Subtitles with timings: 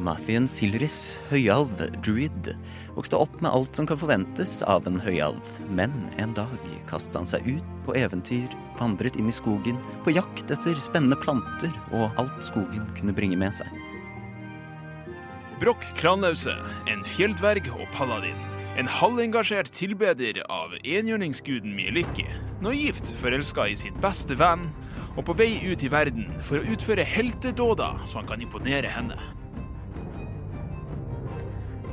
[0.00, 2.50] Mathien Silris, høyalv, druid,
[2.96, 5.44] vokste opp med alt som kan forventes av en høyalv.
[5.76, 5.92] Men
[6.22, 6.54] en dag
[6.88, 8.48] kastet han seg ut på eventyr,
[8.80, 13.52] vandret inn i skogen, på jakt etter spennende planter og alt skogen kunne bringe med
[13.58, 13.68] seg.
[15.60, 16.54] Brokk Kranlause,
[16.88, 18.38] en fjelldverg og paladin.
[18.80, 22.24] En halvengasjert tilbeder av enhjørningsguden Mieliki.
[22.64, 24.70] Naivt forelska i sin beste venn,
[25.18, 29.18] og på vei ut i verden for å utføre heltedåder så han kan imponere henne.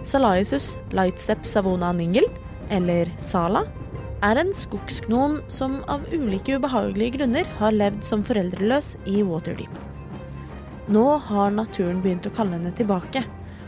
[0.08, 2.30] Salaisus Lightstep Savona Ningel,
[2.72, 3.66] eller Sala,
[4.24, 9.82] er en skogsgnom som av ulike ubehagelige grunner har levd som foreldreløs i Waterdeep.
[10.96, 13.26] Nå har naturen begynt å kalle henne tilbake,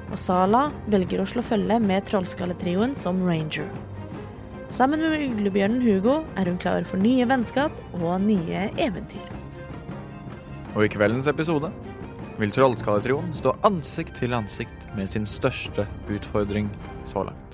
[0.09, 3.67] og Sala velger å slå følge med trollskalletrioen som ranger.
[4.71, 9.27] Sammen med uglebjørnen Hugo er hun klar for nye vennskap og nye eventyr.
[10.77, 11.73] Og i kveldens episode
[12.39, 16.71] vil Trollskalletrioen stå ansikt til ansikt med sin største utfordring
[17.09, 17.49] så langt.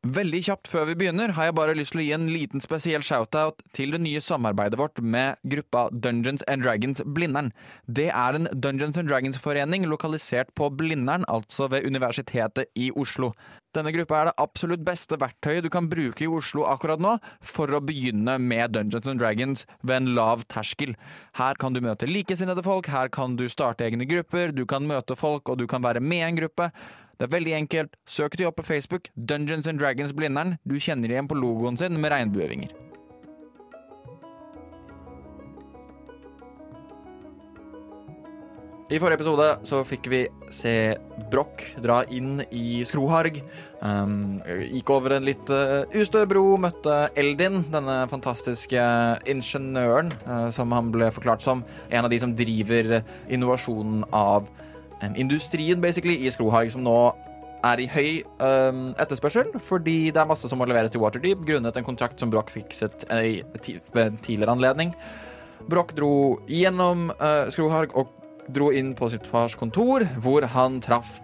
[0.00, 3.02] Veldig kjapt før vi begynner, har jeg bare lyst til å gi en liten spesiell
[3.04, 7.50] shoutout til det nye samarbeidet vårt med gruppa Dungeons and Dragons Blindern.
[7.84, 13.34] Det er en Dungeons and Dragons-forening lokalisert på Blindern, altså ved Universitetet i Oslo.
[13.76, 17.12] Denne gruppa er det absolutt beste verktøyet du kan bruke i Oslo akkurat nå
[17.52, 20.96] for å begynne med Dungeons and Dragons ved en lav terskel.
[21.38, 25.14] Her kan du møte likesinnede folk, her kan du starte egne grupper, du kan møte
[25.14, 26.72] folk, og du kan være med i en gruppe.
[27.20, 27.98] Det er veldig enkelt.
[28.08, 29.12] Søk de opp på Facebook.
[29.14, 30.56] Dungeons and Dragons Blindern.
[30.64, 32.72] Du kjenner igjen på logoen sin med regnbuevinger.
[38.90, 40.18] I forrige episode så fikk vi
[40.50, 40.72] se
[41.30, 43.36] Broch dra inn i Skroharg.
[43.86, 48.82] Um, gikk over en litt uh, ustø bro, møtte Eldin, denne fantastiske
[49.30, 52.98] ingeniøren uh, som han ble forklart som en av de som driver
[53.30, 56.98] innovasjonen av um, industrien, basically, i Skroharg, som nå
[57.70, 58.12] er i høy
[58.42, 62.34] um, etterspørsel, fordi det er masse som må leveres til Waterdeep, grunnet en kontrakt som
[62.34, 63.22] Broch fikset uh,
[63.94, 64.96] ved en tidligere anledning.
[65.70, 68.16] Broch dro gjennom uh, Skroharg og
[68.54, 71.18] dro inn på sitt fars kontor, hvor han traff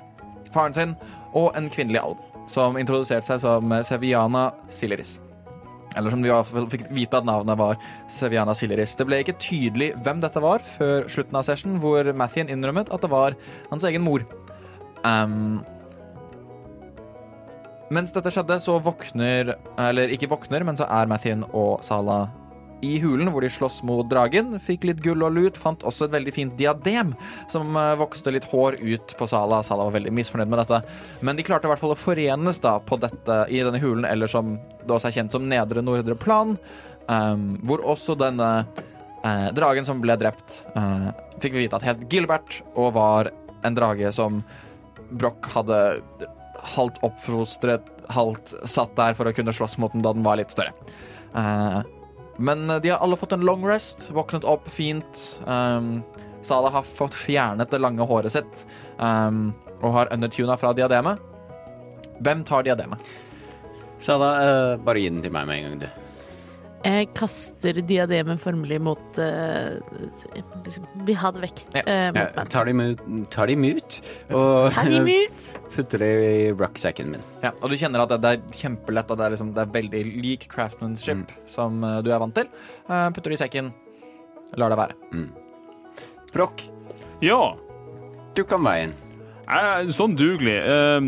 [0.54, 0.97] faren sin
[1.37, 5.19] og en kvinnelig alv, som introduserte seg som Seviana Sileris.
[5.97, 7.78] Eller som de i hvert fall fikk vite at navnet var
[8.12, 8.97] Seviana Sileris.
[8.98, 13.04] Det ble ikke tydelig hvem dette var før slutten av session, hvor Mathien innrømmet at
[13.04, 13.37] det var
[13.70, 14.25] hans egen mor.
[15.06, 15.62] Um,
[17.94, 22.25] mens dette skjedde, så våkner Eller ikke våkner, men så er Mathien og Sala
[22.84, 24.56] i hulen hvor de slåss mot dragen.
[24.62, 25.59] Fikk litt gull og lut.
[25.60, 27.14] Fant også et veldig fint diadem
[27.53, 29.62] som eh, vokste litt hår ut på Sala.
[29.66, 30.82] Sala var veldig misfornøyd med dette.
[31.25, 34.31] Men de klarte i hvert fall å forenes da på dette i denne hulen, eller
[34.31, 36.54] som det også er kjent som Nedre Nordre Plan,
[37.09, 38.50] um, hvor også denne
[39.25, 41.10] uh, dragen som ble drept, uh,
[41.43, 43.32] fikk vi vite at het Gilbert og var
[43.66, 44.43] en drage som
[45.10, 45.81] Broch hadde
[46.76, 50.54] halvt oppfostret, halvt satt der for å kunne slåss mot den da den var litt
[50.54, 50.75] større.
[51.34, 51.82] Uh,
[52.37, 55.23] men de har alle fått en long rest, våknet opp fint.
[55.47, 56.03] Um,
[56.47, 58.67] Sala har fått fjernet det lange håret sitt
[58.99, 61.23] um, og har undertuna fra diademet.
[62.23, 63.03] Hvem tar diademet?
[63.99, 66.06] Sala, uh, bare gi den til meg med en gang, du.
[66.87, 69.79] Jeg kaster diademet formelig mot uh,
[70.63, 71.63] liksom, Vi har det vekk.
[71.75, 71.83] Ja.
[71.83, 73.03] Uh, mot Ja, tar de ut,
[73.35, 73.99] tar de mut
[74.31, 75.49] og dem ut!
[75.77, 77.25] putter det i rucksacken min.
[77.43, 79.75] Ja, og du kjenner at det, det er kjempelett at det er, liksom, det er
[79.75, 82.49] veldig lik craftsmanship som uh, du er vant til.
[82.87, 83.73] Uh, putter det i sekken,
[84.57, 85.27] lar det være.
[86.33, 86.69] Brokk,
[87.25, 87.41] Ja,
[88.37, 88.93] du kan veien.
[89.49, 90.57] Er sånn dugelig.
[90.59, 91.01] Eh,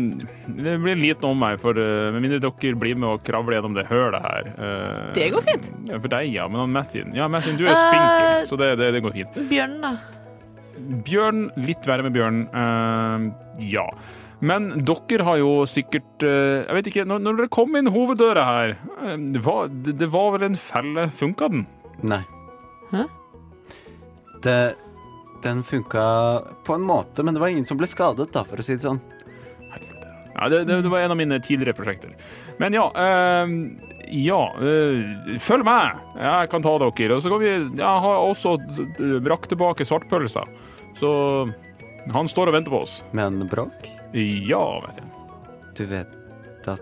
[0.59, 3.75] Det blir liten om meg, for eh, med mindre dere blir med og kravler gjennom
[3.75, 4.47] det hølet her.
[4.57, 5.67] Eh, Det går fint.
[5.89, 6.47] Ja, for deg, ja.
[6.47, 9.41] Men han Mathien Ja, Mathien, du er spinkel, Eh, så det, det, det går fint.
[9.49, 9.97] Bjørnen, da?
[11.03, 12.41] Bjørn, litt verre med Bjørn.
[12.55, 13.85] Eh, ja.
[14.39, 18.45] Men dere har jo sikkert eh, Jeg vet ikke, når, når dere kom inn hoveddøra
[18.47, 21.09] her, eh, det, var, det, det var vel en felle?
[21.19, 21.65] Funka den?
[22.07, 22.21] Nei.
[22.93, 23.03] Hæ?
[24.45, 24.55] Det,
[25.43, 26.03] den funka
[26.65, 28.85] på en måte, men det var ingen som ble skadet, da, for å si det
[28.85, 29.01] sånn.
[30.39, 32.13] Ja, det, det, det var en av mine tidligere prosjekter.
[32.59, 33.49] Men ja Øh,
[34.09, 35.99] Ja, øh, følg med!
[36.17, 37.15] Jeg kan ta dere.
[37.17, 38.55] Og så kan vi Jeg har også
[39.21, 40.47] brakt tilbake svartpølser.
[40.97, 41.11] Så
[42.13, 43.01] han står og venter på oss.
[43.13, 43.89] Men bråk?
[44.13, 45.09] Ja, vet jeg.
[45.77, 46.81] du vet at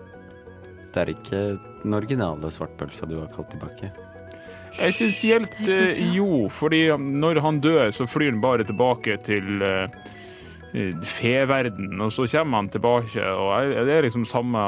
[0.94, 1.40] det er ikke
[1.82, 3.90] den originale svartpølsa du har kalt tilbake.
[4.78, 9.98] Essensielt Det eh, jo, fordi når han dør, så flyr han bare tilbake til eh,
[10.72, 14.64] eh, feverden, og så kommer han tilbake, og det er liksom samme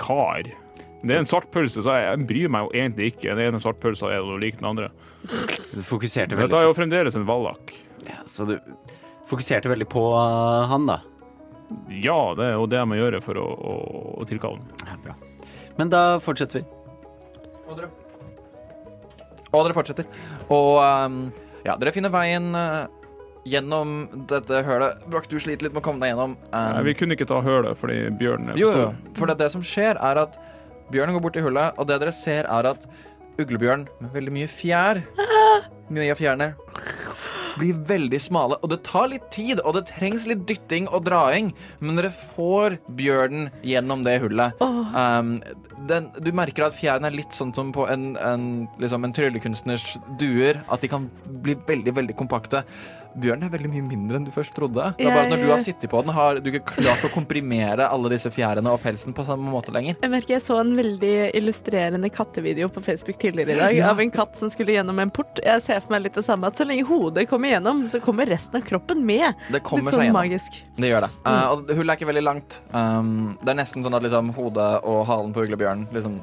[0.00, 0.48] kar.
[1.02, 3.34] Det er en svartpølse, så jeg, jeg bryr meg jo egentlig ikke.
[3.34, 4.90] Den ene svartpølsa er noe lik den andre.
[5.22, 7.72] Du fokuserte Dette veldig, er jo fremdeles en vallak.
[8.08, 8.58] ja, så du
[9.28, 11.00] fokuserte veldig på uh, han, da.
[11.92, 13.78] Ja, det er jo det jeg må gjøre for å, å,
[14.22, 14.88] å tilkalle den.
[14.88, 15.16] Ja, bra.
[15.78, 16.68] Men da fortsetter vi.
[19.52, 20.08] Og dere, fortsetter.
[20.52, 21.18] Og um,
[21.64, 22.86] ja, dere finner veien eh,
[23.48, 23.96] gjennom
[24.28, 25.04] dette hølet.
[25.08, 26.36] Broch, du sliter litt med å komme deg gjennom.
[26.52, 29.38] Um, Nei, Vi kunne ikke ta hølet fordi bjørnen er jo, for jo, for det,
[29.40, 30.38] det som skjer, er at
[30.92, 32.88] bjørnen går bort i hullet, og det dere ser, er at
[33.38, 35.02] uglebjørn med veldig mye fjær
[35.88, 36.50] Mye av fjærene
[37.58, 41.52] blir veldig smale, og det tar litt tid, og det trengs litt dytting og draing,
[41.80, 44.62] men dere får bjørnen gjennom det hullet.
[44.62, 45.38] Um,
[45.88, 48.46] den, du merker at fjæren er litt sånn som på en, en,
[48.82, 49.90] liksom en tryllekunstners
[50.20, 51.08] duer, at de kan
[51.44, 52.64] bli veldig, veldig kompakte.
[53.18, 54.90] Bjørnen er veldig mye mindre enn du først trodde.
[54.98, 57.88] Det er bare når du har sittet på den, har du ikke klart å komprimere
[57.88, 59.96] alle disse fjærene og pelsen på samme måte lenger.
[60.02, 63.90] Jeg merker jeg så en veldig illustrerende kattevideo på Facebook tidligere i dag Ja.
[63.90, 65.40] av en katt som skulle gjennom en port.
[65.44, 68.26] Jeg ser for meg litt det samme, at så lenge hodet kommer gjennom, så kommer
[68.26, 69.34] resten av kroppen med.
[69.50, 70.22] Det kommer litt seg gjennom.
[70.22, 70.62] magisk.
[70.76, 71.10] Det gjør det.
[71.26, 72.60] Uh, og er ikke veldig langt.
[72.72, 76.20] Um, det er nesten sånn at liksom, hodet og halen på uglebjørnen liksom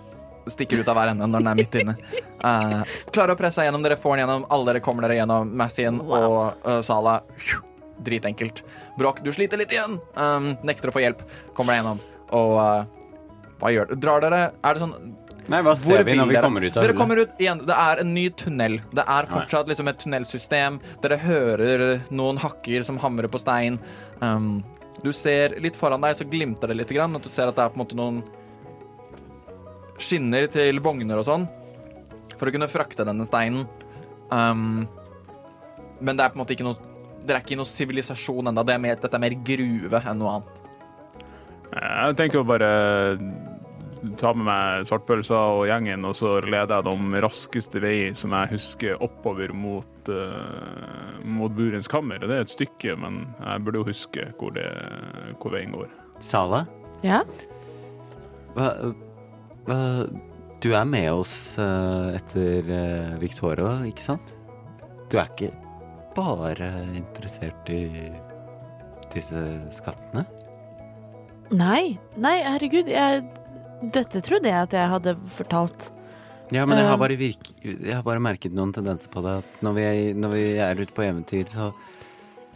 [0.51, 1.95] stikker ut av hver ende når den er midt inne.
[2.41, 2.81] Uh,
[3.13, 3.85] klarer å presse seg gjennom.
[3.85, 4.47] Dere får den gjennom.
[4.53, 5.55] Alle dere kommer dere gjennom.
[5.61, 7.19] Mathien og uh, Sala.
[8.05, 8.63] Dritenkelt.
[8.99, 9.99] Broch, du sliter litt igjen.
[10.19, 11.23] Um, nekter å få hjelp.
[11.57, 12.01] Kommer deg gjennom.
[12.35, 13.05] Og uh,
[13.61, 14.01] hva gjør dere?
[14.03, 15.13] Drar dere Er det sånn
[15.45, 17.59] Nei, hva ser vi når vi kommer ut av Dere kommer ut igjen.
[17.69, 18.79] Det er en ny tunnel.
[18.97, 20.79] Det er fortsatt liksom et tunnelsystem.
[21.03, 23.77] Dere hører noen hakker som hamrer på stein.
[24.23, 24.63] Um,
[25.03, 26.95] du ser litt foran deg, så glimter det litt.
[26.97, 28.23] Grann, at du ser at det er på en måte noen
[30.01, 31.47] skinner til vogner og sånn.
[32.35, 33.65] For å kunne frakte denne steinen.
[34.33, 34.85] Um,
[36.01, 36.91] men det er på en måte ikke noe
[37.25, 38.61] Dere er ikke i noe sivilisasjon ennå.
[38.61, 40.59] Det Dette er mer gruve enn noe annet.
[41.73, 42.67] Jeg tenker å bare
[44.21, 48.51] ta med meg svartpølsa og gjengen, og så leder jeg dem raskeste vei som jeg
[48.53, 52.21] husker oppover mot, uh, mot Burens kammer.
[52.21, 54.67] Det er et stykke, men jeg burde jo huske hvor, det,
[55.41, 55.89] hvor veien går.
[56.23, 56.65] Sala,
[57.01, 57.23] Ja.
[58.55, 58.69] hva
[59.65, 64.35] Du er med oss eh, etter uh, Victoria, ikke sant?
[65.11, 65.51] Du er ikke
[66.15, 67.83] bare interessert i
[69.13, 69.41] disse
[69.75, 70.23] skattene?
[71.53, 72.89] Nei, nei, herregud.
[72.89, 73.25] Jeg,
[73.93, 75.91] dette trodde jeg at jeg hadde fortalt.
[76.53, 77.01] Ja, men jeg har Um.
[77.01, 79.35] bare, virke, jeg har bare merket noen tendenser på det.
[79.43, 81.73] At når vi er, når vi er ute på eventyr, så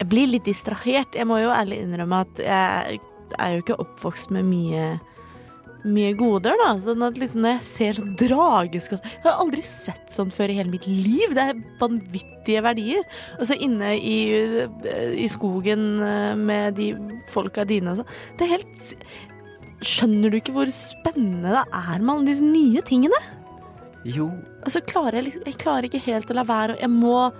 [0.00, 1.14] Jeg blir litt distrahert.
[1.14, 3.00] Jeg må jo ærlig innrømme at jeg
[3.36, 4.84] er jo ikke oppvokst med mye
[5.84, 6.74] mye goder, da.
[6.82, 10.58] Sånn at liksom når jeg ser sånn drageskatt Jeg har aldri sett sånn før i
[10.58, 11.32] hele mitt liv.
[11.36, 13.04] Det er vanvittige verdier.
[13.38, 14.18] Og så inne i,
[15.16, 16.90] i skogen eh, med de
[17.32, 18.14] folka dine og sånn.
[18.38, 18.94] Det er helt
[19.80, 23.16] Skjønner du ikke hvor spennende det er med alle disse nye tingene?
[24.04, 24.26] Jo,
[24.64, 26.76] Og så klarer jeg liksom Jeg klarer ikke helt å la være.
[26.82, 27.30] Jeg må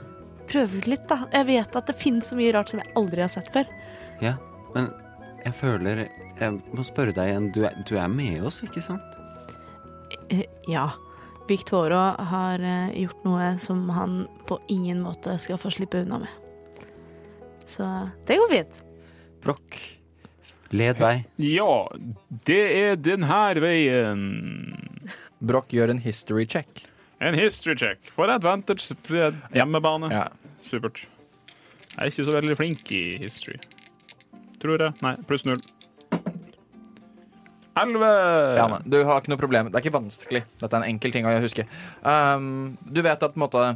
[0.49, 1.27] prøve ut litt, da.
[1.35, 3.69] Jeg vet at det finnes så mye rart som jeg aldri har sett før.
[4.25, 4.37] ja.
[4.75, 4.87] Men
[5.45, 6.05] jeg føler
[6.41, 7.49] Jeg må spørre deg igjen.
[7.55, 9.17] Du er, du er med oss, ikke sant?
[10.31, 10.89] Eh, Ja.
[11.51, 16.85] Victoria har eh, gjort noe som han på ingen måte skal få slippe unna med.
[17.67, 17.87] Så
[18.29, 18.77] det går fint.
[19.43, 19.81] Broch,
[20.71, 21.25] led vei.
[21.43, 21.89] Ja,
[22.47, 24.23] det er den her veien.
[25.43, 26.85] Broch gjør en history check.
[27.21, 29.51] En history check for advantage hjemmebane.
[29.57, 30.13] hjemmebane.
[30.15, 30.29] Ja.
[30.63, 31.03] Supert.
[31.91, 33.59] Jeg er ikke så veldig flink i history.
[34.63, 34.95] Tror jeg.
[35.03, 35.59] Nei, pluss null.
[37.81, 38.11] Elleve!
[38.59, 39.71] Ja, du har ikke noe problem.
[39.71, 40.45] Det er ikke vanskelig.
[40.61, 41.67] Dette er en enkel ting å huske.
[42.05, 43.75] Um, du vet at måte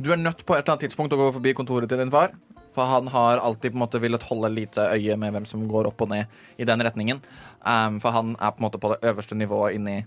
[0.00, 2.34] Du er nødt på et eller annet tidspunkt å gå forbi kontoret til din far.
[2.74, 5.92] For han har alltid på en måte villet holde lite øye med hvem som går
[5.92, 7.22] opp og ned i den retningen.
[7.62, 10.00] Um, for han er på en måte på det øverste nivået inni,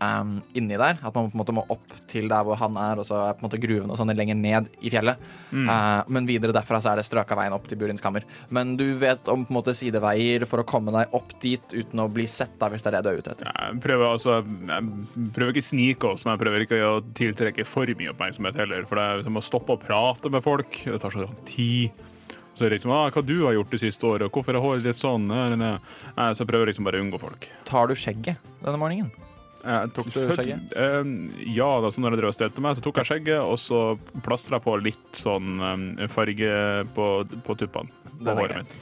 [0.00, 0.98] um, inni der.
[1.02, 3.36] At man på en måte må opp til der hvor han er, og så er
[3.36, 5.20] på en måte gruven og sånn lenger ned i fjellet.
[5.52, 8.26] Uh, men videre derfra så er det strøka veien opp til Burins kammer.
[8.54, 12.04] Men du vet om på en måte sideveier for å komme deg opp dit uten
[12.04, 13.52] å bli sett, da, hvis det er det du er ute etter.
[13.52, 17.98] Jeg prøver altså Jeg prøver ikke snike oss, men jeg prøver ikke å tiltrekke for
[17.98, 18.86] mye oppmerksomhet heller.
[18.88, 20.82] For det er som å stoppe og prate med folk.
[20.84, 22.06] Det tar så lang tid.
[22.58, 24.98] Så er liksom ah, 'Hva du har gjort det siste året, hvorfor er håret ditt
[24.98, 25.76] sånn?' Nei,
[26.34, 27.46] Så jeg prøver liksom bare å unngå folk.
[27.64, 29.27] Tar du skjegget denne morgenen?
[29.58, 30.74] Jeg Tok du skjegget?
[30.78, 31.12] Eh,
[31.56, 33.82] ja, da, så når jeg drev og stelte meg, så tok jeg skjegget, og så
[34.24, 35.62] plastra jeg på litt sånn
[35.98, 36.52] eh, farge
[36.94, 37.08] på,
[37.46, 37.90] på tuppene.
[38.12, 38.76] På Den håret mitt.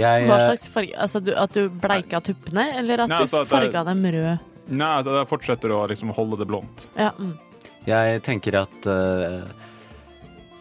[0.00, 0.96] Jeg, Hva eh, slags farge?
[0.96, 4.48] Altså du, At du bleika tuppene, eller at Nei, du altså at farga dem rød?
[4.70, 6.86] Nei, at jeg fortsetter å liksom holde det blondt.
[6.98, 7.34] Ja, mm.
[7.88, 9.38] Jeg tenker at eh,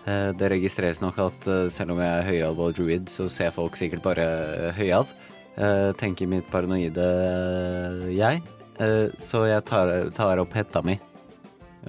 [0.08, 3.52] eh, det registreres nok at eh, selv om jeg er høyalv og druid, så ser
[3.56, 4.30] folk sikkert bare
[4.70, 5.12] eh, høyalv.
[5.60, 8.42] Eh, tenker mitt paranoide eh, jeg.
[8.80, 10.96] Eh, så jeg tar, tar opp hetta mi.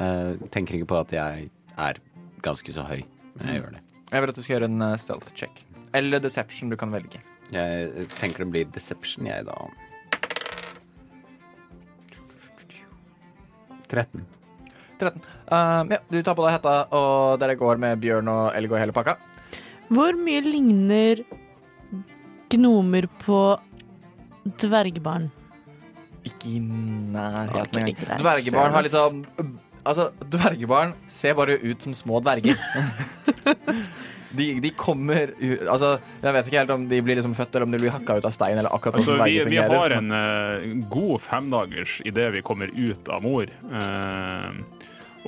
[0.00, 2.00] Eh, tenker ikke på at jeg er
[2.42, 3.04] ganske så høy,
[3.36, 3.84] men jeg gjør det.
[4.10, 5.62] Jeg vil at du skal gjøre en eh, stealth check.
[5.94, 7.22] Eller deception, du kan velge.
[7.54, 9.56] Jeg tenker det blir deception, jeg, da.
[13.90, 14.22] 13.
[15.00, 15.22] 13.
[15.50, 18.78] Um, ja, du tar på deg hetta, og dere går med bjørn og elg og
[18.78, 19.16] hele pakka.
[19.90, 21.24] Hvor mye ligner
[22.50, 23.40] gnomer på
[24.62, 25.30] dvergbarn?
[26.28, 28.20] Ikke i nærheten engang.
[28.20, 29.24] Dvergebarn har liksom
[29.80, 32.58] Altså, dvergebarn ser bare ut som små dverger.
[34.38, 37.66] de, de kommer ut Altså, jeg vet ikke helt om de blir liksom født, eller
[37.66, 40.12] om de blir hakka ut av stein, eller akkurat Altså, hvordan vi, vi har en
[40.12, 43.50] uh, god femdagers idet vi kommer ut av mor.
[43.72, 44.52] Uh,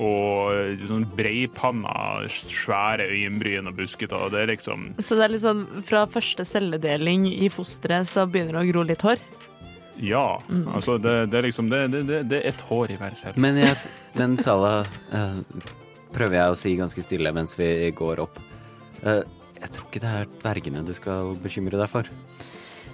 [0.01, 4.17] og sånn breipanna, svære øyenbryn og buskete.
[4.33, 8.57] Det er liksom Så det er litt sånn fra første celledeling i fosteret så begynner
[8.57, 9.21] det å gro litt hår?
[10.01, 10.39] Ja.
[10.73, 13.39] Altså, det, det er liksom det, det, det, er ett hår i hver celle.
[13.41, 13.77] Men, jeg,
[14.17, 14.81] men Sala,
[15.13, 15.69] uh,
[16.15, 18.41] prøver jeg å si ganske stille mens vi går opp.
[19.03, 19.21] Uh,
[19.63, 22.09] jeg tror ikke det er dvergene du skal bekymre deg for.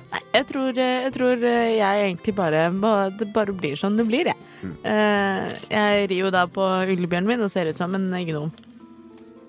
[0.10, 3.98] Nei, jeg tror, eh, jeg tror eh, jeg egentlig bare må, Det bare blir som
[3.98, 4.48] det blir, jeg.
[4.60, 4.74] Mm.
[4.84, 8.50] Uh, Jeg rir jo da på uglebjørnen min og ser ut som en gnom.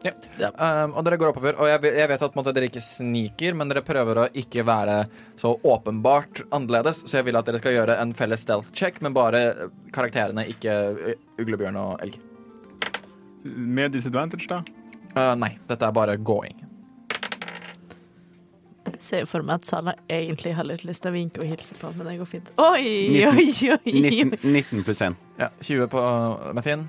[0.01, 3.69] Um, og dere går oppover, og jeg, jeg vet at måte, dere ikke sniker, men
[3.69, 5.03] dere prøver å ikke være
[5.41, 9.17] så åpenbart annerledes, så jeg vil at dere skal gjøre en felles stealth check, men
[9.17, 9.61] bare eh,
[9.93, 10.79] karakterene, ikke
[11.41, 12.17] uglebjørn og elg.
[13.45, 14.63] Med disadvantage, da?
[15.13, 16.57] Uh, nei, dette er bare going.
[18.91, 21.49] Jeg ser jo for meg at Sala egentlig har litt lyst til å vinke og
[21.49, 22.51] hilse på, men det går fint.
[22.61, 23.95] Oi, oi, oi!
[23.97, 26.09] 19, 19 Ja, 20 på
[26.57, 26.89] Matin.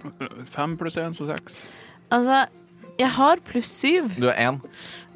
[0.55, 1.61] 5 pluss 1, så 6.
[2.11, 2.41] Altså,
[2.99, 4.11] jeg har pluss syv.
[4.19, 4.59] Du er én.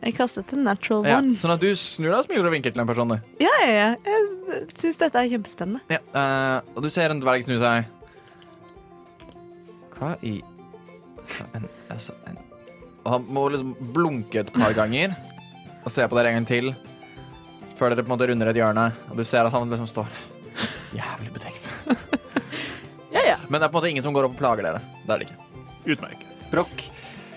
[0.05, 1.33] Jeg kastet en natural Ja, one.
[1.39, 3.07] sånn at du snur deg og smiler og vinker til en person.
[3.09, 3.19] du.
[3.41, 3.89] Ja, ja, ja.
[4.05, 5.81] Jeg syns dette er kjempespennende.
[5.89, 7.85] Ja, eh, og du ser en dverg snu seg.
[9.95, 10.41] Hva i
[11.25, 12.37] hva en, altså, en.
[13.05, 15.15] Og han må liksom blunke et par ganger
[15.85, 16.71] og se på dere en gang til
[17.77, 20.11] før dere på en måte runder et hjørne, og du ser at han liksom står
[20.95, 21.69] jævlig betenkt.
[23.15, 23.35] Ja, ja.
[23.47, 24.79] Men det er på en måte ingen som går opp og plager dere.
[25.05, 25.93] Det er det ikke.
[25.93, 26.31] Utmerket.
[26.51, 26.81] Brokk,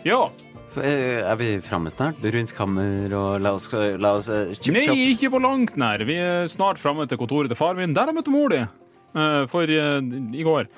[0.07, 0.31] Ja.
[0.77, 2.21] eh, er vi framme snart?
[2.23, 6.05] Burins kammer og la oss, la oss eh, chip Nei, ikke på langt nær.
[6.07, 7.95] Vi er snart framme til kontoret til far min.
[7.97, 8.63] Der jeg møtt mor di.
[8.63, 10.01] eh, for eh,
[10.39, 10.69] i går.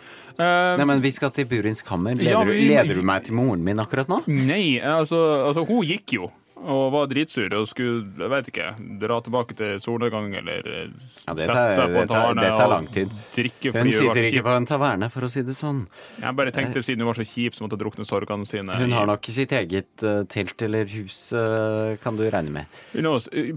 [0.40, 2.14] Eh, Nei, men vi skal til Burins kammer.
[2.16, 4.22] Leder, Ja, du- vi- leder du meg til moren min akkurat nå?
[4.26, 8.66] Nei, altså, altså hun gikk jo og var dritsur og skulle, jeg vet ikke,
[9.00, 10.90] dra tilbake til solnedgang eller eh,
[11.26, 13.14] Ja, det sette seg på en taverne det tar og lang tid.
[13.34, 15.86] drikke Hun sitter ikke på en taverne, for å si det sånn.
[16.20, 18.76] Jeg bare tenkte siden hun var så kjip, så måtte hun drukne sorgene sine.
[18.82, 22.80] Hun har nok sitt eget eh, telt eller hus, eh, kan du regne med.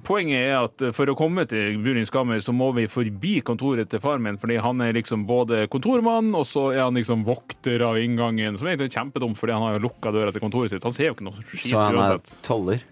[0.07, 4.01] Poenget er at for å komme til Burins kammer, så må vi forbi kontoret til
[4.03, 7.99] far min, fordi han er liksom både kontormann, og så er han liksom vokter av
[8.01, 10.97] inngangen, som egentlig er kjempedum, fordi han har lukka døra til kontoret sitt, så han
[10.97, 12.35] ser jo ikke noe skit Så han er uansett.
[12.45, 12.83] toller.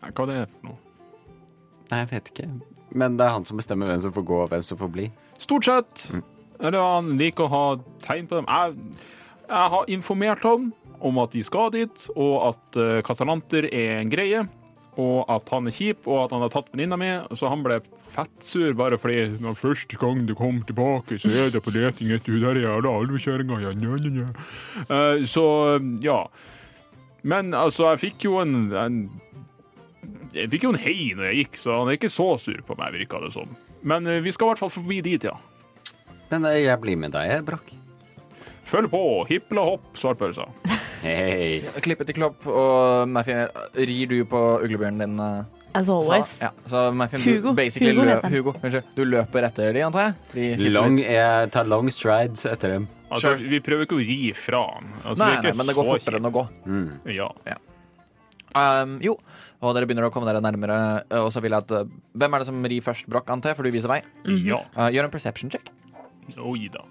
[0.00, 0.78] Nei, Hva er det for noe?
[1.90, 2.50] Nei, jeg vet ikke.
[2.90, 5.08] Men det er han som bestemmer hvem som får gå og hvem som får bli.
[5.40, 6.06] Stort sett.
[6.60, 7.64] Eller han liker å ha
[8.04, 8.48] tegn på dem.
[8.50, 9.10] Jeg,
[9.48, 14.12] jeg har informert han om at vi skal dit, og at uh, katalanter er en
[14.12, 14.42] greie.
[15.00, 17.10] Og at han er kjip, og at han har tatt venninna mi.
[17.38, 17.78] Så han ble
[18.10, 22.34] fettsur bare fordi når første gang du kommer tilbake, så er det på leting etter
[22.34, 23.60] hun der jævla alvekjerringa.
[23.64, 24.88] Ja, ja, ja, ja.
[24.98, 25.44] Eh, så
[26.04, 26.20] ja.
[27.22, 29.00] Men altså, jeg fikk jo en, en
[30.34, 32.76] Jeg fikk jo en hei når jeg gikk, så han er ikke så sur på
[32.78, 33.50] meg, virka det som.
[33.82, 35.34] Men eh, vi skal i hvert fall forbi dit, ja.
[36.30, 37.72] Men eh, jeg blir med deg, jeg, Brokk.
[38.70, 40.44] Følg på, Hipla hopp, svartpølsa.
[41.02, 41.62] Hei.
[41.82, 45.16] Klippe til klopp, og Mathien, rir du på uglebjørnen din?
[45.24, 46.32] eh, As always.
[46.42, 47.52] Ja, så Mathien, Hugo.
[47.54, 48.14] du Hugo lø.
[48.32, 50.14] Hugo, unnskyld, du løper etter de, antar jeg?
[50.32, 52.88] Fordi Long, jeg tar long strides etter dem.
[53.10, 53.50] Altså, Sure.
[53.50, 54.90] Vi prøver ikke å ri fra han.
[55.04, 56.44] Altså, Nei, er nei, men det går fortere enn å gå.
[56.66, 56.88] Mm.
[57.14, 57.28] Ja.
[57.46, 57.56] Ja.
[58.56, 59.12] Um, jo,
[59.62, 60.78] og dere begynner å komme dere nærmere,
[61.12, 63.52] uh, og så vil jeg at uh, Hvem er det som rir først, Brokk, antar
[63.52, 64.00] jeg, for du viser vei?
[64.46, 64.58] ja.
[64.74, 65.70] Uh, gjør en perception check.
[66.38, 66.82] Oi da.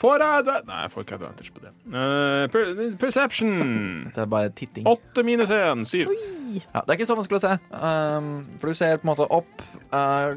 [0.00, 1.70] Får jeg adva- Nei, jeg får ikke advantage på det.
[1.86, 3.52] Uh, per perception.
[4.12, 4.88] Det er bare titting.
[4.90, 6.10] Åtte minus én, syv.
[6.58, 9.28] Ja, det er ikke så vanskelig å se, um, for du ser på en måte
[9.32, 9.62] opp.
[9.94, 10.34] Uh,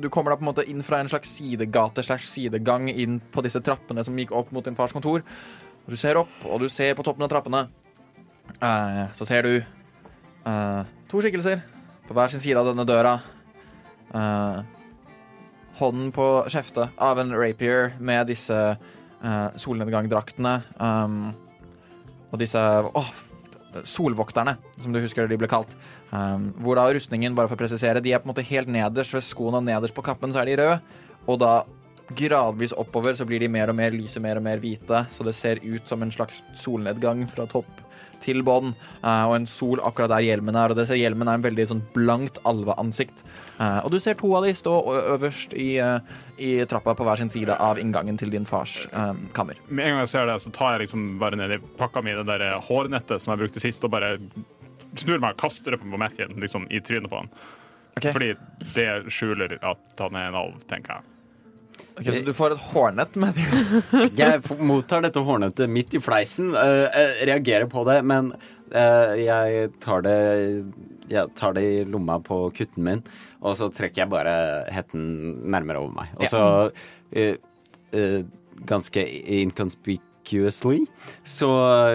[0.00, 3.44] du kommer da på en måte inn fra en slags sidegate slash sidegang inn på
[3.46, 5.22] disse trappene som gikk opp mot din fars kontor.
[5.86, 7.66] Du ser opp, og du ser på toppen av trappene.
[8.56, 9.52] Uh, så ser du
[10.46, 11.60] uh, to skikkelser
[12.06, 13.18] på hver sin side av denne døra.
[14.14, 14.62] Uh,
[15.80, 18.60] hånden på skjeftet av en rapier med disse
[19.58, 20.52] solnedgangdraktene.
[20.78, 21.32] Um,
[22.30, 23.08] og disse oh,
[23.84, 25.72] solvokterne, som du husker de ble kalt.
[26.12, 29.16] Um, hvor da rustningen, bare for å presisere, de er på en måte helt nederst
[29.16, 30.78] ved skoene, og nederst på kappen så er de røde.
[31.26, 31.54] Og da
[32.16, 35.34] gradvis oppover så blir de mer og mer lyse, mer og mer hvite, så det
[35.36, 37.85] ser ut som en slags solnedgang fra topp
[38.22, 40.72] til bånn, eh, og en sol akkurat der hjelmen er.
[40.72, 43.24] Og det ser hjelmen er en veldig sånn blankt alveansikt.
[43.58, 44.74] Eh, og du ser to av de stå
[45.16, 45.98] øverst i, eh,
[46.38, 48.86] i trappa på hver sin side av inngangen til din fars
[49.32, 49.56] kammer.
[49.68, 52.12] Med en gang jeg ser det, så tar jeg liksom bare ned i pakka mi
[52.12, 54.18] det der hårnettet som jeg brukte sist, og bare
[54.96, 57.30] snur meg og kaster det på Matthew liksom, i trynet på han.
[57.96, 58.12] Okay.
[58.12, 58.34] Fordi
[58.74, 61.15] det skjuler at han er en alv, tenker jeg.
[61.96, 63.46] Ok, så du får et hårnett med det.
[64.20, 68.32] Jeg mottar dette hårnettet midt i fleisen, øh, øh, reagerer på det, men
[68.68, 70.16] øh, jeg tar det
[71.08, 73.04] Jeg tar det i lomma på kutten min,
[73.40, 75.06] og så trekker jeg bare hetten
[75.46, 76.10] nærmere over meg.
[76.18, 76.42] Og så
[77.14, 77.36] uh,
[77.94, 78.20] uh,
[78.66, 79.04] ganske
[79.38, 80.80] inconspicuously
[81.22, 81.50] så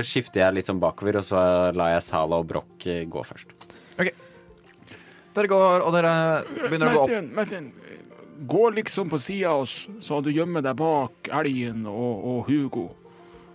[0.08, 1.44] skifter jeg litt sånn bakover, og så
[1.76, 3.52] lar jeg Sala og Broch gå først.
[5.32, 6.14] Dere går, og dere
[6.66, 7.30] begynner å gå opp.
[7.36, 7.70] Martin,
[8.48, 12.88] Gå liksom på sida av oss, så du gjemmer deg bak elgen og, og Hugo.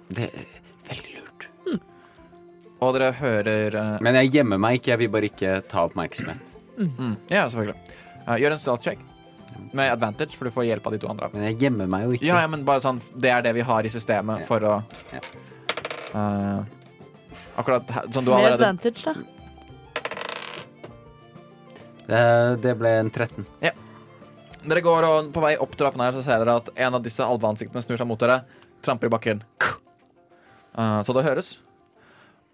[0.08, 0.44] Det er
[0.90, 1.46] veldig lurt.
[2.84, 3.96] Og dere hører uh...
[4.04, 6.54] Men jeg gjemmer meg ikke, jeg vil bare ikke ta oppmerksomhet.
[6.78, 7.80] mm, Ja, selvfølgelig.
[8.28, 9.02] Uh, gjør en stealth check
[9.72, 11.30] med advantage, for du får hjelp av de to andre.
[11.32, 12.26] Men jeg gjemmer meg jo ikke.
[12.28, 14.46] Ja, ja, men bare sånn Det er det vi har i systemet Ja.
[14.46, 14.74] for å
[15.16, 15.22] Ja.
[16.12, 16.60] eh,
[17.56, 19.14] Akkurat her- sånn du Med allerede advantage, da.
[22.06, 23.46] Eh, Det ble en 13.
[24.66, 27.22] Dere går og på vei opp trappen her, så ser dere at en av disse
[27.22, 28.40] alveansiktene snur seg mot dere,
[28.82, 29.42] tramper i bakken.
[30.76, 31.52] Uh, så det høres.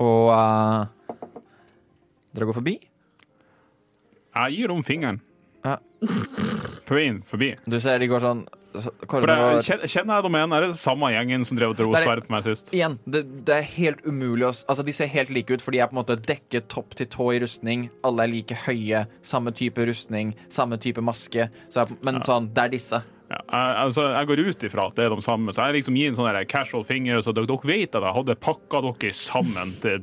[0.02, 0.84] Og uh,
[2.36, 2.76] dere går forbi.
[4.32, 5.20] Jeg gir om fingeren.
[5.64, 5.78] Ja.
[6.88, 7.54] På veien forbi.
[7.64, 10.54] Du ser de går sånn så- For det, er, var- kjen- kjenner jeg dem igjen?
[10.56, 12.72] Er det samme gjengen som drev og dro er- sverd på meg sist?
[12.72, 15.80] Igjen, det, det er helt umulig å Altså, de ser helt like ut, for de
[15.82, 17.90] er på en måte dekket topp til tå i rustning.
[18.06, 19.04] Alle er like høye.
[19.22, 21.50] Samme type rustning, samme type maske.
[21.72, 23.02] Så men sånn, det er disse.
[23.32, 25.96] Ja, jeg, altså, jeg går ut ifra at det er de samme, så jeg liksom
[25.96, 29.72] gir en sånn casual finger, så dere, dere vet at jeg hadde pakka dere sammen
[29.80, 30.02] til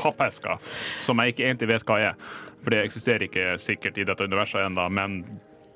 [0.00, 0.56] pappesker,
[1.04, 2.14] som jeg ikke egentlig vet hva er.
[2.60, 5.22] For det eksisterer ikke sikkert i dette universet ennå, men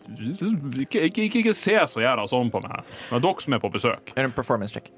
[0.04, 2.84] ikke, ikke, ikke, ikke se så jævla sånn på meg.
[3.08, 4.12] Det er dere som er på besøk.
[4.14, 4.90] Gjør en performance check.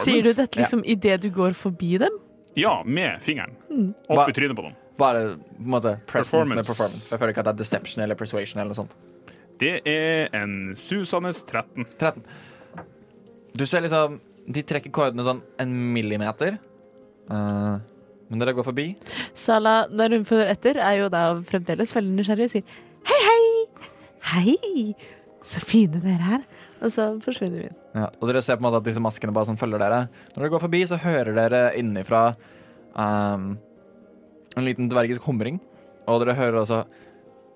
[0.00, 2.14] Sier du dette liksom idet du går forbi dem?
[2.58, 3.54] Ja, med fingeren.
[4.08, 4.76] Opp i trynet på dem.
[4.98, 6.68] Bare på en måte presence med Performance.
[6.70, 7.08] performance.
[7.10, 8.94] Jeg føler ikke at det er deception eller persuasion eller noe sånt.
[9.58, 11.86] Det er en susende 13.
[11.98, 12.22] 13.
[13.54, 16.58] Du ser liksom De trekker kordene sånn en millimeter.
[17.30, 17.78] Uh,
[18.28, 18.90] men dere går forbi.
[19.32, 22.74] Sala, når hun følger etter, er jo da fremdeles veldig nysgjerrig og sier
[23.08, 23.44] hei, hei!
[24.34, 24.94] Hei!
[25.44, 26.46] Så fine dere er.
[26.84, 27.70] Og så forsvinner vi.
[27.96, 30.00] Ja, og dere ser på en måte at disse maskene bare sånn følger dere.
[30.34, 32.24] Når dere går forbi, så hører dere innenfra
[32.92, 33.54] um,
[34.54, 35.60] en liten dvergisk humring.
[36.10, 36.84] Og dere hører også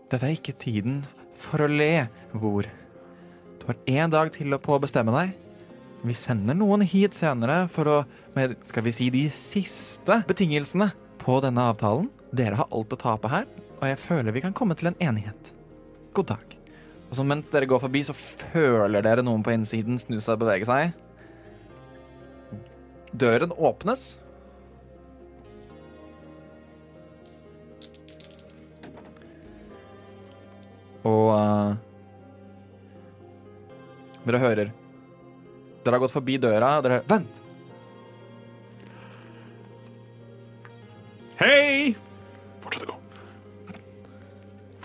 [0.08, 1.02] Dette er ikke tiden
[1.36, 2.64] for å le, Bor.
[3.60, 5.34] Du har én dag til på å bestemme deg.
[6.08, 7.96] Vi sender noen hit senere for å
[8.36, 10.88] med, skal vi si, de siste betingelsene
[11.20, 12.08] på denne avtalen.
[12.32, 13.44] Dere har alt å tape her,
[13.78, 15.52] og jeg føler vi kan komme til en enighet.
[16.14, 16.54] God dag.
[17.08, 20.42] Og så mens dere går forbi, så føler dere noen på innsiden snu seg og
[20.44, 20.96] bevege seg.
[23.18, 24.18] Døren åpnes.
[31.08, 31.76] Og uh,
[34.26, 34.72] Dere hører
[35.84, 37.40] Dere har gått forbi døra, og dere Vent!
[41.38, 41.94] Hei!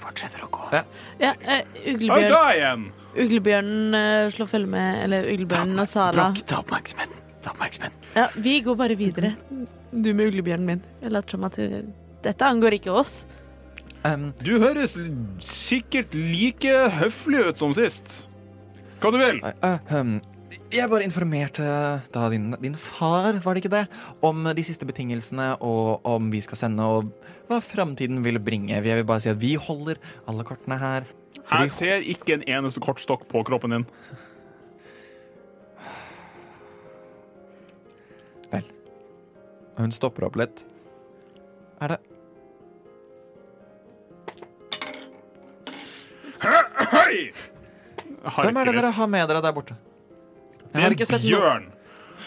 [0.04, 0.70] Fortsetter å gå.
[0.76, 0.84] Ja,
[1.22, 1.60] ja uh,
[1.94, 2.88] uglebjørn, da igjen!
[3.24, 6.32] uglebjørnen uh, slår følge med Eller uglebjørnen og Sala.
[6.50, 7.22] Ta oppmerksomheten.
[7.44, 8.10] Ta oppmerksomheten.
[8.18, 9.34] Ja, vi går bare videre.
[9.94, 10.84] Du med uglebjørnen min.
[11.02, 11.58] Jeg later som at
[12.24, 13.24] dette angår ikke oss.
[14.04, 14.98] Um, Du høres
[15.39, 18.26] sikkert like høflig ut som sist.
[19.00, 19.39] Hva du vil?
[19.44, 20.13] Nei, um, ehm,
[20.74, 21.66] jeg bare informerte
[22.13, 23.84] da din, din far, var det ikke det,
[24.26, 27.13] om de siste betingelsene og om vi skal sende og
[27.50, 28.76] hva framtiden vil bringe.
[28.76, 31.10] Jeg vil bare si at vi holder alle kortene her.
[31.44, 33.89] Jeg ser ikke en eneste kortstokk på kroppen din.
[38.63, 38.72] vel.
[39.78, 40.66] Hun stopper opp litt.
[41.82, 42.02] Er det
[46.44, 47.32] Hei!
[48.24, 49.76] Hvem er det dere har med dere der borte?
[50.73, 51.65] Det er en bjørn.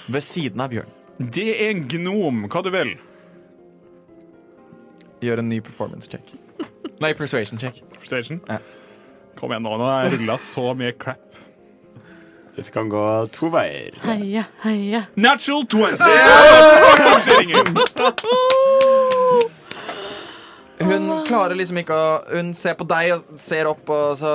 [0.06, 0.90] ved siden av bjørn.
[1.18, 2.44] Det er en gnom.
[2.52, 2.94] Hva du vil?
[5.24, 6.22] Gjør en ny performance check.
[7.00, 7.82] Nei, persuasion check.
[8.00, 8.40] Persuasion?
[8.48, 8.59] Ja.
[9.37, 11.22] Kom igjen nå, nå har jeg rulla så mye crap.
[12.56, 13.00] Dette kan gå
[13.37, 13.96] to veier.
[14.06, 15.02] Heia, heia.
[15.20, 15.98] Natural 20!
[16.00, 16.06] Det.
[20.87, 24.32] Hun klarer liksom ikke å Hun ser på deg og ser opp, og så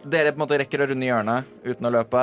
[0.00, 2.22] Dere på en måte rekker å runde hjørnet uten å løpe.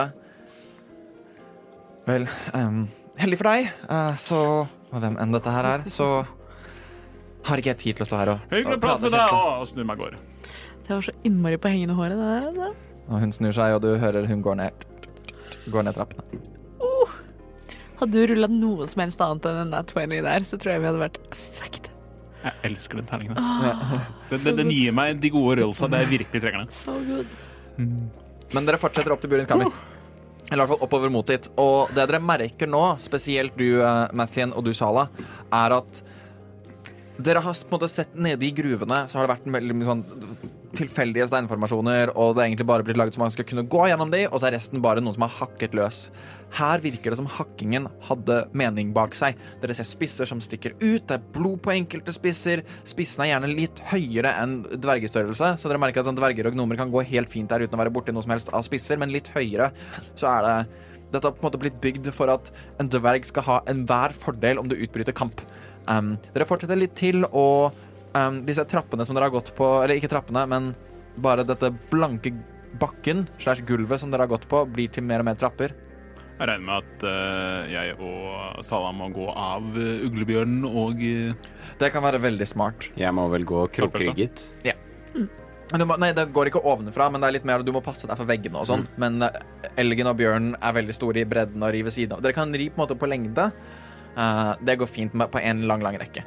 [2.08, 2.86] Vel, um,
[3.20, 6.08] heldig for deg, uh, så Og hvem enn dette her er, så
[7.48, 9.62] har ikke jeg tid til å stå her og, Hyggelig å prate med deg, kjefte.
[9.62, 10.20] og snu meg av gårde.
[10.88, 12.16] Det var så innmari på hengende håret.
[12.20, 13.02] Det der, Det.
[13.08, 14.86] Og hun snur seg, og du hører hun går ned
[15.72, 16.24] Går ned trappene.
[17.98, 20.84] Hadde du rulla noe som helst annet enn den der 20 der, så tror jeg
[20.84, 21.88] vi hadde vært fucked.
[22.44, 23.40] Jeg elsker den terningen.
[24.30, 26.72] Den, den, den gir meg de gode rollsa der jeg virkelig trenger den.
[26.76, 27.30] So good.
[28.54, 29.72] Men dere fortsetter opp til Burins kammer.
[30.48, 31.50] Eller i hvert fall oppover mot dit.
[31.60, 35.08] Og det dere merker nå, spesielt du, uh, Mathien, og du, Sala,
[35.52, 36.04] er at
[37.18, 39.88] dere har på en måte sett nede i gruvene, så har det vært en veldig
[39.88, 40.04] sånn
[40.76, 44.12] tilfeldige steinformasjoner, og det er egentlig bare blitt laget så man skal kunne gå gjennom
[44.12, 46.00] de, og så er resten bare noen som har hakket løs.
[46.58, 49.38] Her virker det som hakkingen hadde mening bak seg.
[49.62, 52.64] Dere ser spisser som stikker ut, det er blod på enkelte spisser.
[52.88, 56.80] Spissene er gjerne litt høyere enn dvergestørrelse, så dere merker at sånn dverger og gnomer
[56.80, 59.14] kan gå helt fint der uten å være borti noe som helst av spisser, men
[59.14, 59.72] litt høyere
[60.18, 60.58] så er det
[61.08, 62.50] dette har på en måte blitt bygd for at
[62.82, 65.40] en dverg skal ha enhver fordel om det utbryter kamp.
[65.88, 67.76] Um, dere fortsetter litt til, og
[68.18, 70.72] um, disse trappene som dere har gått på Eller ikke trappene, men
[71.22, 72.34] bare dette blanke
[72.78, 75.74] bakken slash gulvet som dere har gått på, blir til mer og mer trapper.
[76.38, 81.56] Jeg regner med at uh, jeg og Salah må gå av uh, uglebjørnen og uh,
[81.80, 82.92] Det kan være veldig smart.
[83.00, 84.46] Jeg må vel gå krokrygget.
[84.68, 84.76] Ja.
[85.68, 88.08] Du må, nei, det går ikke ovenfra, men det er litt mer du må passe
[88.08, 88.86] deg for veggene og sånn.
[89.02, 89.42] Men eh,
[89.82, 92.22] elgen og bjørnen er veldig store i bredden og ri ved siden av.
[92.24, 93.50] Dere kan ri på en måte på lengde.
[94.16, 96.24] Eh, det går fint med, på en lang, lang rekke.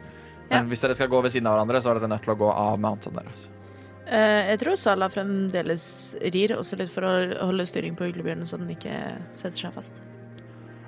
[0.50, 2.38] Men hvis dere skal gå ved siden av hverandre, så er dere nødt til å
[2.40, 3.48] gå av mountain deres.
[4.10, 5.84] Eh, jeg tror Sala fremdeles
[6.34, 7.12] rir, også litt for å
[7.46, 8.96] holde styring på uglebjørnen, så den ikke
[9.30, 10.00] setter seg fast.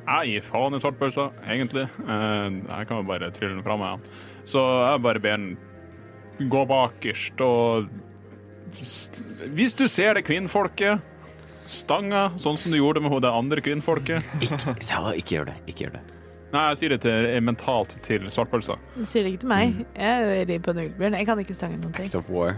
[0.03, 1.85] Jeg gir faen i svartpølsa, egentlig.
[2.03, 3.95] Eh, jeg kan jo bare trylle den fra meg.
[4.03, 4.41] ja.
[4.51, 7.87] Så jeg bare ber den gå bakerst og
[8.73, 11.03] Hvis du ser det kvinnfolket,
[11.69, 15.57] stanga, sånn som du gjorde med det andre kvinnfolket Ikke, Sala, ikke gjør det.
[15.69, 16.22] Ikke gjør det.
[16.53, 18.77] Nei, jeg sier det til, mentalt til svartpølsa.
[18.95, 19.83] Du sier det ikke til meg.
[19.97, 21.17] Jeg rir på en uglebjørn.
[21.23, 22.11] Jeg kan ikke stange noen ting.
[22.11, 22.57] Act of war.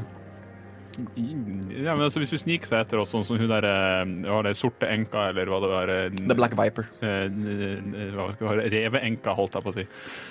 [0.95, 4.53] Ja, men altså, Hvis du sniker seg etter oss, sånn som hun der ja, det
[4.59, 6.87] sorte enka, eller hva det var eh, The Black Viper.
[7.03, 9.87] eh, Reveenka, holdt jeg på å si.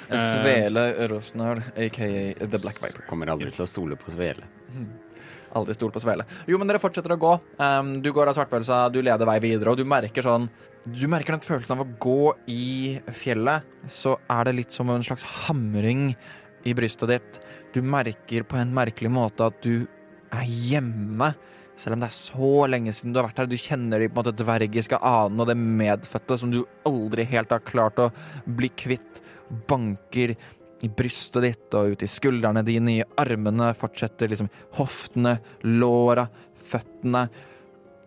[0.10, 2.10] Eh, Svele Rosnar, aka
[2.46, 3.04] The Black Viper.
[3.10, 4.48] Kommer aldri til å stole på Svele.
[5.54, 6.24] Aldri stol på svele.
[6.50, 7.32] Jo, men dere fortsetter å gå.
[7.60, 10.48] Um, du går av svartpølsa, du leder vei videre, og du merker sånn
[10.84, 13.64] Du merker den følelsen av å gå i fjellet.
[13.88, 16.10] Så er det litt som en slags hamring
[16.68, 17.38] i brystet ditt.
[17.72, 19.86] Du merker på en merkelig måte at du
[20.34, 21.32] er hjemme.
[21.80, 23.48] Selv om det er så lenge siden du har vært her.
[23.48, 27.56] Du kjenner de på en måte dvergiske anene og det medfødte som du aldri helt
[27.56, 28.10] har klart å
[28.44, 29.24] bli kvitt.
[29.70, 30.36] Banker
[30.84, 36.28] i brystet ditt og ut i skuldrene dine, i armene, fortsetter liksom hoftene, låra,
[36.60, 37.30] føttene.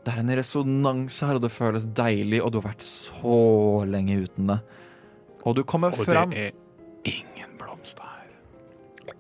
[0.07, 3.39] Det er en resonans her, og det føles deilig, og du har vært så
[3.91, 4.61] lenge uten det.
[5.47, 6.53] Og du kommer Og fram det er
[7.11, 8.29] ingen blomst her.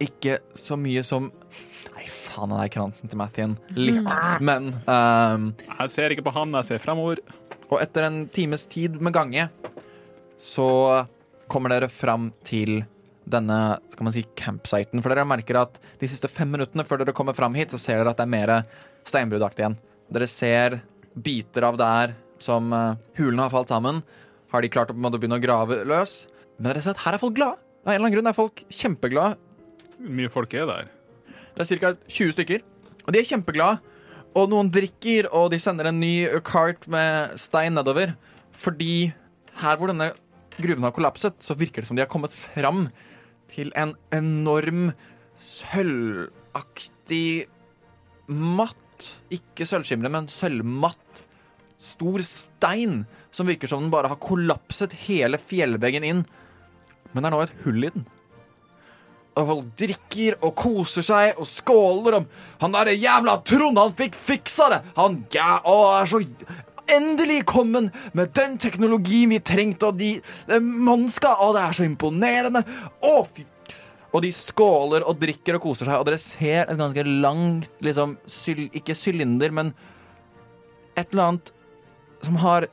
[0.02, 1.28] ikke så mye som
[1.96, 3.56] Nei, faen, den der kransen til Mathien.
[3.74, 4.06] Litt.
[4.44, 7.22] Men um, Jeg ser ikke på han, jeg ser fremover.
[7.70, 9.48] Og etter en times tid med gange
[10.38, 10.68] så
[11.50, 12.84] kommer dere fram til
[13.26, 15.02] denne skal man si, campsiten.
[15.02, 17.98] For dere merker at de siste fem minuttene før dere kommer fram hit, så ser
[17.98, 18.52] dere at det er mer
[19.06, 19.78] steinbruddaktig igjen.
[20.12, 20.80] Dere ser
[21.16, 24.02] biter av der som eh, hulene har falt sammen.
[24.52, 26.26] Har de klart å begynne å grave løs?
[26.58, 27.58] Men dere ser at her er folk glade.
[27.86, 29.38] Av en eller annen grunn er folk kjempeglade.
[29.96, 30.88] Hvor mye folk er der?
[31.56, 31.92] Det er ca.
[32.06, 32.64] 20 stykker.
[33.06, 33.94] Og de er kjempeglade.
[34.36, 38.12] Og noen drikker, og de sender en ny kart med stein nedover.
[38.56, 39.12] Fordi
[39.62, 40.10] her hvor denne
[40.58, 42.88] gruven har kollapset, så virker det som de har kommet fram
[43.52, 44.90] til en enorm
[45.40, 47.28] sølvaktig
[48.26, 48.85] matt
[49.34, 51.22] Ikke sølvskimre, men sølvmatt.
[51.76, 53.02] Stor stein
[53.34, 56.22] som virker som den bare har kollapset hele fjellveggen inn.
[57.12, 58.06] Men det er nå et hull i den.
[59.36, 62.28] Og folk drikker og koser seg og skåler om
[62.62, 64.78] Han derre jævla Trond, han fikk fiksa det!
[64.96, 66.22] Han ja, å, er så
[66.88, 70.14] endelig kommet med den teknologien vi trengte, og de
[70.48, 72.64] mannska mannskap Å, det er så imponerende!
[73.04, 73.44] Å, fy
[74.14, 78.16] Og de skåler og drikker og koser seg, og dere ser et ganske langt liksom,
[78.30, 79.74] syl, Ikke sylinder, men
[80.96, 81.52] et eller annet
[82.24, 82.68] som har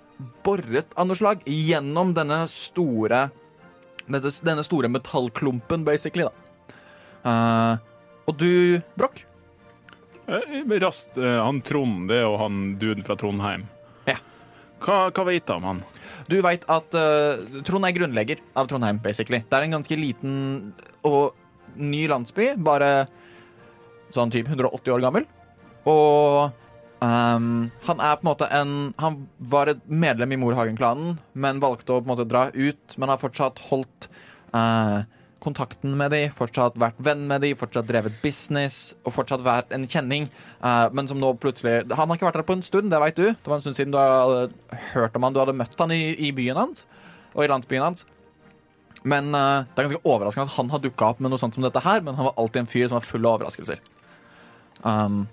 [0.46, 3.26] boret av noe slag gjennom denne store
[4.08, 6.34] dette, Denne store metallklumpen, basically, da.
[7.24, 7.76] Uh,
[8.28, 9.24] og du, Brokk,
[10.28, 13.66] Eh, Raskt, eh, han Trond, det er jo han duden fra Trondheim.
[14.84, 15.84] Hva, hva vet du om han?
[16.32, 19.44] Du veit at uh, Trond er grunnlegger av Trondheim, basically.
[19.48, 20.36] Det er en ganske liten
[21.08, 21.34] og
[21.80, 23.06] ny landsby, bare
[24.14, 25.30] sånn typ 180 år gammel.
[25.90, 26.60] Og
[27.04, 29.16] Um, han er på en måte en Han
[29.52, 33.20] var et medlem i Morhagen-klanen, men valgte å på en måte dra ut, men har
[33.20, 34.08] fortsatt holdt
[34.56, 35.04] eh,
[35.44, 39.84] kontakten med de, fortsatt vært venn med de, fortsatt drevet business og fortsatt vært en
[39.90, 40.30] kjenning.
[40.64, 43.16] uh, men som nå plutselig Han har ikke vært der på en stund, det veit
[43.20, 43.28] du.
[43.34, 44.50] Det var en stund siden du hadde
[44.94, 46.86] hørt om han, du hadde møtt han i, i byen hans
[47.34, 48.06] og i landsbyen hans.
[49.04, 51.64] Men uh, det er ganske overraskende at han har dukka opp med noe sånt som
[51.66, 53.82] dette her, men han var alltid en fyr som var full av overraskelser.
[54.84, 55.26] Um,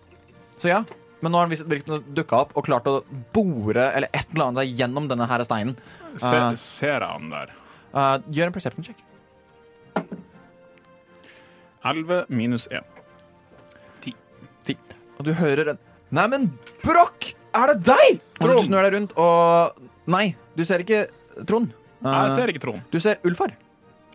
[0.58, 0.80] så ja.
[1.20, 3.02] Men nå har han visst- virkelig dukka opp og klart å
[3.36, 5.76] bore eller et eller annet gjennom denne her steinen.
[6.16, 6.54] Se, Ah.
[6.56, 7.52] ser jeg han der?
[7.92, 8.96] Uh, gjør en perception check.
[11.84, 12.84] 11 minus 1.
[15.20, 15.78] Og du hører en
[16.16, 16.46] Neimen,
[16.82, 17.34] Brokk!
[17.54, 18.20] Er det deg?!
[18.40, 18.64] Og du Trond.
[18.66, 21.04] snur deg rundt, og Nei, du ser ikke
[21.46, 21.74] Trond.
[22.00, 22.80] Nei, Eh, jeg ser ikke Trond.
[22.90, 23.52] Du ser Ulfar.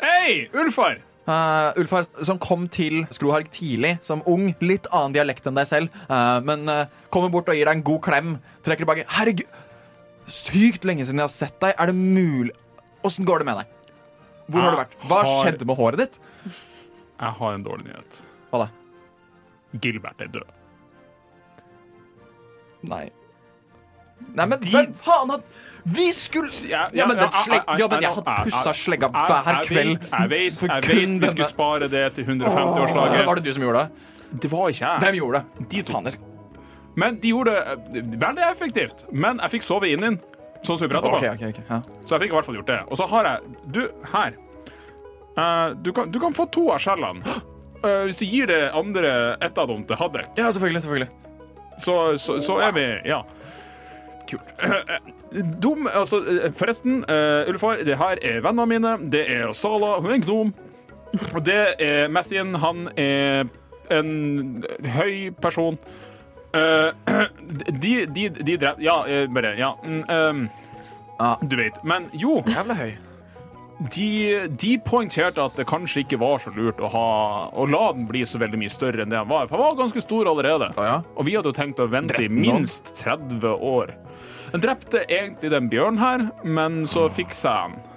[0.01, 0.97] Hei, Ulfar!
[1.25, 4.51] Uh, Ulfar som kom til Skroharg tidlig som ung.
[4.61, 7.85] Litt annen dialekt enn deg selv, uh, men eh, kommer bort og gir deg en
[7.85, 8.35] god klem.
[8.65, 9.05] Trekker tilbake.
[9.19, 9.47] Herregud,
[10.25, 11.73] sykt lenge siden jeg har sett deg.
[11.77, 12.53] Er det mulig
[13.05, 13.67] Åssen går det med deg?
[14.49, 14.95] Hvor har du vært?
[15.05, 16.19] Hva Har- skjedde med håret ditt?
[17.19, 18.21] Jeg har en dårlig nyhet.
[18.51, 18.67] Hva da?
[19.83, 20.49] Gilbert er død.
[22.85, 23.05] Nei.
[24.35, 25.41] Nei, men hvem faen har
[25.95, 27.63] Vi skulle Ja, Ja, men den slegg...
[27.79, 29.89] Ja, men jeg- hadde pussa slegga hver hver jeg kveld.
[29.99, 33.25] vet, Jeg vet, jeg vet vi skulle spare det til 150-årslaget.
[33.25, 34.39] Var det du som gjorde det?
[34.41, 35.01] Det var ikke jeg.
[35.03, 35.67] Hvem gjorde det?
[35.69, 36.01] De to.
[36.95, 39.05] Men de gjorde det eh, veldig effektivt.
[39.11, 40.17] Men jeg fikk sove inn inn,
[40.63, 41.15] sånn som vi prata om.
[41.19, 41.63] Okay, okay, okay.
[41.69, 41.81] ja.
[42.07, 42.79] Så jeg fikk i hvert fall gjort det.
[42.89, 43.81] Og så har jeg Du,
[44.13, 44.37] her.
[45.37, 47.37] Eh, du, kan, du kan få to av skjellene.
[47.83, 50.81] Eh, hvis du gir det andre ett av dem til Haddek, ja, selvfølgelig.
[50.81, 51.11] selvfølgelig
[51.77, 53.23] så, så, så er vi Ja.
[54.29, 54.53] Kult.
[55.61, 58.93] Dum, altså, eh, forresten, uh, Ulfar, det her er vennene mine.
[59.11, 60.53] Det er Sala, hun er en gnom.
[61.35, 63.45] Og det er Mathien, han er
[63.91, 64.63] en
[64.95, 65.77] høy person.
[66.55, 66.89] Uh,
[67.83, 69.73] de, de, de drev Ja, eh, bare Ja.
[71.19, 71.35] Ja.
[71.43, 71.83] Du vet.
[71.83, 72.95] Men jo, Jævla høy.
[73.79, 77.07] De, de poengterte at det kanskje ikke var så lurt å, ha,
[77.51, 79.49] å la den bli så veldig mye større enn det den var.
[79.49, 80.69] For den var ganske stor allerede.
[80.79, 80.95] Å ja?
[81.15, 83.91] Og vi hadde jo tenkt å vente i minst 30 år.
[84.53, 87.91] Den drepte egentlig den bjørnen her, men så fiksa jeg den.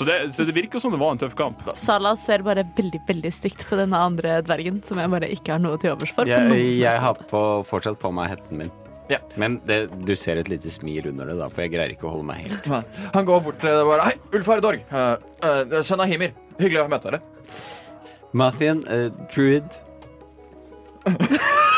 [0.00, 1.60] Så det, så det virker som det var en tøff kamp.
[1.76, 5.60] Salah ser bare veldig veldig stygt på denne andre dvergen, som jeg bare ikke har
[5.60, 6.30] noe til overs for.
[6.30, 8.72] Jeg, jeg har på, fortsatt på meg hetten min.
[9.10, 9.18] Ja.
[9.40, 12.14] Men det, du ser et lite smil under det, da, for jeg greier ikke å
[12.14, 12.70] holde meg helt.
[13.16, 14.86] Han går bort til det bare Hei, Ulf Dorg.
[14.92, 16.30] Uh, uh, sønn av Himir.
[16.60, 17.20] Hyggelig å møte dere.
[18.36, 19.66] Mathien, uh, druid.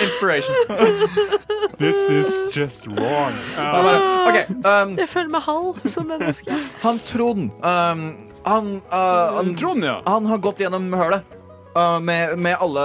[0.00, 0.54] Inspiration.
[1.78, 3.32] This is just wrong.
[3.56, 4.38] Han bare, OK.
[4.64, 6.56] Um, Jeg føler meg halv som menneske.
[6.82, 8.02] han Trond um,
[8.44, 10.00] han, uh, han, Trond, ja.
[10.06, 11.39] han har gått gjennom hølet.
[11.76, 12.84] Uh, med, med alle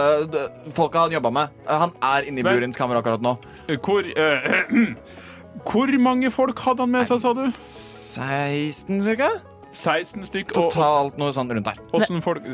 [0.76, 1.60] folka han jobba med.
[1.66, 3.36] Uh, han er inne i Burins kammer akkurat nå.
[3.82, 4.94] Hvor uh,
[5.66, 7.46] Hvor mange folk hadde han med seg, sa du?
[7.50, 9.30] 16 cirka?
[9.76, 10.52] 16 stykk.
[10.54, 11.80] Og, og Totalt noe sånn rundt der.
[11.92, 12.46] hvordan folk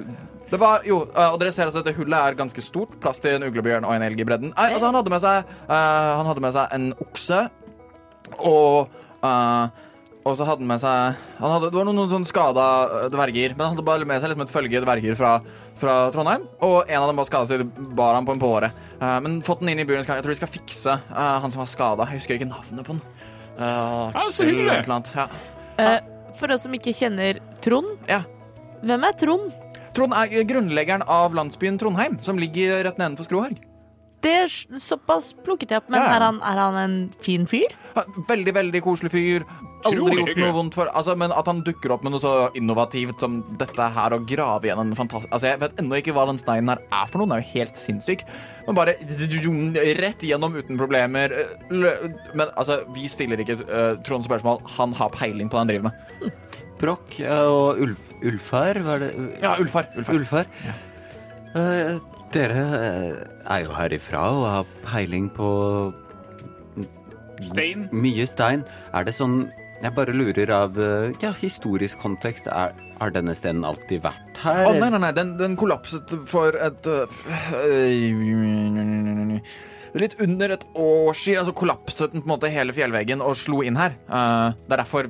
[0.52, 2.94] Det var, jo, og dere ser at dette hullet er ganske stort.
[3.04, 4.54] Plass til en uglebjørn og en elg i bredden.
[4.56, 7.44] Nei, altså, han, hadde med seg, han hadde med seg en okse
[8.48, 8.94] og
[10.22, 12.66] og så hadde han med seg han hadde, Det var noen, noen sånn skada
[13.14, 15.32] dverger, men han hadde bare med seg liksom et følge dverger fra,
[15.82, 16.46] fra Trondheim.
[16.64, 18.70] Og en av dem var skada, så de bar han på en påre.
[19.02, 20.06] Uh, men fått den inn i buren.
[20.06, 22.08] Jeg tror de skal fikse uh, han som var skada.
[22.12, 23.02] Jeg husker ikke navnet på den.
[23.58, 23.66] Uh,
[24.14, 24.78] Ja, så Aksel hyggelig.
[24.78, 25.12] eller annet.
[25.18, 25.26] Ja.
[25.82, 28.22] Uh, for oss som ikke kjenner Trond, Ja.
[28.86, 29.52] hvem er Trond?
[29.94, 33.58] Trond er grunnleggeren av landsbyen Trondheim, som ligger rett nedenfor Skroharg.
[34.22, 36.16] Det er såpass plukket jeg opp, men Ja, ja.
[36.16, 37.74] er, han, er han en fin fyr?
[38.30, 39.44] Veldig, veldig koselig fyr.
[39.90, 43.24] Aldri gjort noe vondt for altså, Men at han dukker opp med noe så innovativt
[43.24, 46.42] som dette her, og grave igjen en fantastisk Altså, Jeg vet ennå ikke hva den
[46.42, 47.30] steinen her er for noe.
[47.30, 48.26] Den er jo helt sinnssyk.
[48.68, 48.96] Men bare
[50.02, 51.34] rett igjennom uten problemer.
[51.72, 54.62] Men altså, vi stiller ikke uh, Trond spørsmål.
[54.78, 56.62] Han har peiling på det han driver med.
[56.82, 59.12] Brokk og Ulf, Ulfar, var det?
[59.42, 59.92] Ja, Ulfar.
[59.98, 60.16] Ulfar.
[60.18, 60.80] Ulfar.
[61.52, 61.98] Eh,
[62.32, 63.16] dere eh,
[63.52, 65.48] er jo herifra og har peiling på
[67.44, 67.90] Stein.
[67.92, 68.64] mye stein.
[68.96, 69.50] Er det sånn
[69.82, 72.46] Jeg bare lurer av eh, ja, historisk kontekst.
[72.54, 74.62] Er, har denne steinen alltid vært her?
[74.70, 75.10] Å, nei, nei, nei.
[75.18, 77.10] Den, den kollapset for et uh,
[79.98, 83.64] Litt under et år siden altså kollapset den på en måte hele fjellveggen og slo
[83.66, 83.98] inn her.
[84.06, 85.10] Uh, det er derfor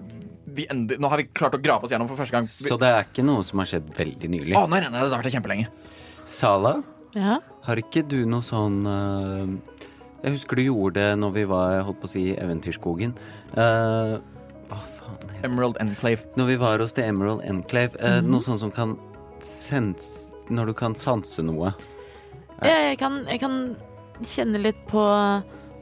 [0.51, 2.47] vi endelig, nå har vi klart å grave oss gjennom for første gang.
[2.49, 4.55] Vi, Så det er ikke noe som har skjedd veldig nylig.
[4.57, 5.67] å, nei, nei, nei, det har vært kjempelenge.
[6.27, 6.77] Sala,
[7.15, 7.38] Ja.
[7.67, 9.77] har ikke du noe sånn uh,
[10.23, 13.15] Jeg husker du gjorde det når vi var holdt på å si Eventyrskogen.
[13.57, 14.12] Eh,
[15.43, 16.26] Emerald Enclave.
[16.36, 17.97] Når vi var hos The Emerald Enclave.
[18.00, 18.30] eh, -hmm.
[18.32, 18.97] Noe sånt som kan
[19.39, 20.32] sens...
[20.50, 21.74] Når du kan sanse noe.
[22.62, 23.76] Jeg, kan, jeg kan
[24.28, 25.02] kjenne litt på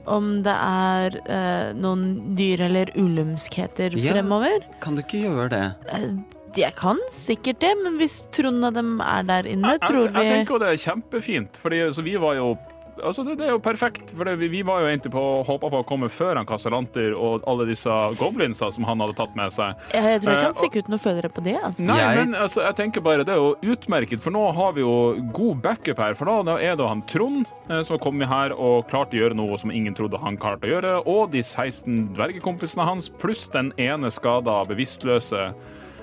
[0.10, 4.14] om det er eh, noen dyr eller ulumskheter Ja.
[4.14, 4.66] fremover.
[4.82, 5.74] Kan du ikke gjøre det?
[5.94, 6.10] Eh,
[6.58, 10.14] jeg kan sikkert det, men hvis Trond og dem er der inne, Jeg, tror jeg,
[10.14, 12.58] tenker jo det er kjempefint, fordi vi var jo
[13.04, 15.70] Altså det, det er jo perfekt, for det, vi, vi var jo egentlig på håpa
[15.72, 19.54] på å komme før han Casalanter og alle disse goblinsa som han hadde tatt med
[19.56, 19.76] seg.
[19.94, 21.56] jeg, jeg tror ikke han stikker stikke ut noe følgere på det.
[21.64, 21.84] Altså.
[21.88, 24.82] Nei, Jeg- men altså, jeg tenker bare det er jo utmerket, for nå har vi
[24.82, 24.96] jo
[25.34, 26.14] god backup her.
[26.20, 29.20] For da, da er det han Trond eh, som har kommet her og klart å
[29.22, 33.48] gjøre noe som ingen trodde han klarte å gjøre, og de 16 dvergekompisene hans, pluss
[33.54, 35.54] den ene skada, bevisstløse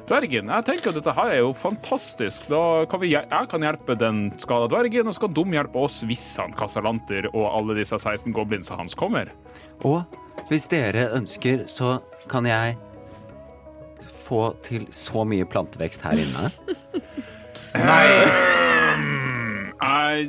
[0.08, 0.50] dvergen.
[0.52, 2.46] Jeg tenker at dette her er jo fantastisk.
[2.50, 6.00] Da kan vi, jeg kan hjelpe den skada dvergen, og så kan de hjelpe oss
[6.06, 9.32] hvis han Casalanter og alle disse 16 goblinsa hans kommer.
[9.86, 10.02] Og
[10.50, 11.98] hvis dere ønsker, så
[12.30, 12.76] kan jeg
[14.26, 16.50] få til så mye plantevekst her inne.
[19.86, 20.24] Nei,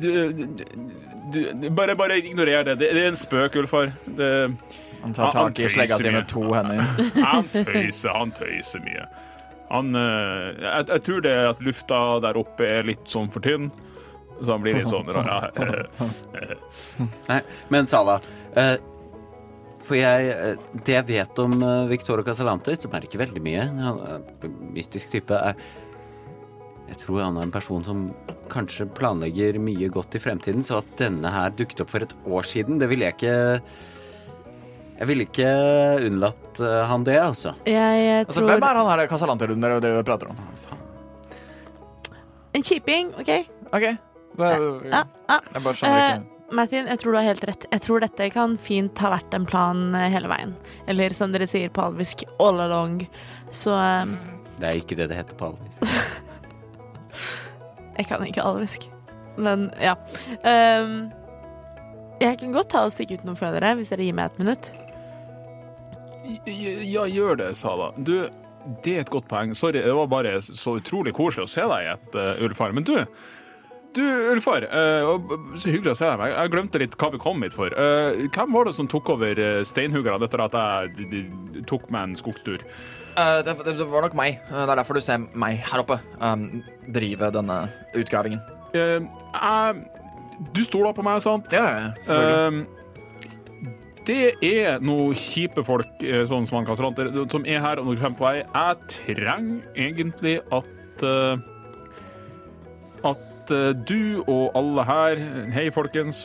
[0.00, 0.10] du,
[1.32, 2.78] du, du, bare, bare ignorer det.
[2.80, 3.92] Det, det er en spøk, Ulfar.
[4.06, 4.30] Det
[5.02, 6.82] Han tar tak i slegga si med to hender.
[7.30, 9.06] Han tøyser, han tøyser mye.
[9.70, 13.44] Han eh, jeg, jeg tror det er at lufta der oppe er litt sånn for
[13.44, 13.70] tynn.
[14.40, 15.50] Så han blir litt sånn rar.
[17.30, 17.40] Nei,
[17.72, 18.16] men Sala
[18.56, 18.76] eh,
[19.84, 23.66] For jeg eh, Det jeg vet om eh, Victorio Casalante, som er ikke veldig mye
[23.68, 25.60] Han er en mystisk type er,
[26.88, 28.06] Jeg tror han er en person som
[28.50, 32.48] kanskje planlegger mye godt i fremtiden, så at denne her dukket opp for et år
[32.48, 33.36] siden, det ville jeg ikke
[35.00, 35.52] Jeg ville ikke
[36.10, 37.54] unnlatt eh, han det, altså.
[37.64, 40.36] Jeg tror Altså, hvem er han her Casalanter dere, dere prater om?
[42.52, 43.30] En kjiping, OK?
[43.70, 43.86] OK.
[44.36, 45.38] Det er, Ja, ja.
[45.54, 46.36] jeg bare skjønner Eh, ikke.
[46.50, 47.64] Mathin, jeg tror du har helt rett.
[47.70, 50.56] Jeg tror dette kan fint ha vært en plan eh, hele veien.
[50.90, 53.04] Eller som dere sier på alvisk, all along.
[53.54, 54.16] Så um...
[54.58, 55.84] Det er ikke det det heter på alvisk.
[58.00, 58.88] Jeg kan ikke alvisk.
[59.40, 59.94] Men ja.
[60.44, 61.08] Um,
[62.20, 64.66] jeg kan godt ta og stikke ut noen følgere hvis dere gir meg et minutt.
[66.46, 67.90] Ja, gjør det, Sala.
[67.96, 68.14] Du,
[68.84, 69.54] det er et godt poeng.
[69.56, 72.74] Sorry, det var bare så utrolig koselig å se deg i et, uh, Ulfar.
[72.76, 72.94] Men du,
[73.96, 75.10] du, Ulfar, uh,
[75.56, 76.34] så hyggelig å se deg.
[76.34, 77.74] Jeg glemte litt hva vi kom hit for.
[77.74, 81.22] Uh, hvem var det som tok over steinhuggerne etter at jeg de,
[81.56, 82.64] de, tok meg en skogstur?
[83.16, 84.42] Uh, det, det, var nok meg.
[84.50, 86.50] Det er derfor du ser meg her oppe um,
[86.88, 87.62] drive denne
[87.98, 88.44] utgravingen.
[88.74, 89.72] Uh,
[90.54, 91.50] du stoler på meg, sant?
[91.52, 92.68] Ja, ja, selvfølgelig.
[94.08, 97.98] Det er noen kjipe folk eh, sånn som han kastranter som er her og når
[97.98, 98.38] du kommer på vei.
[98.44, 101.44] Jeg trenger egentlig at eh,
[103.10, 105.20] At eh, du og alle her
[105.52, 106.22] Hei, folkens.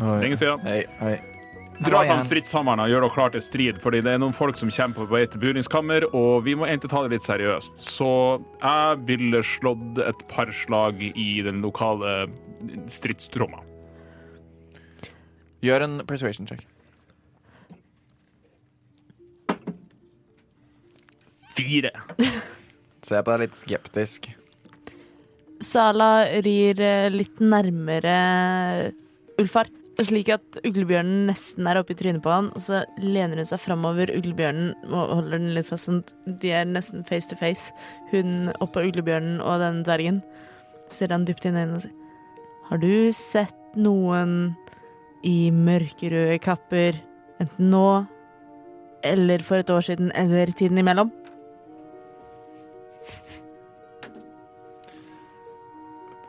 [0.00, 0.62] Lenge siden.
[0.64, 1.18] Hei, hei.
[1.80, 2.26] Dra fram igjen.
[2.28, 5.06] stridshammeren og gjør dere klar til strid, fordi det er noen folk som kommer på
[5.14, 7.80] vei til buringskammer, og vi må egentlig ta det litt seriøst.
[7.80, 8.08] Så
[8.60, 12.26] jeg ville slått et par slag i den lokale
[12.92, 13.64] stridstromma.
[15.64, 16.66] Gjør en persuasion check.
[21.60, 21.92] Fire.
[23.10, 24.30] jeg på deg litt skeptisk.
[25.60, 28.16] Sala rir eh, litt nærmere
[29.40, 29.68] Ulfar,
[30.00, 34.12] slik at uglebjørnen nesten er oppi trynet på han, og så lener hun seg framover
[34.14, 36.00] uglebjørnen og holder den litt fast sånn
[36.40, 37.74] de er nesten face to face.
[38.12, 40.22] Hun oppå uglebjørnen og den dvergen.
[40.92, 41.96] Ser han dypt inn i øynene og sier
[42.70, 44.54] Har du sett noen
[45.26, 46.96] i mørkerøde kapper,
[47.42, 47.86] enten nå
[49.04, 51.12] eller for et år siden eller tiden imellom?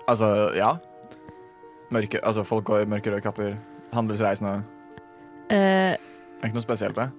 [0.07, 0.75] Altså, ja.
[1.91, 3.57] Mørke, altså, folk går i mørkerøde kapper.
[3.93, 4.63] Handelsreisende.
[5.51, 7.09] Eh, Det er ikke noe spesielt, det.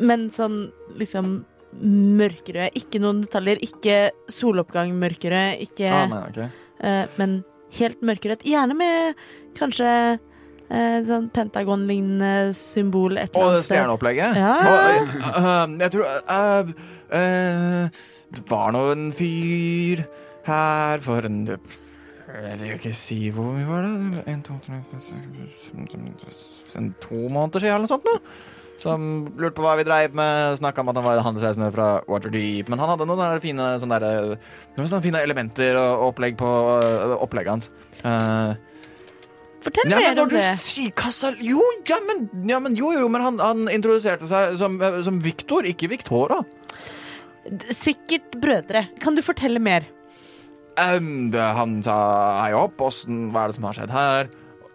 [0.00, 1.44] Men sånn liksom
[1.80, 2.74] mørkerød.
[2.78, 3.60] Ikke noen detaljer.
[3.62, 3.98] Ikke
[4.32, 5.60] soloppgang mørkerød.
[5.66, 6.38] Ikke Ah, nei, ok.
[6.80, 7.44] eh, Men
[7.78, 8.42] helt mørkerødt.
[8.42, 9.14] Gjerne med
[9.54, 10.18] kanskje
[10.70, 13.76] eh, sånn pentagon-lignende symbol et eller Og annet sted.
[13.76, 14.36] stjerneopplegget?
[14.36, 14.54] Ja.
[14.58, 16.72] Og, eh, eh, jeg tror eh,
[17.20, 17.88] eh,
[18.32, 20.04] Det var nå en fyr
[20.50, 24.24] her for en Jeg vil ikke si hvor mye var det?
[24.30, 24.78] En, to, tre,
[26.78, 28.06] en, to måneder siden eller noe sånt.
[28.06, 28.18] nå
[28.80, 29.02] som
[29.36, 30.56] lurte på hva vi dreiv med.
[30.60, 32.70] Snakka om at han var handelsreisende fra Waterdeep.
[32.72, 34.34] Men han hadde noen der fine, sånne der,
[34.78, 37.70] noen sånne fine elementer og opplegg på øh, opplegget hans.
[38.00, 38.56] Uh,
[39.60, 40.46] Fortell mer om du det.
[40.96, 41.36] Casal...
[41.44, 45.68] Jo, ja, men, ja, men jo, jo, men han, han introduserte seg som, som Victor,
[45.68, 46.40] ikke Victoria.
[47.74, 48.86] Sikkert brødre.
[49.04, 49.84] Kan du fortelle mer?
[50.80, 51.96] Um, det, han sa
[52.40, 54.30] hei opp, åssen, hva er det som har skjedd her?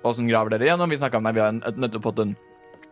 [0.06, 0.92] Åssen graver dere gjennom?
[0.92, 2.36] Vi snakka om nei, vi har nettopp fått en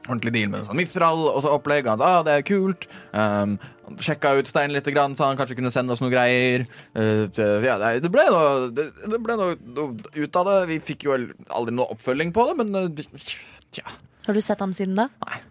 [0.04, 1.88] ordentlig deal med en sånn Mithral og så opplegg.
[1.88, 2.88] Han sa ah, det er kult.
[3.14, 3.56] Um,
[4.04, 6.66] sjekka ut steinen litt, grann, så han kanskje kunne sende oss noen greier.
[6.96, 10.58] Uh, det, ja, det, det ble noe det, det ble noe, noe ut av det.
[10.74, 13.24] Vi fikk jo aldri noe oppfølging på det, men uh,
[13.72, 13.88] tja.
[14.28, 15.10] Har du sett ham siden da?
[15.28, 15.42] Nei.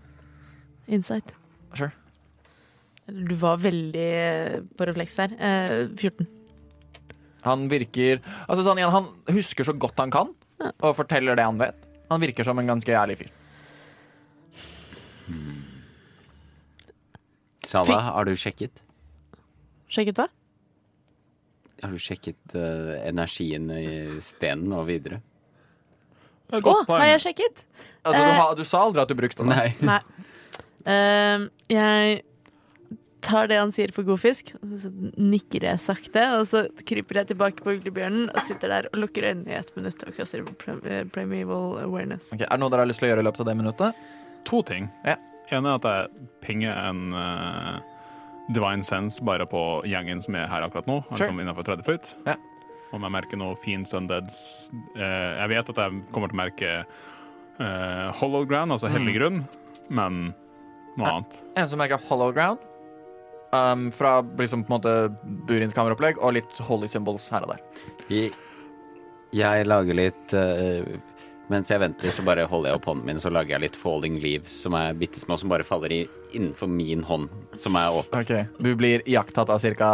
[0.98, 1.32] Insight.
[1.76, 1.92] Sure.
[3.06, 5.34] Du var veldig eh, på refleks der.
[5.36, 6.28] Uh, 14.
[7.46, 10.34] Han virker Altså sånn igjen, Han husker så godt han kan,
[10.72, 11.78] og forteller det han vet.
[12.12, 13.32] Han virker som en ganske ærlig fyr.
[17.72, 18.82] Sala, har du sjekket?
[19.92, 20.26] Sjekket hva?
[21.82, 25.22] Har du sjekket uh, energien i stenen og videre?
[26.52, 27.64] Er Å, godt har jeg sjekket?
[28.02, 29.56] Altså, du, ha, du sa aldri at du brukte det.
[29.56, 29.70] Nei.
[29.88, 30.28] Nei.
[30.84, 32.20] Uh, jeg
[33.22, 37.20] tar det han sier for god fisk, og så nikker jeg sakte, og så kryper
[37.22, 40.42] jeg tilbake på uglebjørnen og sitter der og lukker øynene i ett minutt og kaster
[40.58, 42.32] prim eh, primeval awareness.
[42.34, 44.02] Okay, er det noe dere har lyst til å gjøre i løpet av det minuttet?
[44.50, 44.88] To ting.
[45.06, 45.16] Ja.
[45.52, 47.78] En er at jeg pinger en uh,
[48.50, 51.28] divine sense bare på gjengen som er her akkurat nå, Sure.
[51.28, 52.12] altså innenfor 30 foot.
[52.26, 52.38] Ja.
[52.92, 54.38] Om jeg merker noe fiends undeads.
[54.96, 55.02] uh,
[55.42, 56.72] jeg vet at jeg kommer til å merke
[57.60, 59.42] uh, hollow ground, altså hellig grunn,
[59.92, 60.32] men
[60.96, 61.38] noe annet.
[61.60, 62.60] En som merker hollow ground.
[63.52, 64.92] Um, fra liksom på en måte
[65.48, 67.58] Burins kameraopplegg og litt holy symbols her og der.
[68.08, 68.30] Jeg,
[69.36, 70.86] jeg lager litt uh,
[71.52, 74.14] Mens jeg venter, så bare holder jeg opp hånden min, så lager jeg litt falling
[74.22, 75.98] leaves som er bitte små, som bare faller i
[76.32, 77.28] innenfor min hånd,
[77.60, 78.46] som er åpen.
[78.62, 79.90] Du blir iakttatt av ca.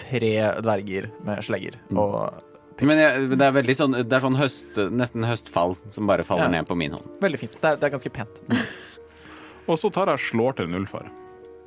[0.00, 0.32] tre
[0.64, 2.40] dverger med slegger og
[2.78, 6.26] piss Men jeg, det er veldig sånn Det er sånn høst, nesten høstfall som bare
[6.26, 6.56] faller Ja.
[6.58, 7.06] ned på min hånd.
[7.22, 7.60] Veldig fint.
[7.60, 8.42] Det er, det er ganske pent.
[9.68, 11.06] Og så tar jeg slår til en ulfar.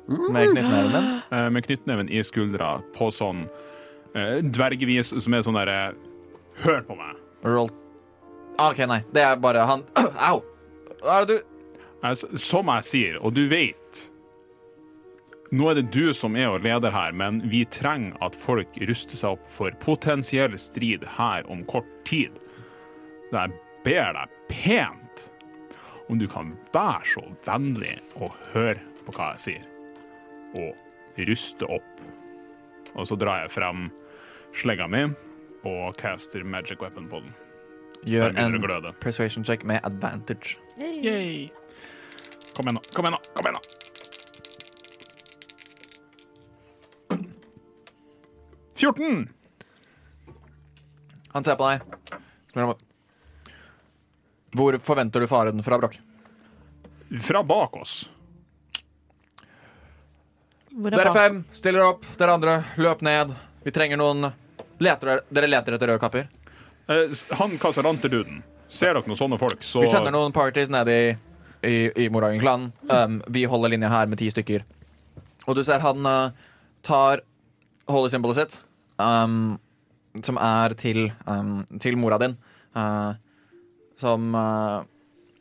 [0.06, 1.10] Med knyttneven din.
[1.38, 3.44] eh, med knyttneven i skuldra på sånn
[4.14, 5.78] eh, dvergevis som er sånn derre
[6.62, 7.20] Hør på meg!
[7.48, 7.70] Roll.
[8.58, 9.00] Ah, OK, nei.
[9.14, 9.84] Det er bare han
[10.28, 10.42] Au!
[11.02, 11.38] Hva er det du
[12.02, 14.02] Jeg, som jeg sier, og du vet
[15.52, 19.20] Nå er det du som er og leder her, men vi trenger at folk ruster
[19.20, 22.38] seg opp for potensiell strid her om kort tid.
[23.28, 25.26] Så jeg ber deg pent
[26.08, 29.68] om du kan være så vennlig og høre på hva jeg sier,
[30.54, 32.02] og ruste opp.
[32.94, 33.86] Og så drar jeg frem
[34.58, 35.06] slegga mi
[35.68, 37.34] og caster magic weapon på den.
[38.04, 38.92] gjør en gløde.
[39.00, 40.58] persuasion check med advantage.
[40.78, 41.48] Yay.
[42.56, 42.82] Kom igjen, nå.
[42.92, 43.20] Kom igjen, nå.
[43.36, 43.60] Kom igjen, nå.
[48.82, 49.28] Fjorten!
[51.32, 51.80] Han ser på deg.
[54.52, 56.00] Hvor forventer du faren fra Brokk?
[57.22, 58.10] Fra bak oss.
[60.82, 61.16] Hvor er Dere bak?
[61.16, 62.06] fem, stiller opp.
[62.18, 63.34] Dere andre, løp ned.
[63.62, 64.26] Vi trenger noen
[64.82, 66.28] leter, dere- leter etter røde kapper?
[66.90, 68.42] Eh, Han kasaranter-duden.
[68.72, 71.00] Ser dere noen sånne folk, så Vi sender noen parties ned i,
[71.62, 71.74] i,
[72.04, 72.72] i Morangen-klanen.
[72.90, 74.64] Um, vi holder linje her med ti stykker.
[75.46, 76.30] Og du ser han uh,
[76.82, 77.22] tar
[77.90, 78.58] holy symbolet sitt,
[78.98, 79.58] um,
[80.22, 82.36] som er til, um, til mora din.
[82.74, 83.12] Uh,
[84.00, 84.82] som uh,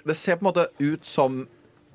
[0.05, 1.47] Det ser på en måte ut som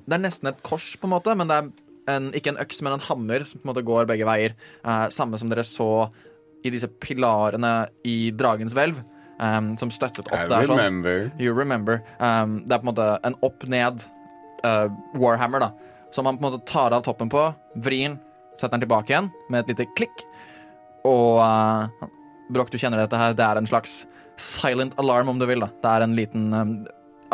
[0.08, 1.68] Det er nesten et kors, på en måte, men det er
[2.10, 4.56] en, ikke en øks, men en hammer som på en måte går begge veier.
[4.86, 6.08] Uh, samme som dere så
[6.66, 7.74] i disse pilarene
[8.06, 9.00] i Dragens hvelv,
[9.38, 10.68] um, som støttet opp I der.
[10.68, 10.78] sånn.
[10.78, 11.30] remember.
[11.38, 12.02] You remember.
[12.18, 14.06] Um, det er på en måte en opp-ned
[14.64, 14.88] uh,
[15.18, 15.72] Warhammer, da.
[16.14, 17.48] Som man på en måte tar av toppen på,
[17.84, 18.20] vrir den,
[18.56, 20.26] setter den tilbake igjen med et lite klikk.
[21.06, 22.10] Og uh,
[22.52, 23.34] Brokk, du kjenner dette her.
[23.36, 24.04] Det er en slags
[24.40, 25.64] silent alarm, om du vil.
[25.64, 25.70] da.
[25.82, 26.76] Det er en liten um,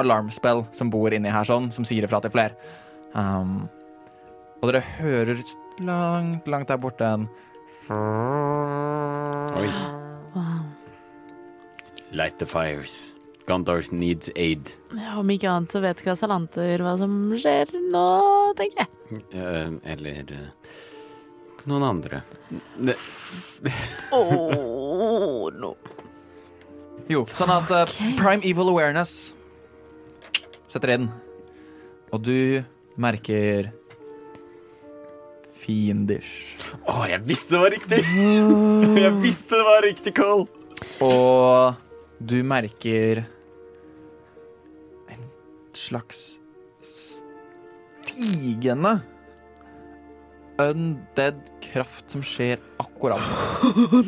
[0.01, 2.57] alarmspill som bor inni her, sånn, som sier ifra til flere.
[3.13, 3.69] Um,
[4.63, 5.41] og dere hører
[5.83, 7.29] langt, langt der borte en
[7.93, 9.67] Oi.
[10.33, 10.63] Wow.
[12.15, 13.13] Light the fires.
[13.47, 14.71] Gondor needs aid.
[14.95, 18.05] Ja, om ikke annet så vet Casalanter hva som skjer nå,
[18.57, 19.23] tenker jeg.
[19.35, 20.73] Eh, eller eh,
[21.69, 22.23] noen andre.
[22.79, 22.97] Det,
[24.15, 25.75] Oh, no.
[27.11, 27.99] Jo, sånn at uh, Ok.
[28.21, 29.35] Prime Evil Awareness
[30.71, 31.11] setter inn.
[32.15, 32.63] Og du
[33.01, 33.73] merker
[35.63, 36.57] fiendish.
[36.87, 38.03] Å, jeg visste det var riktig!
[39.05, 40.47] jeg visste det var riktig call!
[41.05, 41.79] Og
[42.23, 43.23] du merker
[45.13, 45.25] en
[45.79, 46.25] slags
[46.83, 48.99] stigende
[50.63, 54.03] undead kraft som skjer akkurat nå.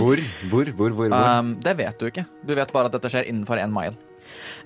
[0.00, 0.90] Hvor, hvor, hvor, hvor?
[0.96, 1.12] hvor?
[1.12, 2.24] Um, det vet du ikke.
[2.46, 3.94] Du vet bare at dette skjer innenfor én mile.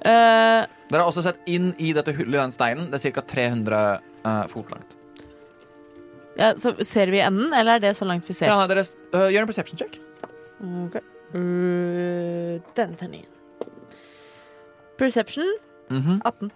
[0.01, 2.89] Uh, Dere har også sett inn i dette hullet i den steinen.
[2.93, 3.27] Det er ca.
[3.35, 3.83] 300
[4.25, 4.97] uh, fot langt.
[6.41, 8.49] Ja, så ser vi enden, eller er det så langt vi ser?
[8.51, 9.99] Ja, nei, dere, uh, gjør en perception check.
[10.87, 10.97] Ok.
[11.35, 13.29] Uh, den terningen.
[15.01, 15.47] Perception
[15.91, 16.21] Mhm.
[16.25, 16.51] 18.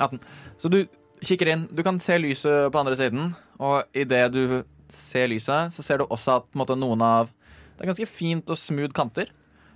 [0.00, 0.20] 18.
[0.60, 0.84] Så du
[1.24, 1.68] kikker inn.
[1.72, 4.62] Du kan se lyset på andre siden, og idet du
[4.92, 7.30] ser lyset, så ser du også at på måte, noen av
[7.74, 9.26] Det er ganske fint og smooth kanter.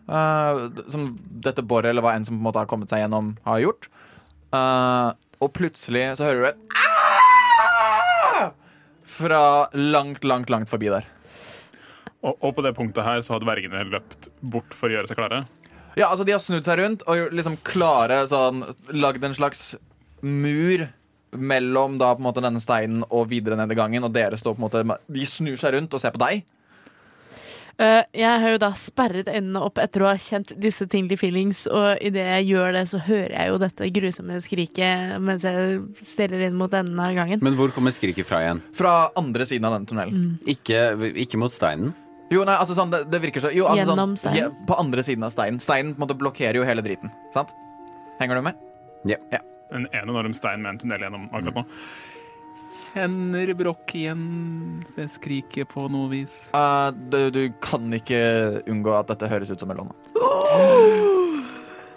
[0.08, 3.32] Uh, som dette boret, eller hva enn som på en måte har kommet seg gjennom,
[3.44, 3.88] har gjort.
[4.54, 7.27] Uh, og plutselig så hører du et!
[9.08, 11.06] Fra langt, langt, langt forbi der.
[12.18, 15.20] Og, og på det punktet her så har dvergene løpt bort for å gjøre seg
[15.20, 15.44] klare.
[15.98, 18.60] Ja, altså De har snudd seg rundt og liksom klare sånn
[18.94, 19.72] Lagd en slags
[20.22, 20.84] mur
[21.34, 24.06] mellom da på en måte denne steinen og videre ned i gangen.
[24.06, 26.46] Og dere står på en måte De snur seg rundt og ser på deg.
[27.78, 31.62] Eh, jeg har jo da sperret øynene opp etter å ha kjent disse tingly feelings,
[31.70, 36.42] og idet jeg gjør det, så hører jeg jo dette grusomme skriket mens jeg steller
[36.48, 37.38] inn mot enden av gangen.
[37.44, 38.64] Men hvor kommer skriket fra igjen?
[38.74, 40.26] Fra andre siden av denne tunnelen.
[40.50, 40.82] Ikke,
[41.22, 41.94] ikke mot steinen?
[42.34, 44.42] Jo, nei, altså sånn, det, det virker så jo, altså, Gjennom sånn, steinen?
[44.42, 45.62] ja, På andre siden av steinen.
[45.64, 47.14] Steinen på en måte blokkerer jo hele driten.
[47.32, 47.54] Sant?
[48.18, 48.58] Henger du med?
[49.70, 51.64] En enorm stein med en tunnel gjennom akkurat nå.
[52.68, 56.34] Kjenner Brokk igjen det skriket på noe vis?
[56.54, 58.20] Uh, du, du kan ikke
[58.68, 59.94] unngå at dette høres ut som Elona.
[60.18, 61.08] Uh,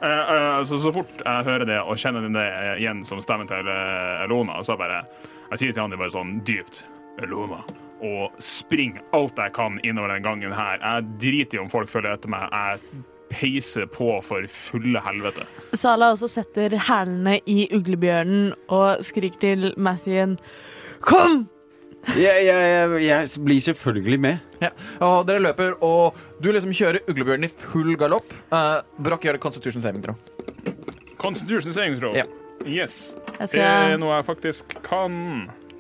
[0.02, 2.48] uh, så, så fort jeg hører det og kjenner det
[2.80, 5.04] igjen som stemmen til eh, Elona, så bare
[5.52, 6.84] Jeg sier til han det bare sånn dypt
[7.22, 7.62] Elona.
[8.02, 10.80] Og springer alt jeg kan innover den gangen her.
[10.80, 12.48] Jeg driter i om folk følger etter meg.
[12.50, 15.48] Jeg peiser på for fulle helvete.
[15.78, 20.38] Sala også setter hælene i uglebjørnen og skriker til Mathien
[21.02, 21.48] Kom!
[22.18, 24.38] Jeg, jeg, jeg, jeg blir selvfølgelig med.
[24.62, 24.70] Ja.
[25.06, 28.34] Og dere løper, og du liksom kjører uglebjørnen i full galopp.
[28.50, 30.18] Uh, Broch gjør constitution saving throw.
[31.22, 32.16] Constitution saving throw.
[32.18, 32.26] Ja.
[32.66, 33.14] Yes.
[33.40, 35.14] Jeg Det er skal, noe jeg faktisk kan.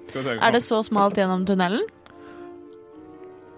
[0.10, 0.38] Skal se.
[0.41, 1.86] er det så smalt gjennom tunnelen?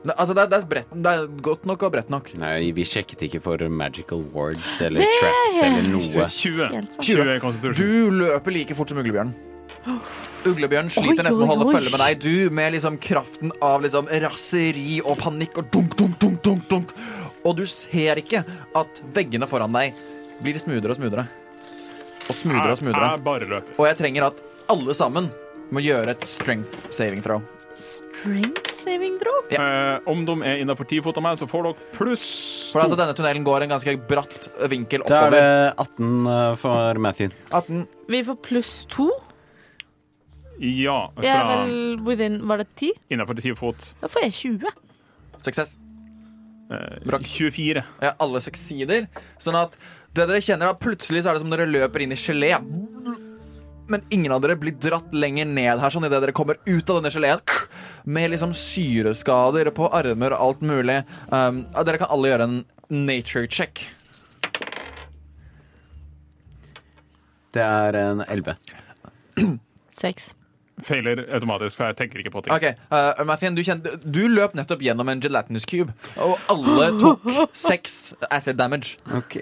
[0.03, 2.33] Altså, det, er- det, er brett, det er godt nok og bredt nok.
[2.41, 6.27] Nei, vi sjekket ikke for magical wards eller Det- traps eller noe.
[6.27, 6.67] 20.
[6.73, 7.07] Helt sant.
[7.07, 7.73] 20.
[7.79, 9.33] Du løper like fort som uglebjørnen.
[10.47, 12.19] Uglebjørn sliter Oi, nesten med å holde følge med deg.
[12.23, 16.93] Du med liksom kraften av liksom raseri og panikk og dunk, dunk, dunk, dunk, dunk.
[17.43, 18.43] Og du ser ikke
[18.79, 19.95] at veggene foran deg
[20.43, 21.25] blir smoothere og smoothere.
[22.29, 23.61] Og smoothere og smoothere.
[23.77, 25.27] Og jeg trenger at alle sammen
[25.73, 27.41] må gjøre et strength saving throw.
[27.83, 29.39] Strength saving throw?
[29.51, 32.25] Eh, om de er innenfor ti fot av meg, så får dere pluss
[32.71, 35.37] For altså, denne tunnelen går en ganske bratt vinkel Da er oppover.
[35.37, 37.35] det 18 uh, for Matthew.
[37.51, 37.85] 18.
[38.15, 39.09] Vi får pluss to.
[40.63, 42.91] Ja, Jeg er fra vel within Var det ti?
[43.11, 43.89] innenfor ti fot.
[44.01, 44.73] Da får jeg 20.
[45.43, 45.75] Suksess.
[46.71, 47.25] Eh, Brakk.
[47.27, 47.83] 24.
[48.01, 49.07] Ja, alle succeeder.
[49.41, 49.75] Sånn at
[50.13, 52.53] det dere kjenner da, plutselig så er det som dere løper inn i gelé.
[53.87, 57.01] Men ingen av dere blir dratt lenger ned her, sånn idet dere kommer ut av
[57.01, 57.41] denne geleen.
[58.03, 61.01] Med liksom syreskader på armer og alt mulig.
[61.31, 62.61] Um, dere kan alle gjøre en
[62.93, 63.83] nature check.
[67.53, 68.55] Det er en 11.
[69.93, 70.31] Seks.
[70.83, 72.53] Feiler automatisk, for jeg tenker ikke på ting.
[72.55, 77.27] Ok, uh, Mathien, du, kjente, du løp nettopp gjennom en gelatinous cube, og alle tok
[77.67, 78.97] seks acid damage.
[79.13, 79.37] Ok.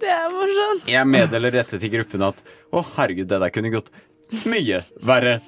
[0.00, 0.32] Det er
[0.76, 0.94] morsomt.
[0.94, 3.92] Jeg meddeler dette til gruppen at å herregud, det der kunne gått
[4.46, 5.38] mye verre.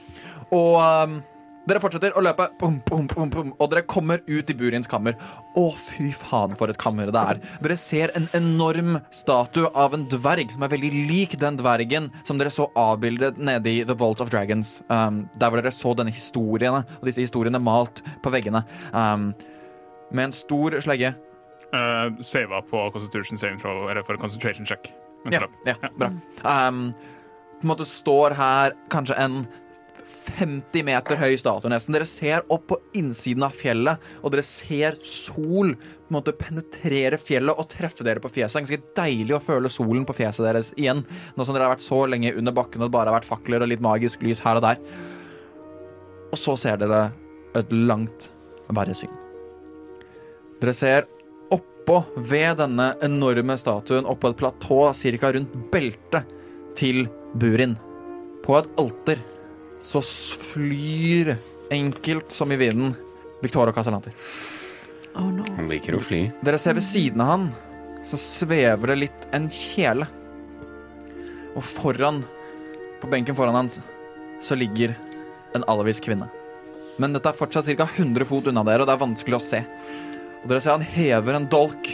[0.55, 1.19] Og um,
[1.69, 5.19] dere fortsetter å løpe, pum, pum, pum, pum, og dere kommer ut i Buriens kammer.
[5.59, 7.41] Å, fy faen, for et kammer det er.
[7.65, 12.41] Dere ser en enorm statue av en dverg som er veldig lik den dvergen som
[12.41, 14.79] dere så avbildet nede i The Vault of Dragons.
[14.89, 18.65] Um, der hvor dere så denne historiene, og disse historiene malt på veggene.
[18.95, 19.35] Um,
[20.09, 21.13] med en stor slegge.
[21.69, 24.89] Uh, Sava på Constitution saving throw, eller for concentration check.
[25.35, 26.11] Ja, ja, bra.
[26.43, 26.83] Um,
[27.59, 29.41] på en måte står her kanskje en
[30.29, 31.95] 50 meter høy statue nesten.
[31.97, 37.19] Dere ser opp på innsiden av fjellet, og dere ser sol på en måte penetrere
[37.21, 38.55] fjellet og treffe dere på fjeset.
[38.55, 41.05] Det er ganske deilig å føle solen på fjeset deres igjen,
[41.37, 43.65] nå som dere har vært så lenge under bakken og det bare har vært fakler
[43.65, 44.83] og litt magisk lys her og der.
[46.29, 47.09] Og så ser dere
[47.59, 48.31] et langt
[48.69, 49.13] verre syn.
[50.59, 51.07] Dere ser
[51.89, 55.33] oppå ved denne enorme statuen, oppå et platå ca.
[55.33, 56.35] rundt beltet
[56.77, 57.77] til Burin.
[58.45, 59.23] På et alter
[59.83, 61.37] så flyr
[61.73, 62.95] enkelt som i vinden
[63.41, 64.13] Victoria Casalanter.
[65.17, 65.47] Oh no.
[65.57, 66.27] Han liker å fly.
[66.45, 67.49] Dere ser ved siden av han
[68.05, 70.07] så svever det litt en kjele.
[71.57, 72.21] Og foran,
[73.01, 73.81] på benken foran hans,
[74.45, 74.93] så ligger
[75.57, 76.29] en alvisk kvinne.
[77.01, 77.89] Men dette er fortsatt ca.
[77.89, 79.65] 100 fot unna dere, og det er vanskelig å se.
[80.49, 81.91] Og dere ser han hever en dolk.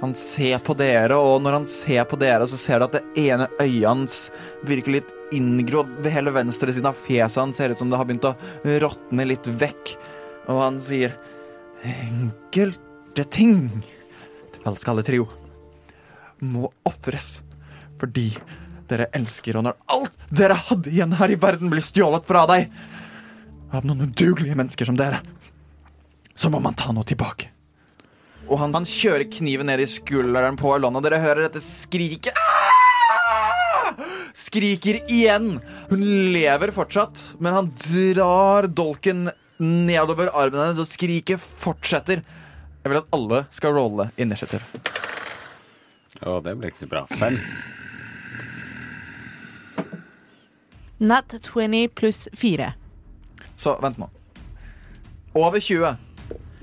[0.00, 3.26] Han ser på dere, og når han ser på dere, så ser du at det
[3.26, 4.16] ene øyet hans
[4.64, 7.42] virker litt inngrodd ved hele venstre siden av fjeset.
[7.42, 8.32] Han ser ut som det har begynt å
[8.86, 9.94] råtne litt vekk.
[10.48, 11.12] Og han sier
[11.84, 13.68] Enkelte ting,
[14.64, 15.28] velskalle-trio,
[16.40, 17.42] må ofres
[18.00, 18.30] fordi
[18.88, 22.72] dere elsker, og når alt dere hadde igjen her i verden, blir stjålet fra deg
[23.76, 25.20] av noen udugelige mennesker som dere,
[26.32, 27.53] så må man ta noe tilbake.
[28.48, 31.00] Og han, han kjører kniven ned i skulderen på Alona.
[31.04, 32.36] dere hører dette skriket.
[32.36, 33.94] Ah!
[34.36, 35.58] Skriker igjen.
[35.90, 36.02] Hun
[36.34, 39.28] lever fortsatt, men han drar dolken
[39.62, 42.24] nedover armen hennes, og skriket fortsetter.
[42.84, 44.64] Jeg vil at alle skal rolle initiativ.
[46.24, 47.04] Å, det ble ikke så bra.
[47.16, 47.38] Fem.
[51.04, 52.68] Nat 20 pluss 4.
[53.60, 54.10] Så vent nå.
[55.34, 55.96] Over 20.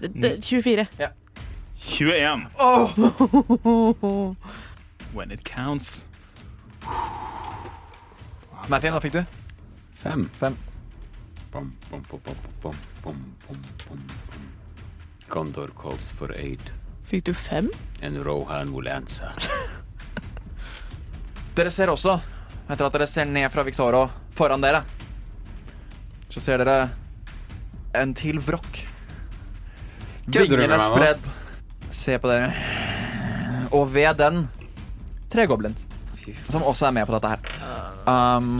[0.02, 0.86] D- d- 24.
[1.84, 2.48] 21.
[2.60, 4.36] Oh.
[5.14, 6.06] When it counts.
[8.70, 9.24] Mathien, hva fikk du?
[9.98, 10.30] Fem.
[10.40, 10.58] Fem.
[11.52, 12.06] Bom, bom,
[13.04, 13.18] bom,
[15.32, 16.72] Gondor called for aid.
[17.10, 17.70] Fikk du fem?
[18.02, 19.34] And Rohan will answer.
[21.56, 22.16] dere ser også,
[22.70, 24.86] etter at dere ser ned fra Victoria foran dere,
[26.32, 26.78] så ser dere
[28.00, 28.84] en til vrokk.
[30.32, 31.32] Vingene spredd.
[31.92, 32.52] Se på dere.
[33.76, 34.46] Og ved den
[35.32, 35.86] tre goblins,
[36.50, 37.40] som også er med på dette her.
[38.08, 38.58] Um,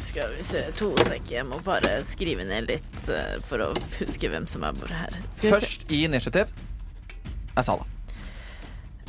[0.00, 1.30] Skal vi se, to sek.
[1.32, 3.70] Jeg må bare skrive ned litt uh, for å
[4.00, 5.16] huske hvem som er bor her.
[5.40, 6.52] Først i initiativ
[7.56, 7.86] er Sala.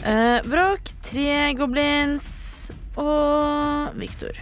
[0.02, 4.40] Uh, Vråk, tre goblins og Victor.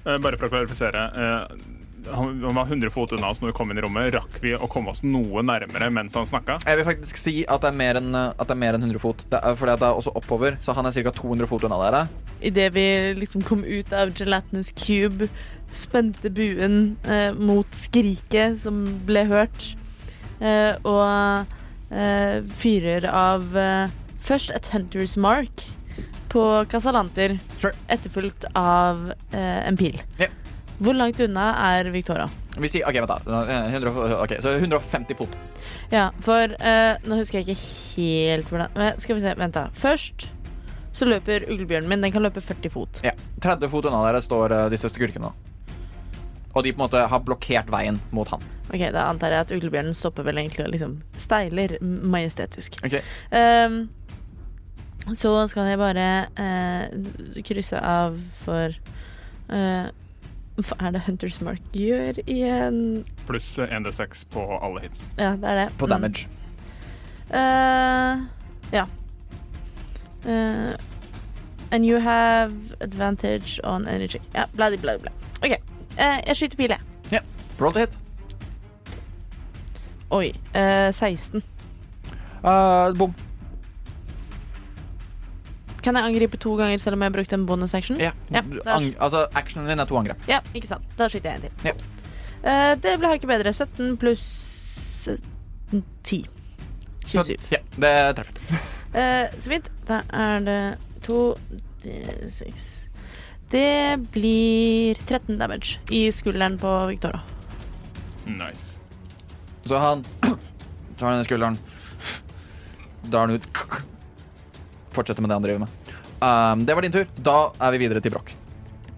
[0.00, 1.00] Uh, Bare for å klarifisere.
[1.12, 4.12] eh, Han han var 100 fot unna oss når vi kom inn i rommet.
[4.14, 6.58] Rakk vi å komme oss noe nærmere mens han snakka?
[6.66, 9.02] Jeg vil faktisk si at det er mer enn, at det er mer enn 100
[9.02, 9.24] fot.
[9.30, 11.12] Det er, fordi at det er også oppover, så han er ca.
[11.20, 12.02] 200 fot unna dere.
[12.40, 12.86] Idet vi
[13.20, 15.28] liksom kom ut av Gelatinous Cube,
[15.76, 19.68] spente buen eh, mot skriket som ble hørt,
[20.40, 21.46] eh, og
[21.92, 23.92] eh, fyrer av eh,
[24.24, 25.66] først et Hunters Mark
[26.30, 27.74] på Casalanter, Sure.
[27.90, 30.00] etterfulgt av eh, en pil.
[30.18, 30.28] Ja.
[30.80, 32.28] Hvor langt unna er Victoria?
[32.60, 33.90] Vi sier, ok, vent da 100,
[34.24, 35.36] ok, Så 150 fot.
[35.92, 37.60] Ja, for eh, nå husker jeg ikke
[38.00, 39.66] helt hvordan men Skal vi se, vent da.
[39.76, 40.30] Først
[40.96, 42.00] så løper uglebjørnen min.
[42.02, 42.98] Den kan løpe 40 fot.
[43.06, 43.12] Ja,
[43.44, 45.30] 30 fot unna dere står eh, disse skurkene.
[46.50, 48.42] Og de på en måte har blokkert veien mot han.
[48.70, 52.80] Ok, Da antar jeg at uglebjørnen stopper vel egentlig og liksom steiler majestetisk.
[52.86, 52.98] Ok,
[53.30, 53.78] Ehm,
[55.14, 59.86] så skal jeg bare eh, krysse av for eh,
[60.60, 62.80] Hva er det Hunters Mark gjør igjen?
[63.26, 65.06] Pluss 1D6 på alle hits.
[65.18, 65.68] Ja, det er det.
[65.78, 65.90] På Mm.
[65.90, 66.26] damage.
[67.30, 68.22] Eh,
[68.72, 68.84] ja.
[70.26, 70.74] Uh,
[71.72, 74.22] and you have advantage on any check.
[74.34, 75.10] Ja, bla, bla, bla.
[75.42, 75.52] OK.
[75.96, 76.70] Uh, jeg skyter pil,
[77.10, 77.22] jeg.
[77.60, 77.98] Roll to hit.
[80.10, 80.32] Oi.
[80.54, 81.42] eh, 16.
[82.44, 83.14] Uh, bom.
[85.84, 87.96] Kan jeg angripe to ganger selv om jeg har brukt en bonus action?
[88.00, 88.10] Ja.
[88.30, 90.20] Ja, ang altså, actionen din er to angrep.
[90.28, 90.84] Ja, ikke sant.
[90.98, 91.70] Da skyter jeg en til.
[91.70, 91.74] Ja.
[92.40, 93.52] Uh, det ble ikke bedre.
[93.52, 96.20] 17 pluss eh, 10.
[97.10, 97.48] Så, 27.
[97.56, 98.60] ja, det treffer.
[98.94, 99.70] uh, så fint.
[99.88, 100.60] Da er det
[101.06, 101.22] to
[101.82, 102.68] det- seks
[103.50, 107.20] Det blir 13 damage i skulderen på Victoria.
[108.26, 108.76] Nice.
[109.66, 110.04] Så han
[111.00, 111.56] tar den i skulderen,
[113.10, 113.48] drar den ut,
[114.94, 115.96] fortsetter med det han driver med.
[116.20, 117.08] Um, det var din tur.
[117.16, 118.34] Da er vi videre til Brokk.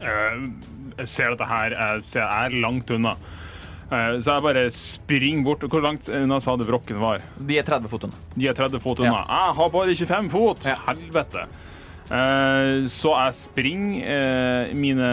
[0.03, 0.43] Eh,
[0.99, 3.14] jeg ser at det her Jeg, ser, er langt unna.
[3.93, 5.66] Eh, så jeg bare springer bort.
[5.70, 7.22] Hvor langt unna sa du vrokken var?
[7.38, 8.22] De er 30 fot unna.
[8.34, 9.22] De er 30 fot unna.
[9.22, 10.66] Jeg har bare 25 fot!
[10.66, 10.78] Ja.
[10.88, 11.47] Helvete.
[12.12, 15.11] Eh, så jeg springer mine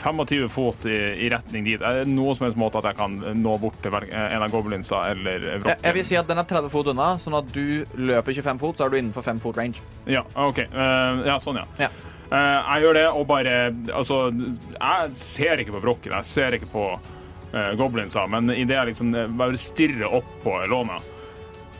[0.00, 1.82] 25 fot i, i retning dit.
[1.82, 5.04] Er det noe som helst måte at jeg kan nå bort til en av goblinsa
[5.12, 5.84] eller vrokken?
[5.84, 8.78] jeg vil si at den er 30 fot unna, sånn at du løper 25 fot,
[8.78, 9.84] så er du innenfor 5 fot range.
[10.10, 10.64] Ja, OK.
[10.64, 11.66] Eh, ja, sånn, ja.
[11.86, 11.90] Ja.
[12.24, 13.56] Eh, jeg gjør det og bare
[13.92, 18.92] Altså, jeg ser ikke på vrokken, jeg ser ikke på uh, goblinsa, men idet jeg
[18.92, 20.98] liksom bare stirrer opp på Elona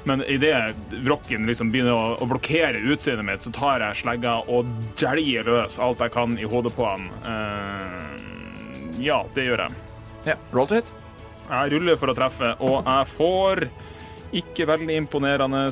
[0.04, 0.74] Men idet
[1.04, 4.68] vrokken liksom begynner å, å blokkere utseendet mitt, så tar jeg slegga og
[5.00, 7.08] dæljer løs alt jeg kan i hodet på han.
[7.24, 9.80] Uh, ja, det gjør jeg.
[10.28, 10.92] Ja, Roll to hit.
[11.48, 13.66] Jeg ruller for å treffe, og jeg får
[14.40, 15.66] ikke veldig imponerende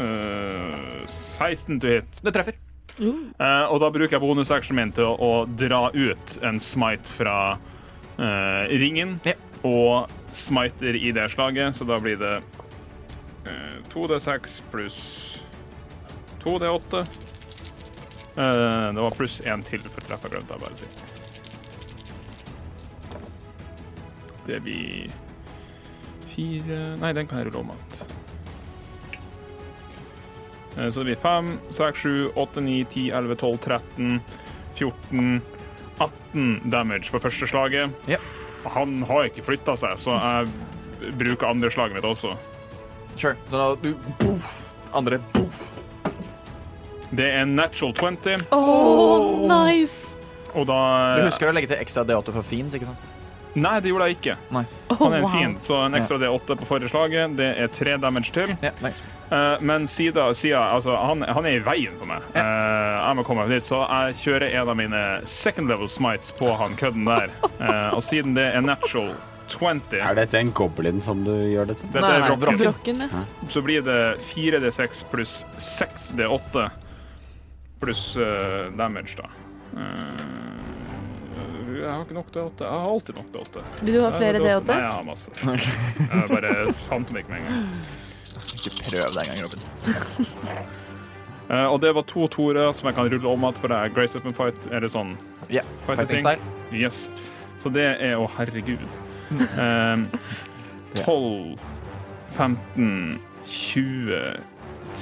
[0.00, 2.22] uh, 16 to hit.
[2.22, 2.58] Det treffer.
[3.00, 3.32] Uh.
[3.72, 7.36] og da bruker jeg bonusactionen min til å, å dra ut en smite fra
[8.20, 9.32] eh, ringen Ja.
[9.64, 12.42] og smiter i det slaget, så da blir det eh,
[13.92, 14.98] 2D6 pluss
[16.44, 17.00] 2D8.
[18.36, 20.88] Eh, det var pluss én til for treff, jeg glemte bare si.
[24.46, 25.10] Det blir
[26.32, 27.88] fire Nei, den kan jeg rulle om igjen.
[30.78, 34.20] Eh, Så det blir 5, 6, 7, 8, 9, 10, 11, 12, 13,
[34.74, 35.42] 14
[36.00, 37.92] 18 damage på første slaget.
[38.10, 38.18] Ja.
[38.74, 42.32] Han har ikke flytta seg, så jeg bruker andre slaget mitt også.
[43.16, 43.36] Sure.
[43.50, 44.58] Så du Boff.
[44.92, 45.70] Andre boff.
[47.12, 50.08] Det er en natural 20, Åh, nice!
[50.54, 50.78] og da
[51.16, 53.08] Du husker å legge til ekstra D8 for fiends, ikke sant?
[53.52, 54.36] Nei, det gjorde jeg ikke.
[54.56, 54.62] Nei.
[54.96, 57.34] Han er en fiend, så en ekstra D8 på forrige slaget.
[57.36, 58.54] Det er tre damage til.
[58.64, 59.10] Ja, nice.
[59.32, 62.24] Eh, men Sida, Sida altså, han, han er i veien for meg.
[62.32, 66.32] Eh, jeg må komme meg dit, så jeg kjører en av mine second level smites
[66.36, 67.32] på han kødden der.
[67.62, 69.12] Eh, og siden det er natural
[69.48, 71.88] 20, Er dette en goblin som du gjør dette?
[71.94, 73.24] dette er nei, Brokken, ja.
[73.50, 73.98] så blir det
[74.30, 76.68] 4D6 pluss 6D8
[77.82, 79.30] pluss uh, damage, da.
[79.74, 80.52] Uh,
[81.72, 82.62] jeg har ikke nok D8.
[82.62, 83.64] Jeg har alltid nok D8.
[83.80, 84.68] Vil du ha flere Nei, D8?
[84.68, 85.30] Nei, jeg har masse.
[85.42, 86.52] Jeg bare
[86.86, 87.66] fant meg ikke med en gang.
[88.52, 89.60] Ikke prøv det engang, Robin.
[91.48, 93.94] Uh, og det var to torer som jeg kan rulle om igjen, for det er
[93.96, 94.68] Grace Weapon Fight.
[94.70, 95.16] Er det sånn
[95.48, 95.66] yeah.
[95.86, 96.54] fighting Fighting style.
[96.70, 97.06] Yes.
[97.64, 98.86] Så det er Å, herregud.
[99.58, 100.08] Um,
[100.94, 101.58] 12,
[102.36, 104.40] 15, 20,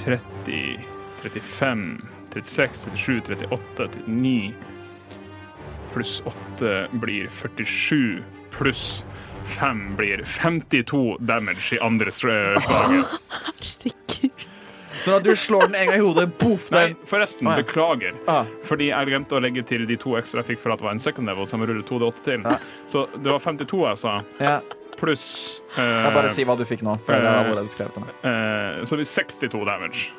[0.04, 0.78] 30,
[1.22, 4.54] 35, 36, 37, 38, 39
[5.92, 6.22] Pluss
[6.60, 8.22] 8 blir 47.
[8.50, 9.04] Pluss
[9.44, 13.06] 5 blir 52 damage i andre sl- slaget.
[15.04, 16.26] Sånn at du slår den en gang i hodet.
[16.40, 16.66] Boff!
[16.74, 17.62] Nei, forresten, ah, ja.
[17.64, 18.16] beklager.
[18.28, 18.44] Ah.
[18.68, 20.92] Fordi jeg glemte å legge til de to ekstra jeg fikk for at det var
[20.96, 22.44] en second level, så jeg må rulle 2D8 til.
[22.48, 22.58] Ah.
[22.90, 24.58] Så det var 52 jeg sa, Ja.
[25.00, 25.24] pluss
[25.78, 28.12] uh, Jeg bare si hva du fikk nå, for ned.
[28.22, 30.10] eh, Så det blir 62 damage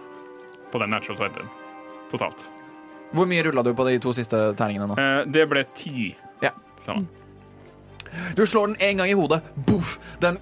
[0.72, 1.46] på den natural 20
[2.12, 2.48] totalt.
[3.14, 4.96] Hvor mye rulla du på de to siste terningene nå?
[5.32, 6.52] Det ble 10 Ja.
[6.82, 7.08] sammen.
[8.36, 9.42] Du slår den en gang i hodet.
[9.56, 10.00] Boff!
[10.20, 10.38] Den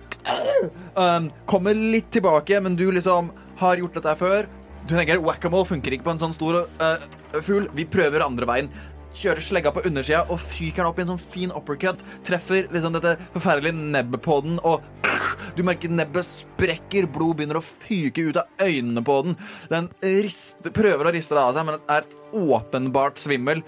[0.95, 4.47] um, kommer litt tilbake, men du liksom har gjort dette før.
[4.87, 7.09] Du tenker whack-a-mole funker ikke på en sånn stor uh,
[7.43, 7.67] fugl.
[7.77, 8.71] Vi prøver andre veien.
[9.19, 12.01] Kjører slegga på undersida og fyker den opp i en sånn fin uppercut.
[12.25, 14.85] Treffer liksom dette forferdelige nebbet på den, og
[15.57, 17.09] du merker nebbet sprekker.
[17.11, 19.37] Blod begynner å fyke ut av øynene på den.
[19.73, 23.65] Den rister, prøver å riste det av seg, men den er åpenbart svimmel.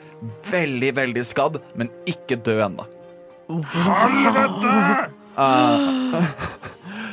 [0.51, 2.87] Veldig, veldig skadd, men ikke død ennå.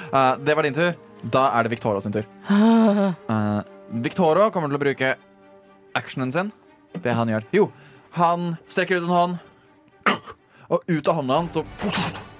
[0.08, 1.07] Eh, det var din tur.
[1.22, 2.26] Da er det Victoria sin tur.
[2.48, 3.62] Uh,
[4.06, 5.12] Victoria kommer til å bruke
[5.98, 6.52] actionen sin.
[7.02, 7.46] Det han gjør.
[7.54, 7.68] Jo,
[8.16, 9.38] han strekker ut en hånd,
[10.68, 11.64] og ut av hånda hans så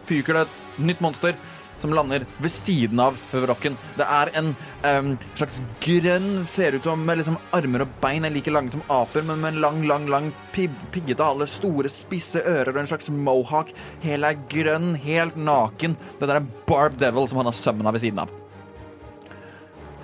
[0.08, 1.36] fyker det et nytt monster
[1.78, 3.16] som lander ved siden av
[3.46, 3.76] rocken.
[3.96, 4.48] Det er en
[4.82, 8.82] um, slags grønn Ser ut som med liksom armer og bein er like lange som
[8.90, 12.90] aper, men med en lang, lang, lang pib- piggete hale, store, spisse ører og en
[12.90, 13.70] slags mohawk.
[14.02, 15.94] Hele er grønn, helt naken.
[16.18, 18.34] Det er en Barb Devil som han har sømmen av ved siden av.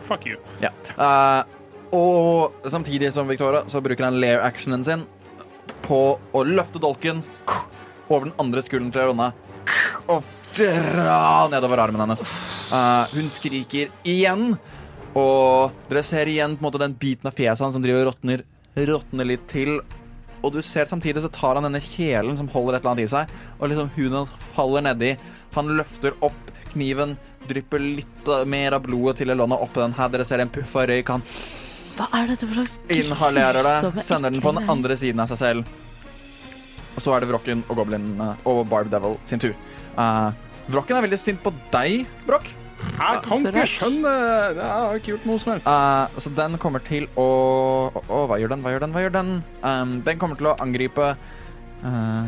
[0.09, 0.39] Fuck you.
[0.63, 0.71] Ja.
[0.95, 1.43] Eh,
[1.95, 5.05] og samtidig som Victoria så bruker han lair-actionen sin
[5.85, 7.23] på å løfte dolken
[8.09, 9.31] over den andre skulderen til Ronna
[10.13, 10.25] og
[10.55, 12.23] dra nedover armen hennes.
[12.73, 14.55] Eh, hun skriker igjen,
[15.15, 18.13] og dere ser igjen på en måte den biten av fjeset hans som driver og
[18.13, 18.45] råtner,
[18.91, 19.79] råtner litt til.
[20.45, 23.13] Og du ser samtidig så tar han denne kjelen som holder et eller annet i
[23.15, 25.15] seg, og liksom huden hans faller nedi.
[25.57, 27.17] Han løfter opp kniven,
[27.49, 30.11] drypper litt mer av blodet til Elona oppå den her.
[30.13, 31.13] Dere ser en puff av røyk.
[31.13, 31.25] Han
[31.95, 35.43] Hva er dette for slags inhalerer det, sender den på den andre siden av seg
[35.43, 35.77] selv.
[36.95, 39.55] Og så er det Vrokken og Goblin og Barb Devil sin tur.
[39.99, 40.31] Uh,
[40.71, 42.51] Vrokken er veldig sint på deg, Brokk.
[42.85, 45.69] Jeg kan ikke skjønne Jeg har ikke gjort noe som helst.
[45.69, 47.27] Uh, så den kommer til å
[47.95, 48.65] Å, å, hva gjør den?
[48.65, 48.95] Hva gjør den?
[48.95, 49.31] Hva gjør den?
[49.63, 51.13] Um, den kommer til å angripe
[51.85, 52.25] uh,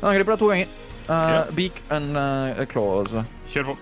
[0.00, 0.74] Den angriper deg to ganger.
[1.06, 1.50] Uh, yeah.
[1.58, 3.14] Beak and uh, claws.
[3.52, 3.76] Kjør på.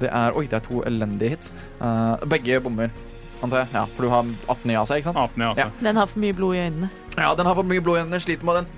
[0.00, 1.50] Det er Oi, det er to elendige hits.
[1.80, 2.94] Uh, begge bommer,
[3.42, 3.72] antar jeg.
[3.76, 5.20] Ja, for du har 18 i AC, ikke sant?
[5.20, 5.60] 18 i AC.
[5.62, 5.68] Ja.
[5.80, 6.90] Den har for mye blod i øynene.
[7.16, 8.72] Ja, den har for mye blod i den sliter med den.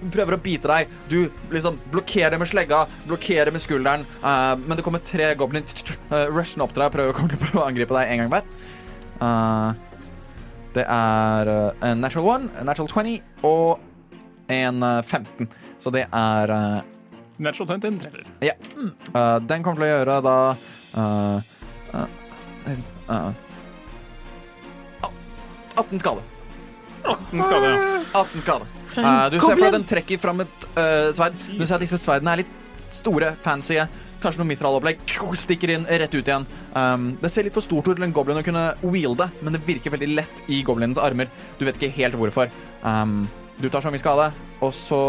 [0.00, 0.94] Den prøver å bite deg.
[1.10, 1.18] Du
[1.52, 4.06] liksom blokkerer med slegga, blokkerer med skulderen.
[4.22, 7.66] Uh, men det kommer tre goblin uh, rushende opp til deg og prøver, til å
[7.66, 8.48] angripe deg en gang hver.
[9.18, 9.84] Uh,
[10.76, 11.48] det er
[11.82, 13.80] en natural one, en natural 20 og
[14.52, 15.48] en eh, 15.
[15.78, 16.52] Så det er
[17.38, 18.24] Natural 20 treffer.
[18.42, 18.54] Ja.
[19.14, 20.38] Uh, Den kommer til å gjøre da
[20.98, 21.36] uh,
[21.94, 22.08] uh,
[22.66, 23.30] eh,
[25.78, 26.24] 18 skade.
[27.04, 28.00] 18 skade, ja.
[28.12, 28.66] 18 skade.
[28.96, 31.38] Eh, du ser for deg den trekker fram et eh, sverd.
[31.54, 32.54] Du ser at disse sverdene er litt
[32.94, 33.78] store, fancy.
[34.18, 35.02] Kanskje noe mitralopplegg.
[35.38, 36.46] Stikker inn rett ut igjen.
[36.74, 39.62] Um, det ser litt for stort ut til en goblin å kunne wielde, men det
[39.66, 41.30] virker veldig lett i goblinens armer.
[41.60, 42.50] Du vet ikke helt hvorfor.
[42.82, 43.28] Um,
[43.58, 44.28] du tar så mye skade,
[44.62, 45.00] og så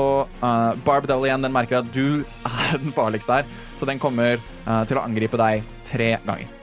[0.41, 4.39] uh, Barb Devil igjen, den merker at du er den farligste her, så den kommer
[4.65, 6.55] uh, til å angripe deg tre ganger.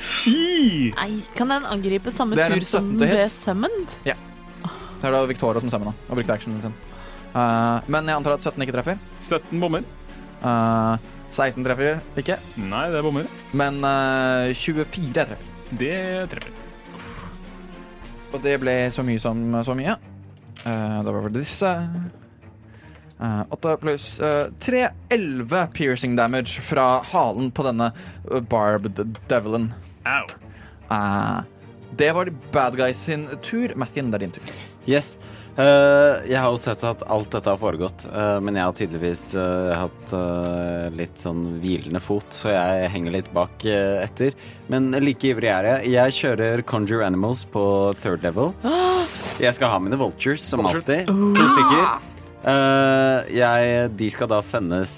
[0.00, 0.92] Fy!
[0.96, 3.18] Nei, kan den angripe samme Det tur som 17 hit.
[3.20, 3.28] Ja.
[3.32, 3.96] summoned?
[5.00, 6.76] Så er det Victoria som summer nå, og brukte actionen sin.
[7.32, 9.00] Uh, men jeg antar at 17 ikke treffer.
[9.24, 9.86] 17 bommer.
[10.42, 12.36] Uh, 16 treffer ikke.
[12.58, 13.28] Nei, det er bommer.
[13.54, 15.44] Men eh, 24 treffer.
[15.70, 15.96] Det
[16.32, 16.56] treffer.
[18.34, 19.94] Og det ble så mye som så mye.
[20.66, 21.76] Eh, da var det disse.
[23.20, 27.90] Åtte 8 pluss uh, 3 11 piercing damage fra halen på denne
[28.30, 29.74] eh, barbed develen.
[30.08, 30.24] Au.
[30.90, 31.42] Eh,
[31.96, 33.74] det var de bad guys sin tur.
[33.76, 34.54] Mathien, det er din tur.
[34.86, 35.18] Yes.
[35.60, 39.24] Eh, jeg har jo sett at alt dette har foregått, eh, men jeg har tydeligvis
[39.36, 40.14] eh, hatt
[40.96, 44.32] litt sånn hvilende fot, så jeg henger litt bak etter.
[44.72, 45.90] Men like ivrig er jeg.
[45.96, 47.62] Jeg kjører Conjure Animals på
[48.00, 48.54] third level.
[49.40, 51.08] Jeg skal ha mine vultures, som alltid.
[51.08, 51.84] To stykker.
[52.40, 54.92] Uh, jeg, de skal da sendes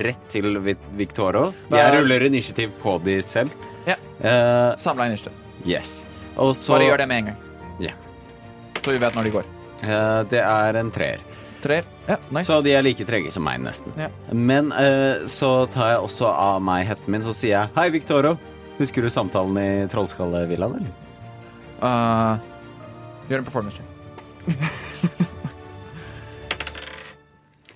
[0.00, 1.46] rett til Vi- Victoro.
[1.72, 3.52] Jeg er- ruller initiativ på de selv.
[3.88, 3.96] Ja.
[4.20, 5.32] Uh, Samla initiativ.
[5.64, 6.04] yes.
[6.36, 7.40] Og så Bare gjør det med en gang.
[7.80, 7.96] Yeah.
[8.84, 9.48] Så vi vet når de går.
[9.82, 11.22] Eh, det er en treer.
[11.60, 11.84] Treer.
[12.06, 12.46] Ja, nice.
[12.48, 13.92] Så de er like trege som meg, nesten.
[14.00, 14.08] Ja.
[14.32, 18.36] Men eh, så tar jeg også av meg hetten min, så sier jeg Hei, Victoro.
[18.80, 20.92] Husker du samtalen i Trollskallevillaen, eller?
[21.80, 22.36] Uh,
[23.28, 23.88] gjør en performance check.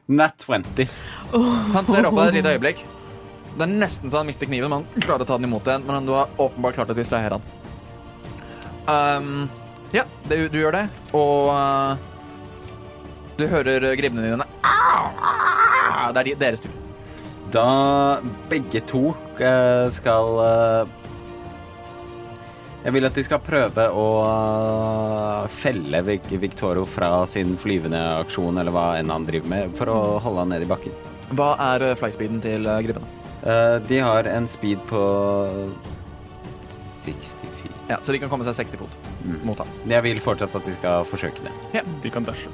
[0.07, 0.88] Nat 20.
[1.32, 2.84] Han ser opp på deg et lite øyeblikk.
[3.55, 5.84] Det er nesten så han mister kniven, men han klarer å ta den imot igjen.
[5.88, 7.44] Men du har åpenbart klart å distrahere han.
[8.84, 9.46] Um,
[9.95, 11.95] ja, det, du gjør det, og uh,
[13.38, 14.47] du hører gribbene dine.
[14.66, 16.74] Au, Det er de, deres tur.
[17.55, 18.20] Da
[18.51, 20.92] begge to eh, skal eh,
[22.82, 24.07] Jeg vil at de skal prøve å
[25.53, 29.99] felle Vic Victoro fra sin flyvende aksjon, eller hva enn han driver med, for å
[30.24, 30.99] holde han nede i bakken.
[31.38, 33.20] Hva er flyspeeden til gribene?
[33.84, 35.01] de har en speed på
[36.72, 39.41] 64 Ja, Så de kan komme seg 60 fot Mm.
[39.45, 39.68] mot ham.
[39.89, 41.82] Jeg vil fortsatt at de skal forsøke det.
[42.03, 42.49] De kan dashe.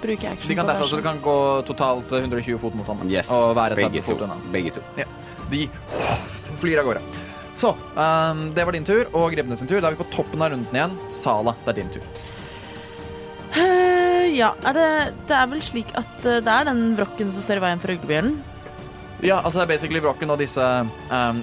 [0.00, 1.36] Bruke action De kan på dashe, så du de kan gå
[1.66, 3.00] totalt uh, 120 fot mot ham.
[3.10, 4.36] Yes, Og være 30 begge fot unna.
[4.52, 4.80] Begge to.
[5.50, 5.64] De
[6.60, 7.02] flyr av gårde.
[7.58, 9.80] Så, um, det var din tur, og gribbene sin tur.
[9.82, 10.94] Da er vi på toppen av runden igjen.
[11.10, 12.02] Sala, det er din tur.
[13.58, 14.88] Eh, ja, er det,
[15.26, 17.94] det er vel slik at eh, det er den vrokken som står i veien for
[17.96, 18.36] uglebjørnen?
[19.24, 21.40] Ja, altså det er basically Brokken og disse um,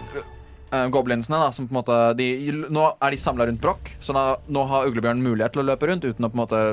[0.73, 2.29] uh, goblinsene da, som på en måte de,
[2.73, 5.89] Nå er de samla rundt Brokk, så da, nå har uglebjørnen mulighet til å løpe
[5.91, 6.63] rundt uten å på en måte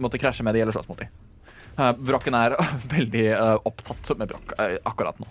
[0.00, 1.10] måtte krasje med de eller slåss mot de.
[1.80, 2.56] Uh, er
[2.96, 5.28] veldig uh, opptatt med Brokk uh, akkurat nå.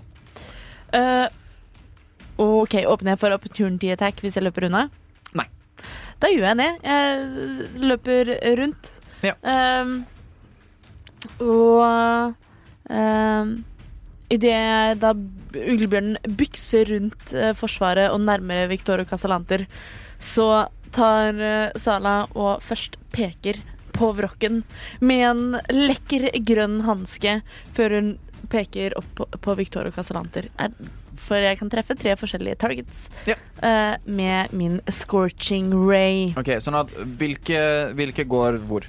[0.92, 1.28] Eh,
[2.40, 4.88] OK, åpner jeg for opportunity attack hvis jeg løper unna?
[5.38, 5.46] Nei.
[6.22, 6.70] Da gjør jeg det.
[6.84, 8.92] Jeg løper rundt.
[9.26, 9.36] Ja.
[9.44, 9.98] Um,
[11.44, 12.34] og
[12.88, 13.52] um,
[14.32, 15.12] idet jeg da
[15.54, 19.66] uglebjørnen bykser rundt eh, Forsvaret og nærmere Victoria Casalanter,
[20.20, 23.62] så tar eh, Sala og først peker
[23.96, 24.62] på vrokken
[25.04, 25.44] med en
[25.74, 27.40] lekker grønn hanske
[27.76, 28.10] før hun
[28.50, 30.48] peker opp på, på Victoria Casalanter.
[30.58, 30.72] Er,
[31.20, 33.36] for jeg kan treffe tre forskjellige targets Ja.
[33.62, 36.32] uh, med min scorching ray.
[36.40, 37.60] Ok, sånn at hvilke,
[37.98, 38.88] hvilke går hvor?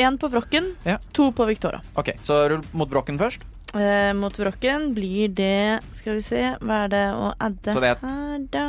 [0.00, 0.98] Én på vrokken, Ja.
[1.12, 1.80] to på Victoria.
[1.96, 3.46] Ok, Så rull mot Vrokken først.
[3.72, 7.94] Eh, mot vrokken blir det Skal vi se, hva er det å adde Så det
[7.94, 8.66] er- her, da?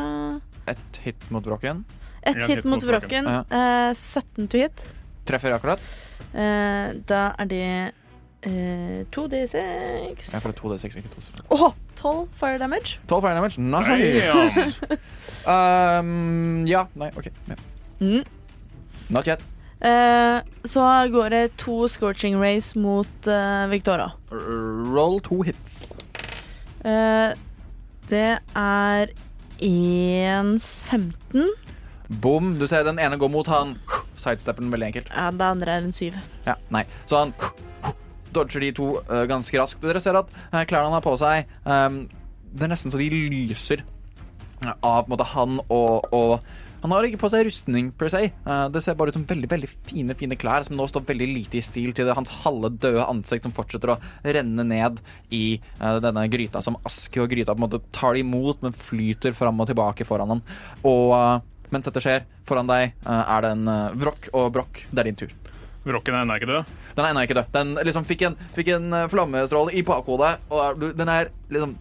[0.71, 1.83] Ett hit mot Vrokken.
[2.23, 3.25] Et hit, hit mot vrokken.
[3.27, 3.41] Ja.
[3.51, 4.83] Eh, 17 to hit.
[5.27, 5.79] Treffer akkurat.
[6.33, 7.65] Eh, da er det
[8.43, 12.97] eh, 2D6 Jeg får 2D6, ikke 2 Åh, 12 fire damage.
[13.07, 13.57] 12 fire damage.
[13.59, 14.79] Nice!
[15.53, 17.27] um, ja, nei, OK.
[17.51, 17.55] Ja.
[17.99, 18.23] Mm.
[19.09, 19.43] Not yet.
[19.83, 24.11] Eh, så går det to scorching rays mot eh, Victoria.
[24.31, 25.91] Roll to hits.
[26.85, 27.35] Eh,
[28.09, 29.07] det er
[29.59, 31.49] 1,15.
[32.21, 32.59] Bom.
[32.59, 33.75] Du ser den ene går mot han.
[34.15, 35.11] Sidesteppen veldig enkelt.
[35.11, 36.17] Ja, det andre er en syv.
[36.47, 36.85] Ja, nei.
[37.05, 37.33] Så han
[38.33, 39.83] dodger de to uh, ganske raskt.
[39.83, 42.05] Dere ser at uh, klærne han har på seg, um,
[42.53, 43.83] det er nesten så de lyser
[44.63, 46.39] av på en måte, han og, og
[46.83, 48.25] Han har ikke på seg rustning per se.
[48.27, 51.29] Eh, det ser bare ut som veldig veldig fine fine klær som nå står veldig
[51.29, 53.99] lite i stil til det, hans halve døde ansikt som fortsetter å
[54.35, 54.99] renne ned
[55.31, 58.75] i eh, denne gryta som aske, og gryta på en måte tar det imot, men
[58.75, 60.43] flyter fram og tilbake foran ham.
[60.83, 64.83] Og eh, mens dette skjer, foran deg er det en vrokk og brokk.
[64.91, 65.31] Det er din tur.
[65.87, 66.75] Vrokken er ennå ikke død.
[66.93, 67.49] Den er ennå ikke død.
[67.55, 71.73] Den liksom fikk en, fikk en flammestråle i bakhodet, og den er liksom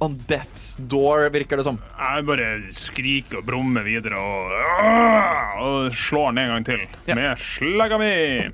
[0.00, 1.78] On death's door, virker det som.
[1.98, 5.56] Jeg bare skriker og brummer videre og, Ah!
[5.58, 7.14] og slår den en gang til Ja.
[7.18, 8.50] med slegga mi.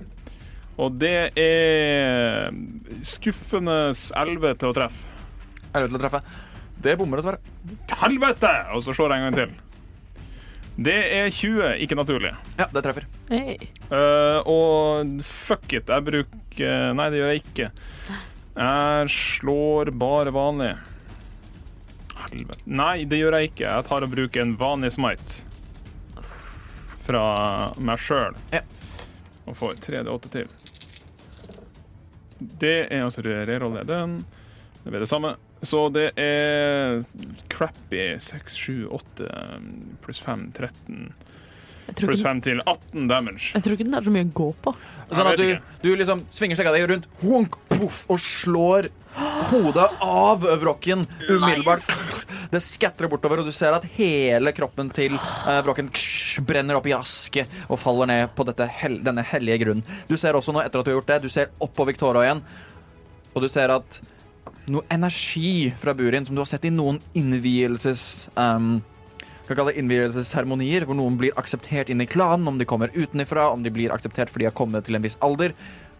[0.79, 2.49] Og det er
[3.07, 5.05] skuffende 11 til å treffe.
[5.75, 6.23] Er du til å treffe?
[6.81, 7.39] Det bommer dessverre.
[8.01, 8.55] Helvete!
[8.75, 9.55] Og så slår jeg en gang til.
[10.77, 12.33] Det er 20, ikke naturlig.
[12.59, 13.05] Ja, det treffer.
[13.31, 13.69] Hey.
[13.93, 17.71] Uh, og fuck it, jeg bruker Nei, det gjør jeg ikke.
[18.57, 20.73] Jeg slår bare vanlig.
[22.25, 22.65] Helvete.
[22.67, 23.67] Nei, det gjør jeg ikke.
[23.69, 25.43] Jeg tar og bruker en vanlig smite.
[27.05, 27.25] Fra
[27.85, 28.37] meg sjøl.
[28.55, 28.63] Ja.
[29.45, 30.55] Og får 3D8 til.
[32.39, 34.23] Det er altså rerolle den.
[34.83, 35.35] Det blir det samme.
[35.65, 37.05] Så det er
[37.53, 39.29] crappy 6, 7, 8
[40.05, 41.34] pluss 5, 13 Jeg tror,
[41.93, 43.53] pluss ikke, 5 til 18 damage.
[43.55, 44.75] jeg tror ikke den er så mye å gå på.
[45.15, 45.49] Sånn at du,
[45.85, 48.89] du liksom svinger seg av deg rundt, honk, puff, og slår
[49.51, 51.85] hodet av vrokken umiddelbart.
[52.51, 55.91] Det skatrer bortover, og du ser at hele kroppen til eh, vrokken
[56.47, 59.85] brenner opp i aske og faller ned på dette hel denne hellige grunnen.
[60.11, 62.27] Du ser også nå, etter at du har gjort det, du ser opp på Victoria
[62.27, 62.43] igjen,
[63.35, 64.01] og du ser at
[64.71, 68.29] noe energi fra Burin som du har sett i noen innvielses...
[68.39, 68.81] Um,
[69.47, 73.65] kan kalle innvielsesseremonier, hvor noen blir akseptert inn i klanen, om de kommer utenifra, om
[73.65, 75.53] de blir akseptert fordi de har kommet til en viss alder.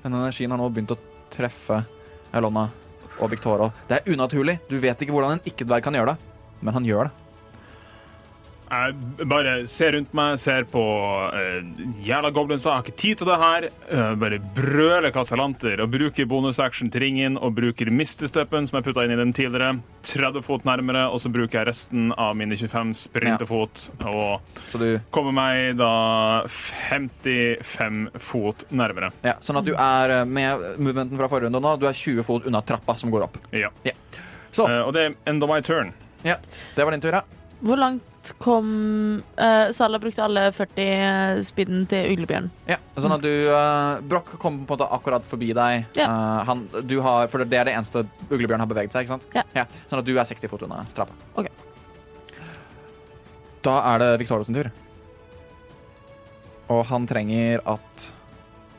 [0.05, 1.01] Den energien har nå begynt å
[1.33, 1.83] treffe
[2.35, 2.69] Elona
[3.21, 3.69] og Victoria.
[3.89, 4.59] Det er unaturlig.
[4.71, 6.33] Du vet ikke hvordan en ikke-dverg kan gjøre det,
[6.65, 7.24] men han gjør det.
[8.75, 12.71] Jeg bare ser rundt meg, ser på uh, jævla goblinsa.
[12.71, 13.67] Jeg har ikke tid til det her.
[13.87, 19.05] Uh, bare brøler kassalanter og bruker bonusaction til ringen og bruker mistesteppen som jeg putta
[19.07, 19.77] inn i den tidligere.
[20.05, 24.89] 30 fot nærmere, og så bruker jeg resten av mine 25 sprintefot og Så du
[25.15, 25.93] kommer meg da
[26.51, 29.13] 55 fot nærmere.
[29.25, 32.27] Ja, sånn at du er eh, med movementen fra forrige runde nå, du er 20
[32.27, 33.39] fot unna trappa som går opp.
[33.55, 33.71] Ja.
[34.55, 35.91] Så, Uh, og det er end of my turn.
[36.23, 36.37] ja,
[36.77, 37.25] det var din tur, ja.
[37.65, 38.69] Hvor langt kom
[39.37, 42.49] uh, Sala brukte alle 40 speeden til uglebjørn.
[42.71, 42.79] ja.
[42.97, 45.89] Sånn at du uh, Broch kom på en måte akkurat forbi deg.
[45.99, 46.09] Ja.
[46.09, 49.29] Uh, han, du har, for det er det eneste uglebjørn har beveget seg, ikke sant?
[49.57, 49.67] Ja.
[49.91, 51.17] Sånn at du er 60 fot unna trappa.
[51.35, 51.53] Okay.
[53.65, 54.71] Da er det Victoria sin tur.
[56.73, 58.11] Og han trenger at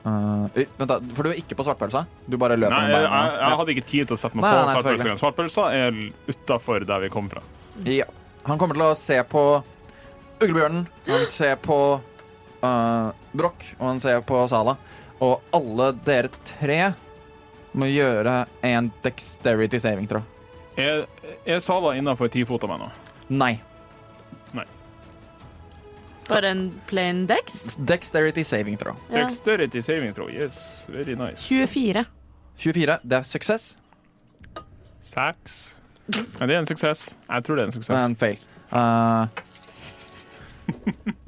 [0.05, 0.99] uh, Vent, da.
[1.13, 2.05] For du er ikke på svartpølsa?
[2.25, 4.53] Du bare løper Nei, jeg, jeg, jeg hadde ikke tid til å sette meg Nei,
[4.57, 5.17] på svartpølsa.
[5.21, 5.99] Svartpølsa er
[6.31, 7.43] utafor der vi kom fra.
[7.85, 8.07] Ja.
[8.45, 9.43] Han kommer til å se på
[10.43, 11.79] uglebjørnen, han ser på
[12.61, 14.75] uh, Broch, og han ser på Sala.
[15.23, 16.79] Og alle dere tre
[17.75, 20.25] må gjøre en dexterity saving throw.
[20.77, 21.05] Er,
[21.47, 22.91] er Sala innafor ti fot av meg nå?
[23.41, 23.55] Nei.
[26.27, 27.75] Bare en plain dex.
[27.77, 28.95] Dexterity saving throw.
[29.09, 29.25] Ja.
[29.25, 30.29] Dexterity saving throw.
[30.29, 31.47] Yes, very nice.
[31.47, 32.05] 24.
[32.57, 32.97] 24.
[33.03, 33.77] Det er suksess.
[35.01, 35.77] Seks.
[36.11, 37.15] Ja, det er en suksess.
[37.29, 37.97] Jeg tror det er en er suksess.
[38.03, 38.37] en fail.
[38.71, 39.25] Uh,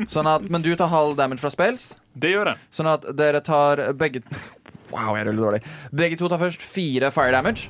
[0.14, 2.58] sånn at, men du tar halv damage fra spells, Det gjør jeg.
[2.74, 4.22] sånn at dere tar begge
[4.90, 5.62] Wow, jeg ruller dårlig.
[5.92, 7.68] Begge to tar først fire fire damage.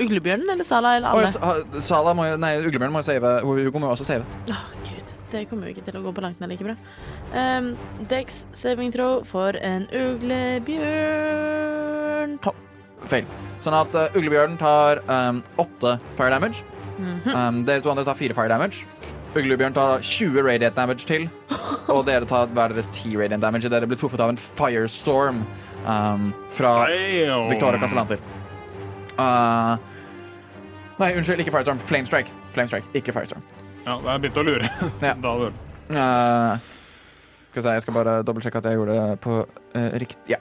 [0.00, 1.26] Uglebjørnen eller Sala eller alle?
[1.42, 3.32] ha- Sala må, nei, uglebjørnen må jo save.
[3.42, 4.24] Hugo må jo også save.
[4.48, 5.04] Oh, Gud.
[5.32, 6.76] Det kommer jo ikke til å gå på langt nær like bra.
[7.34, 7.72] Um,
[8.10, 9.88] Dex saving throw for en
[11.10, 12.38] uglebjørn.
[12.46, 12.56] Tolv.
[13.08, 13.28] Fail.
[13.64, 16.64] Sånn at uh, Uglebjørnen tar um, åtte fire damage.
[17.00, 17.30] Mhm.
[17.32, 18.84] um, dere to andre tar fire fire damage.
[19.36, 21.28] Uglebjørn tar 20 radiant damage til.
[21.94, 23.70] Og dere tar hver deres 10 radiant damage.
[23.70, 25.44] Dere blir truffet av en firestorm
[25.86, 27.48] um, fra Damn.
[27.52, 28.20] Victoria Castellanter.
[29.20, 29.76] Uh,
[31.00, 31.80] nei, unnskyld, ikke firestorm.
[31.88, 32.34] Flamestrike.
[32.56, 33.44] Flamestrike, ikke firestorm.
[33.86, 34.70] Ja, jeg begynte å lure.
[35.04, 35.16] Ja.
[35.24, 35.32] Da.
[35.90, 36.76] Uh,
[37.50, 40.38] skal vi se, jeg skal bare dobbeltsjekke at jeg gjorde det på uh, riktig Ja.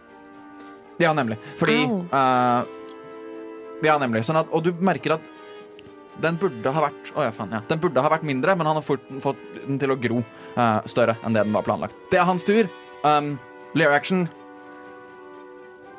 [0.99, 1.39] Ja, nemlig.
[1.59, 2.63] Fordi uh,
[3.85, 4.25] Ja, nemlig.
[4.27, 5.35] Sånn at, og du merker at
[6.19, 7.53] den burde ha vært oh ja, faen.
[7.55, 7.61] Ja.
[7.69, 10.81] Den burde ha vært mindre, men han har fort, fått den til å gro uh,
[10.89, 11.95] større enn det den var planlagt.
[12.11, 12.67] Det er hans tur.
[13.07, 13.37] Um,
[13.79, 14.27] Lair action.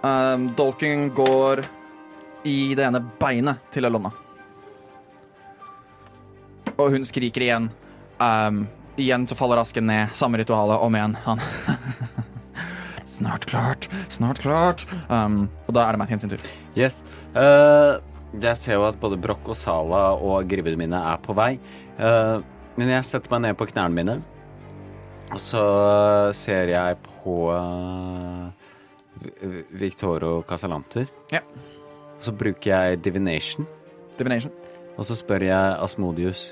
[0.05, 1.65] Um, Dolking går
[2.49, 4.13] i det ene beinet til Elonna.
[6.77, 7.69] Og hun skriker igjen.
[8.21, 8.65] Um,
[9.01, 10.13] igjen så faller asken ned.
[10.17, 11.17] Samme ritualet om igjen.
[11.25, 11.41] Han
[13.21, 14.87] Snart klart, snart klart.
[15.13, 16.41] Um, og da er det Mathien sin tur.
[16.73, 17.03] Yes.
[17.35, 18.01] Uh,
[18.41, 21.59] jeg ser jo at både Broch og Sala og gribbene mine er på vei.
[21.99, 22.41] Uh,
[22.81, 24.15] men jeg setter meg ned på knærne mine,
[25.31, 25.65] og så
[26.35, 28.49] ser jeg på uh,
[29.83, 31.11] Victoro Casalanter.
[31.35, 31.45] Ja.
[32.17, 33.69] Og så bruker jeg divination,
[34.17, 34.53] Divination.
[34.97, 36.49] og så spør jeg Asmodius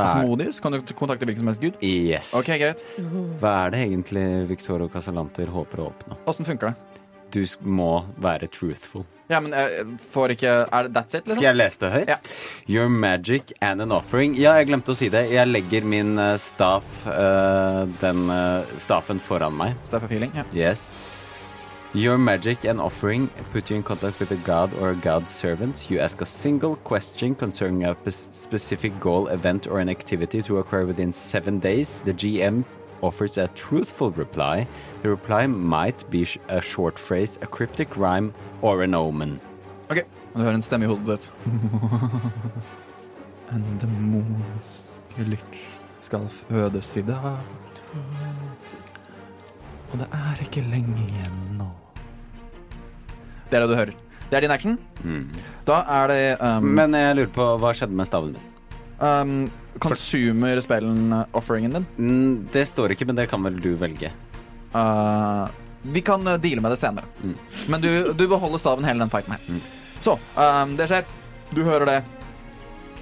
[0.00, 0.60] Asmodius?
[0.62, 1.76] Kan du kontakte hvilken som helst gud?
[1.84, 2.32] yes.
[2.38, 2.80] Ok, greit.
[3.42, 6.18] Hva er det egentlig Victorio Casalanter håper å oppnå?
[6.30, 6.92] Åssen funker det?
[7.32, 9.06] Du må være truthful.
[9.32, 11.38] Ja, men jeg får ikke Er det that's it, liksom?
[11.38, 12.10] Skal jeg lese det høyt?
[12.10, 12.18] Ja.
[12.68, 14.34] Your magic and an offering.
[14.36, 15.24] Ja, jeg glemte å si det.
[15.32, 19.78] Jeg legger min eh, staff, uh, den uh, staffen foran meg.
[19.88, 20.34] Staff of healing.
[20.36, 20.44] Ja.
[20.52, 20.90] Yes.
[21.94, 25.90] Your magic and offering put you in contact with a god or a god servant.
[25.90, 30.86] You ask a single question concerning a specific goal, event, or an activity to occur
[30.86, 32.00] within seven days.
[32.00, 32.64] The GM
[33.02, 34.66] offers a truthful reply.
[35.02, 38.32] The reply might be a short phrase, a cryptic rhyme,
[38.62, 39.38] or an omen.
[39.90, 41.28] Ok, du hører en stemme i hodet ditt.
[43.52, 45.56] En demonsk lytt
[46.00, 47.36] skal fødes i dag.
[49.92, 51.81] Og det er ikke lenge igjen nå.
[53.52, 53.92] Det er det du hører.
[54.30, 54.78] Det er din action.
[55.68, 58.48] Da er det um, Men jeg lurer på, hva skjedde med staven min?
[59.02, 59.50] um,
[59.82, 61.86] Consumer spellen uh, offeringen din.
[61.98, 64.12] Mm, det står ikke, men det kan vel du velge.
[64.72, 65.48] Uh,
[65.82, 67.08] vi kan uh, deale med det senere.
[67.22, 67.36] Mm.
[67.74, 69.62] Men du, du beholder staven hele den fighten her.
[70.02, 71.08] Så, um, det skjer.
[71.52, 71.98] Du hører det.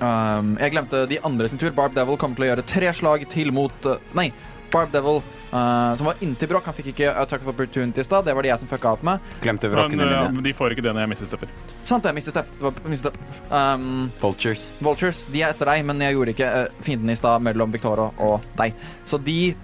[0.01, 1.74] Um, jeg glemte de andre sin tur.
[1.76, 4.30] Barb Devil kommer til å gjøre tre slag til mot uh, Nei,
[4.72, 5.20] Barb Devil,
[5.53, 6.64] uh, som var inntil Broch.
[6.66, 8.24] Han fikk ikke attack of opportunity i stad.
[8.26, 9.22] Det var det jeg som fucka opp med.
[9.42, 10.22] Glemte Men vrokkene dine.
[10.30, 10.44] mine.
[10.46, 11.55] de får ikke det når jeg mister stepper.
[11.84, 12.30] Sant det, Mr.
[12.30, 12.53] Step.
[12.61, 12.98] Det.
[13.01, 13.18] Step.
[13.51, 14.66] Um, Vultures.
[14.80, 18.11] Vultures, de er etter deg, men jeg gjorde ikke uh, fienden i stad mellom Victoria
[18.18, 18.76] og deg.
[19.09, 19.55] Så de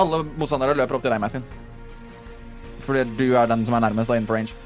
[0.00, 1.42] Alle motstandere løper opp til deg, Mathin.
[2.82, 4.56] Fordi du er den som er nærmest da inne på range.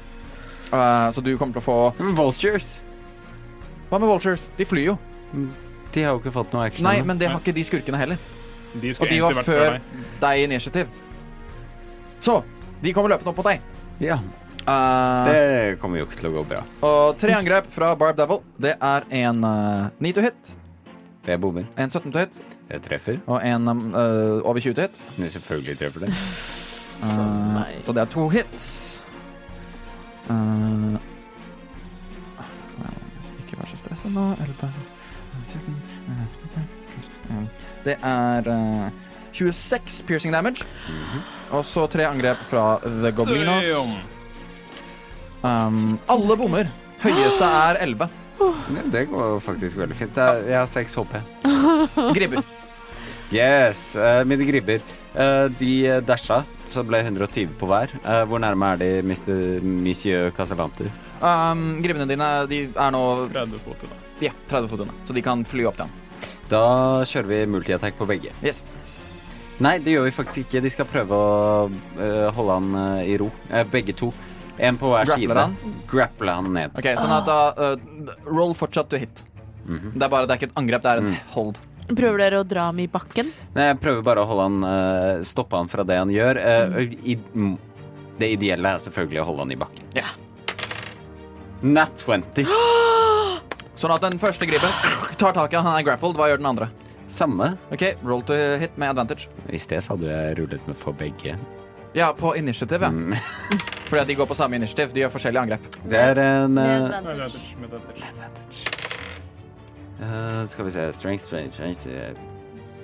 [0.71, 1.77] Uh, så du kommer til å få
[2.17, 2.77] Vultures.
[3.89, 4.47] Hva med Vultures?
[4.57, 4.97] De flyr jo.
[5.93, 6.87] De har jo ikke fått noe action.
[6.87, 8.19] Nei, men det har ikke de skurkene heller.
[8.75, 9.81] De Og de var vært før deg.
[10.21, 10.87] deg i initiativ.
[12.19, 12.43] Så
[12.83, 13.61] de kommer løpende opp mot deg.
[14.03, 14.19] Ja,
[14.67, 16.57] Uh, det kommer jo ikke til å gå bra.
[16.83, 18.41] og tre angrep fra Barb Devil.
[18.59, 20.49] Det er en uh, 9 to hit,
[21.23, 21.63] Det bommer.
[21.77, 22.35] en 17 to hit
[22.67, 23.21] Det treffer.
[23.27, 23.63] og en
[23.95, 24.99] uh, over 20 to hit.
[25.15, 26.09] Men selvfølgelig treffer det.
[27.01, 29.03] Uh, så det er to hits.
[30.29, 30.99] Uh,
[33.39, 34.33] ikke vær så stressa nå.
[34.43, 34.96] 11
[37.87, 38.87] Det er uh,
[39.37, 40.65] 26 piercing damage.
[41.55, 43.97] Og så tre angrep fra The Goblinos.
[45.45, 46.69] Um, alle bommer.
[47.03, 48.07] Høyeste er 11.
[48.91, 50.17] Det går faktisk veldig fint.
[50.17, 51.19] Jeg jeg har 6 HP.
[52.17, 52.41] Gribber.
[53.33, 54.79] Yes, Uh, mine gribber.
[55.17, 57.91] Uh, de dasha, så ble 120 på hver.
[58.05, 59.59] Uh, hvor nærme er de Mr.
[59.63, 60.87] Monsieur Casalanter?
[61.19, 63.01] Um, gribbene dine de er nå
[63.33, 63.97] 30 fot unna.
[64.23, 66.06] ja, 30 fot unna, så de kan fly opp til ham.
[66.51, 66.63] Da
[67.07, 68.31] kjører vi multi-attack på begge.
[68.45, 68.61] Yes.
[69.59, 70.61] Nei, det gjør vi faktisk ikke.
[70.63, 71.69] De skal prøve å
[71.99, 73.27] eh, holde han eh, i ro.
[73.49, 74.11] Eh, begge to.
[74.57, 75.37] En på hver Grappler side.
[75.43, 75.55] han?
[75.91, 76.77] Grapple han ned.
[76.77, 79.23] Ok, sånn at da uh, Roll fortsatt to hit.
[79.67, 79.91] Mhm.
[79.97, 81.17] Det er bare det er ikke et angrep, det er en Mm.
[81.35, 81.57] hold.
[81.87, 83.29] Prøver dere å dra ham i bakken?
[83.55, 86.39] Nei, jeg prøver bare å holde han eh, stoppe han fra det han gjør.
[86.41, 87.53] Eh, i, mm,
[88.19, 89.85] det ideelle er selvfølgelig å holde han i bakken.
[89.95, 90.09] Ja.
[91.61, 92.45] Nat 20.
[93.77, 94.73] Sånn at den første gripen
[95.21, 96.17] tar tak i han, han er grappled.
[96.17, 96.69] Hva gjør den andre?
[97.07, 97.53] Samme.
[97.71, 99.29] Ok, Roll to hit med advantage.
[99.53, 101.37] I sted så hadde jeg rullet med for begge.
[101.95, 102.89] Ja, på initiativ, ja.
[102.91, 103.15] Mm.
[103.89, 104.91] Fordi at de går på samme initiativ.
[104.93, 105.69] De gjør forskjellige angrep.
[105.87, 107.39] Det er en Med eh, advantage.
[107.61, 108.65] Med advantage.
[110.01, 112.11] eh, Skal vi se Strength, strength, strength eh,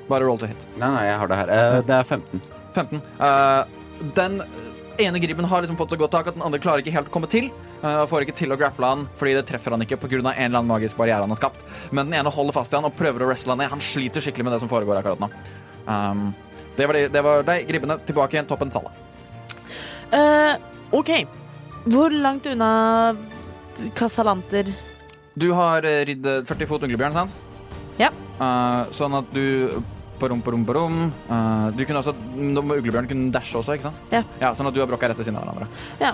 [0.09, 0.65] Bare roll to hit.
[0.77, 1.51] Nei, nei, jeg har det her.
[1.53, 2.41] Uh, det er 15.
[2.75, 3.03] 15.
[3.27, 4.41] Eh, den
[4.99, 7.13] ene gripen har liksom fått så godt tak at den andre klarer ikke helt å
[7.13, 7.47] komme til.
[7.84, 10.17] Eh, og får ikke til å grapple han fordi det treffer han ikke pga.
[10.19, 11.65] en eller annen magisk barriere han har skapt.
[11.91, 13.71] Men den ene holder fast i han og prøver å wrestle han ned.
[13.73, 15.29] Han sliter skikkelig med det som foregår akkurat nå.
[15.85, 16.34] Um,
[16.77, 17.99] det var, de, det var deg, gribbene.
[18.07, 18.91] Tilbake igjen, toppen Sala.
[20.14, 20.55] Eh,
[20.93, 21.11] OK.
[21.84, 22.69] Hvor langt unna
[23.97, 24.69] Casalanter
[25.35, 27.41] Du har eh, ridd eh, 40 fot unglebjørn, sant?
[27.99, 28.10] Ja.
[28.39, 29.84] Uh, sånn at du
[30.23, 30.99] Parom, parom, parom.
[31.27, 34.14] Uh, du kunne også Uglebjørn kunne dashe også, ikke sant?
[34.14, 34.53] Ja.
[34.55, 35.68] Sånn at du og Brokk er rett ved siden av hverandre.
[35.99, 36.14] Ja.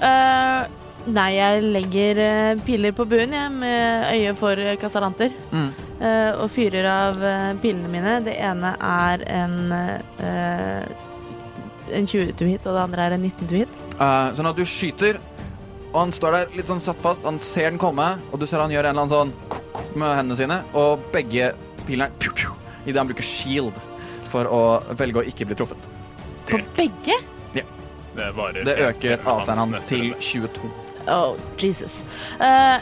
[0.00, 0.60] Eh,
[1.08, 5.32] Nei, jeg legger eh, piler på buen jeg, med øye for kasalanter.
[5.52, 5.70] Mm.
[6.00, 8.18] eh, og fyrer av eh, pilene mine.
[8.26, 10.98] Det ene er en eh,
[11.92, 13.80] en 20 to hit, og det andre er en 19 to hit.
[13.96, 15.18] Uh, sånn at du skyter,
[15.90, 17.26] og han står der litt sånn satt fast.
[17.26, 20.38] Han ser den komme, og du ser han gjør en eller annen sånn med hendene
[20.38, 21.52] sine, og begge
[21.86, 22.10] pilene
[22.86, 23.76] idet han bruker shield
[24.30, 24.62] for å
[24.96, 25.90] velge å ikke bli truffet.
[26.50, 27.18] På begge?
[27.54, 27.64] Det,
[28.66, 30.22] Det øker avstanden hans til runde.
[30.22, 30.89] 22.
[31.08, 32.00] Oh, Jesus.
[32.40, 32.78] Uh,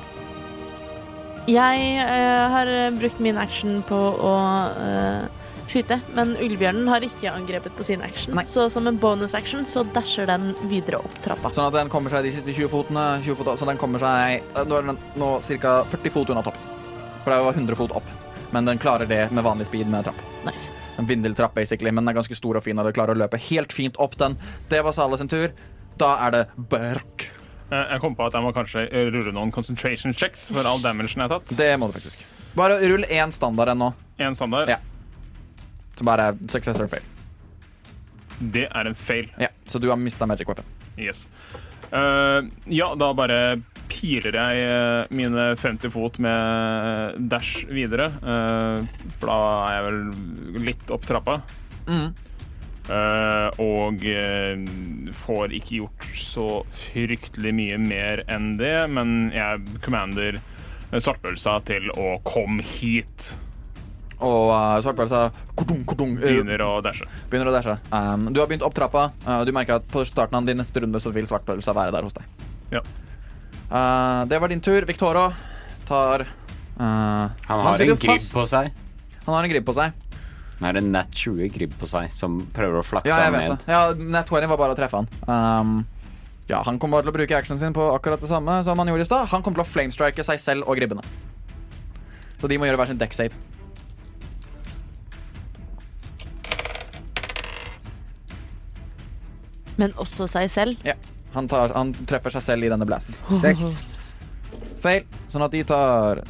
[1.48, 4.34] jeg uh, har brukt min action på å
[4.74, 5.38] uh,
[5.68, 8.34] skyte, men ulvebjørnen har ikke angrepet på sin action.
[8.36, 8.44] Nei.
[8.48, 11.52] Så som en bonus action så dasher den videre opp trappa.
[11.56, 13.06] Sånn at den kommer seg de siste 20 fotene.
[13.24, 15.76] 20 fot, opp, så den kommer seg Nå er den nå ca.
[15.88, 16.74] 40 fot unna toppen.
[17.24, 18.16] For det var 100 fot opp.
[18.50, 20.20] men den klarer det med vanlig speed med trapp.
[20.46, 20.70] Nice.
[20.96, 23.36] En vindeltrapp, basically, men den er ganske stor og fin, og du klarer å løpe
[23.50, 24.38] helt fint opp den.
[24.70, 25.52] Det var Sale sin tur.
[26.00, 27.26] Da er det Brokk.
[27.70, 31.08] Eh, Jeg kom på at jeg må kanskje rulle noen concentration checks for all damagen
[31.12, 31.52] jeg har tatt.
[31.58, 32.24] Det må du faktisk.
[32.56, 34.68] Bare rull én standard ennå, Én standard.
[34.72, 34.78] Ja.
[35.98, 37.02] så bare success or fail.
[38.40, 39.28] Det er en fail.
[39.38, 40.64] Ja, så du har mista magic weapon.
[40.96, 41.26] Yes.
[41.92, 48.10] Uh, ja, da bare piler jeg eh, mine 50 fot med dash videre.
[48.22, 48.84] Uh,
[49.18, 49.38] for da
[49.68, 51.38] er jeg vel litt opp trappa.
[51.88, 52.10] Mm.
[52.88, 54.60] Eh, og eh,
[55.26, 56.46] får ikke gjort så
[56.88, 63.28] fryktelig mye mer enn det, men jeg commander eh, svartpølsa til å komme hit.
[64.18, 67.04] Og uh, svartpølsa kodung, kodung, uh, Begynner å dashe.
[67.30, 67.76] begynner å dashe.
[67.92, 70.58] Um, du har begynt opp trappa, uh, og du merker at på starten av din
[70.58, 72.26] neste runde så vil svartpølsa være der hos deg.
[72.72, 72.82] Ja.
[73.68, 74.88] Uh, det var din tur.
[74.88, 75.28] Victoro
[75.86, 78.72] tar uh, Han har han en gribb på seg.
[79.28, 80.07] Han har en gribb på seg.
[80.58, 83.44] Han har en nat 20 gribb på seg som prøver å flakse Ja, jeg vet
[83.44, 83.60] ned.
[83.62, 83.70] det.
[83.70, 85.08] Ja, Nat 20 var bare å treffe han.
[85.30, 85.74] Um,
[86.50, 88.90] ja, Han kommer bare til å bruke actionen sin på akkurat det samme som han
[88.90, 89.28] gjorde i stad.
[89.30, 91.04] Han kommer til å flamestrike seg selv og gribbene.
[92.40, 93.34] Så de må gjøre hver sin deck save.
[99.78, 100.80] Men også seg selv.
[100.86, 100.96] Ja,
[101.36, 103.14] han, tar, han treffer seg selv i denne blasten.
[103.42, 103.62] Seks.
[104.82, 106.22] Fail, sånn at de tar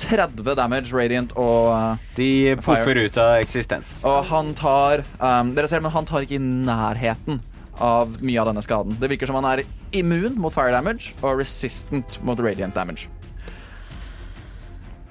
[0.00, 3.98] 30 damage radiant og uh, De poffer ut av eksistens.
[4.08, 7.40] Og han tar um, Dere ser, men han tar ikke i nærheten
[7.80, 8.98] av mye av denne skaden.
[9.00, 9.64] Det virker som han er
[9.96, 13.08] immun mot fire damage og resistant mot radiant damage.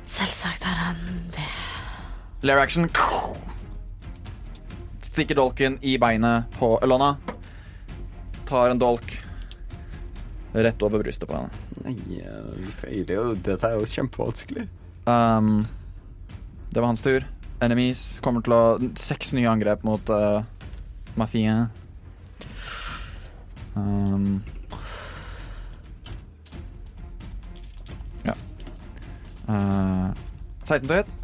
[0.09, 1.01] Selvsagt er han
[1.35, 1.47] det.
[2.45, 2.89] Lair action.
[5.05, 7.15] Stikker dolken i beinet på Elona.
[8.49, 9.17] Tar en dolk
[10.53, 11.49] rett over brystet på henne.
[11.83, 13.25] Nei, ja, vi feiler jo.
[13.45, 14.65] Dette er jo kjempevanskelig.
[15.09, 15.67] Um,
[16.69, 17.25] det var hans tur.
[17.61, 18.63] Enemies kommer til å
[18.99, 20.41] Seks nye angrep mot uh,
[21.19, 21.69] Mafia.
[23.73, 24.41] Um,
[28.27, 28.35] ja.
[29.49, 30.11] Uh,
[30.67, 31.15] 16 til hit.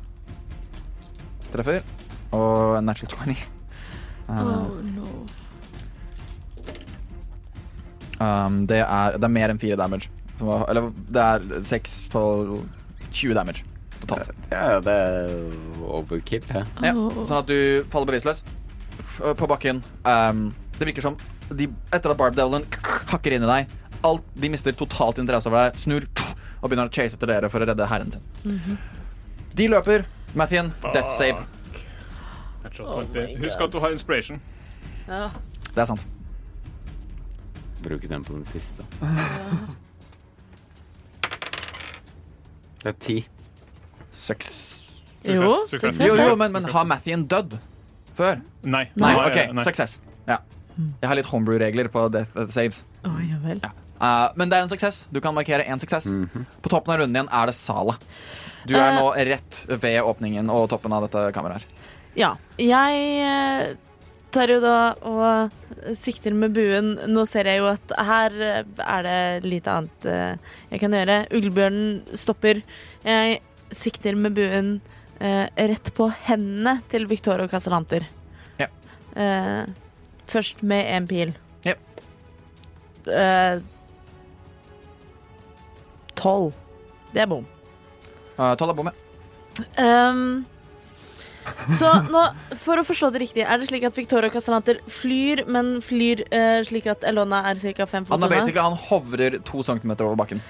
[1.53, 1.83] Treffer.
[2.35, 3.51] Og en natural 20.
[4.25, 4.41] Uh,
[4.89, 5.09] no.
[8.17, 10.09] um, det, er, det er mer enn 4 damage.
[10.39, 12.63] Som var, eller det er 6, 12
[13.11, 13.74] 20 damage
[14.05, 14.31] totalt.
[14.51, 15.33] Ja, det er
[15.85, 16.65] overkill, det.
[16.85, 17.57] Ja, sånn at du
[17.93, 18.43] faller bevisstløs
[19.39, 19.81] på bakken.
[20.05, 20.47] Um,
[20.79, 21.17] det virker som
[21.49, 22.65] de, etter at Barb Devlin
[23.11, 23.75] hakker inn i deg,
[24.05, 26.07] alt, de mister totalt interesse over deg, snur
[26.61, 28.23] og begynner å chase etter dere for å redde herren sin.
[29.55, 30.05] De løper.
[30.35, 31.45] Mathien, death save.
[32.81, 33.03] Oh
[33.39, 34.41] Husk at du har inspiration.
[35.07, 35.29] Ja.
[35.69, 36.01] Det er sant.
[37.85, 38.83] Bruke den på den siste.
[42.81, 43.15] Det er ti.
[44.15, 44.49] Seks.
[45.25, 45.99] Jo, success.
[45.99, 47.57] Jo, jo, men, men har Mathien dødd
[48.15, 48.39] før?
[48.63, 48.85] Nei.
[48.95, 49.63] Nei, Nei, OK.
[49.67, 49.97] suksess.
[50.29, 50.39] Ja.
[51.01, 52.83] Jeg har litt homebrew-regler på death uh, saves.
[53.07, 53.61] Å, ja vel.
[53.95, 55.05] Uh, men det er en suksess.
[55.13, 56.09] Du kan markere én suksess.
[56.13, 56.45] Mhm.
[56.63, 57.97] På toppen av runden igjen er det Sala.
[58.65, 61.65] Du er uh, nå rett ved åpningen og toppen av dette kameraet.
[61.65, 61.89] her.
[62.15, 62.31] Ja.
[62.61, 63.73] Jeg eh,
[64.31, 66.93] tar jo da og sikter med buen.
[67.11, 70.07] Nå ser jeg jo at her eh, er det lite annet
[70.71, 71.17] jeg kan gjøre.
[71.35, 72.63] Uglebjørnen stopper.
[73.05, 74.69] Jeg sikter med buen
[75.19, 78.05] eh, rett på hendene til Victoria Casalanter.
[78.59, 78.69] Ja.
[79.15, 79.63] Eh,
[80.29, 81.33] først med én pil.
[81.65, 81.77] Ja.
[83.05, 83.63] Eh,
[86.15, 86.53] Tolv.
[87.13, 87.45] Det er bom.
[88.35, 89.01] Uh, Tolv er bom, ja.
[89.79, 90.45] Um,
[91.79, 92.21] så nå,
[92.59, 96.57] for å forstå det riktig, er det slik at Victoria Castellanter flyr, men flyr eh,
[96.67, 97.85] slik at Elona er ca.
[97.85, 98.31] fem fot Han, unna?
[98.33, 100.41] basically, han hovrer to centimeter over bakken.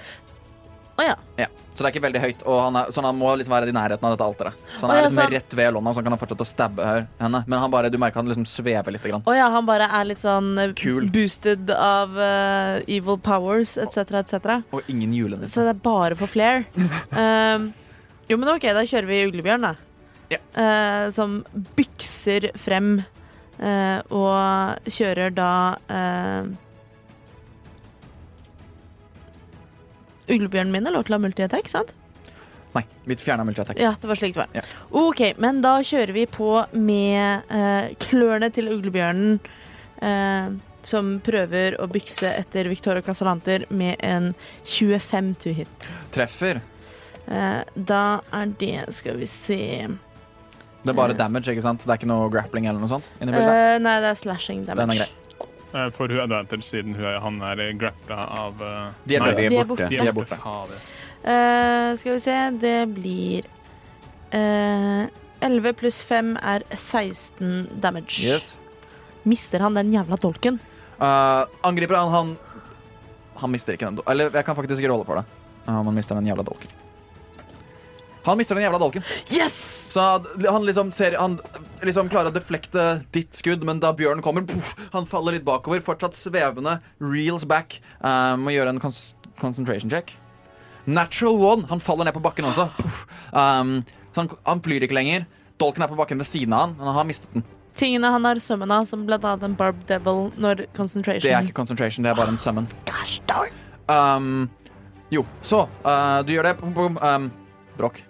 [0.96, 1.16] Å ja.
[1.38, 1.50] Ja.
[1.76, 3.74] Så det er ikke veldig høyt, og han er, så han må liksom være i
[3.76, 4.60] nærheten av dette alteret.
[4.78, 6.86] Så han er liksom rett ved Lonna, så han kan fortsette å stabbe
[7.20, 7.42] henne.
[7.44, 9.04] Men han bare, du merker han liksom svever litt.
[9.06, 9.22] Grann.
[9.28, 11.10] Å ja, han bare er litt sånn eh, Kul.
[11.12, 14.56] boosted av uh, evil powers etc., etc.
[14.74, 15.52] Og ingen julenisse.
[15.52, 16.64] Så det er bare for flair.
[17.12, 17.68] um,
[18.30, 19.74] jo, men OK, da kjører vi Uglebjørn, da.
[20.32, 20.40] Ja.
[20.56, 21.42] Uh, som
[21.76, 22.96] bykser frem
[23.60, 25.50] uh, og kjører da
[25.86, 26.48] eh,
[30.28, 31.92] Uglebjørnen min er lov til å ha multi-attack, sant?
[32.76, 33.78] Nei, vi fjerna multi-attack.
[33.80, 34.48] Ja, det var slik det var.
[34.58, 34.62] Ja.
[34.90, 39.38] OK, men da kjører vi på med eh, klørne til uglebjørnen.
[40.02, 44.28] eh, som prøver å bykse etter Victoria Casalanter med en
[44.70, 45.86] 25 to hit.
[46.14, 46.60] Treffer.
[47.26, 49.56] Eh, da er det Skal vi se
[49.88, 51.82] Det er bare damage, ikke sant?
[51.82, 53.08] Det er ikke noe grappling eller noe sånt?
[53.18, 53.26] Eh,
[53.82, 54.86] Nei, det er slashing damage.
[54.86, 55.25] Den er grei.
[55.74, 59.32] Eh, Får hun advantage siden hun er, han er grappla av eh, De er Nei,
[59.34, 59.82] de De er er borte.
[59.82, 59.88] borte.
[59.90, 60.38] De er borte.
[60.42, 60.86] Fader.
[61.26, 63.46] Uh, skal vi se Det blir
[64.30, 65.08] uh,
[65.42, 68.20] 11 pluss 5 er 16 damage.
[68.22, 68.52] Yes.
[69.26, 70.60] Mister han den jævla dolken?
[71.00, 72.36] Uh, angriper han, han
[73.42, 74.12] Han mister ikke den dolken.
[74.14, 75.26] Eller jeg kan faktisk rolle for det.
[75.66, 76.70] Uh, han mister den jævla dolken.
[78.26, 79.04] Han mister den jævla dolken.
[79.30, 79.56] Yes!
[79.94, 80.02] Så
[80.50, 81.38] han liksom ser Han
[81.86, 85.80] liksom klarer å deflekte ditt skudd, men da bjørnen kommer, puff, han faller litt bakover.
[85.84, 86.80] Fortsatt svevende.
[87.00, 87.78] Reels back.
[88.02, 90.16] Uh, må gjøre en concentration check.
[90.86, 91.66] Natural one.
[91.70, 92.68] Han faller ned på bakken også.
[93.32, 93.78] Um,
[94.12, 95.26] så han, han flyr ikke lenger.
[95.60, 97.46] Dolken er på bakken ved siden av han, men han har mistet den.
[97.76, 101.58] Tingene han har summona, som blant annet en Barb Devil når concentration Det er ikke
[101.58, 102.68] concentration, det er bare en summon.
[102.88, 103.52] Gosh darn.
[103.92, 104.46] Um,
[105.12, 106.56] jo, så uh, Du gjør det.
[106.64, 107.28] Um,
[107.76, 108.00] Brokk.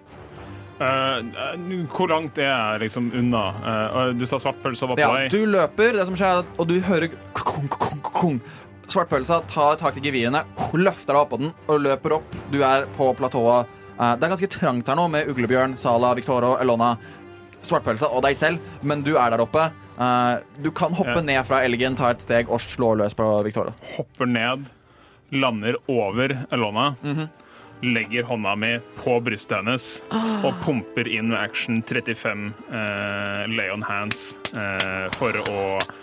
[0.77, 1.57] Eh,
[1.95, 3.43] hvor langt er jeg liksom unna?
[3.65, 5.29] Uh, du sa svartpølse var på Ja, vei.
[5.33, 8.41] du løper, det som skjer, er og du hører kong.
[8.87, 10.45] Svartpølsa tar tak i gevirene,
[10.77, 12.37] løfter deg oppå den og løper opp.
[12.53, 13.67] Du er på platået.
[13.97, 16.93] Uh, det er ganske trangt her nå med Uglebjørn, Sala, Victoro, Elona,
[17.67, 19.71] Svartpølsa og deg selv, men du er der oppe.
[19.97, 21.25] Uh, du kan hoppe Ja.
[21.25, 23.73] ned fra elgen, ta et steg og slå løs på Victoria.
[23.97, 24.69] Hopper ned,
[25.33, 26.91] lander over Elona.
[27.03, 27.29] Mhm.
[27.85, 29.87] Legger hånda mi på brystet hennes
[30.47, 35.59] og pumper inn med action 35 eh, lay on hands eh, for å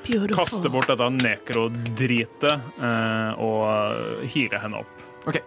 [0.05, 0.35] Beautiful.
[0.37, 5.01] kaste bort dette nekrodritet eh, og hire henne opp.
[5.25, 5.39] Ok,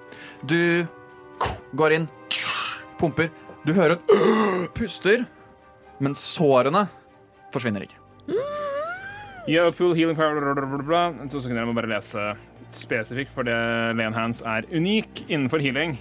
[0.51, 0.83] du
[1.79, 2.09] går inn,
[2.99, 3.31] pumper.
[3.67, 3.99] Du hører
[4.79, 5.23] puster,
[6.03, 6.87] men sårene
[7.55, 8.03] forsvinner ikke.
[9.47, 11.29] Yeah, full healing power, bla, bla, bla, bla.
[11.31, 12.23] To sekunder, jeg må bare lese
[12.75, 13.51] spesifikt, fordi
[13.97, 15.99] Lane hands er unik innenfor healing.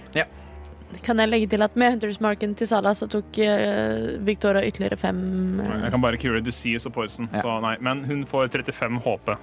[1.02, 4.96] Kan jeg legge til at med Hunters Marken til Sala så tok uh, Victoria ytterligere
[4.96, 5.18] fem
[5.60, 5.66] uh...
[5.82, 7.42] Jeg kan bare cure disease og poison, Ja.
[7.42, 7.74] så nei.
[7.82, 9.34] Men hun får 35 HP.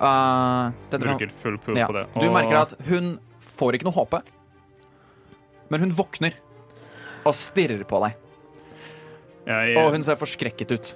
[0.00, 1.86] Uh, dette- Bruker full pool ja.
[1.86, 2.06] på det.
[2.22, 3.18] Du merker at hun
[3.58, 4.14] får ikke noe HP,
[5.70, 6.38] men hun våkner
[7.28, 8.14] og stirrer på deg.
[9.50, 10.94] jeg, Og hun ser forskrekket ut.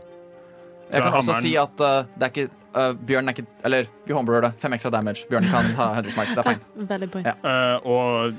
[0.93, 4.13] Jeg kan også si at uh, det er ikke uh, Bjørn er ikke Eller vi
[4.13, 4.53] homebrewer det.
[4.63, 5.25] Fem ekstra damage.
[5.31, 6.35] Bjørn kan ha 100 smite.
[6.37, 6.69] Det er fint.
[6.91, 7.31] Veldig point.
[7.31, 7.35] Ja.
[7.41, 8.37] Uh, og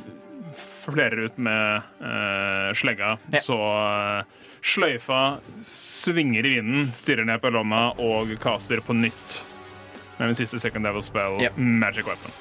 [0.55, 3.39] flerer ut med eh, slegga, Ja.
[3.41, 3.55] så
[4.19, 9.39] eh, sløyfa svinger i vinden, stirrer ned på lomma og caster på nytt
[10.19, 11.49] med min siste second devil spell, Ja.
[11.57, 12.31] magic weapon.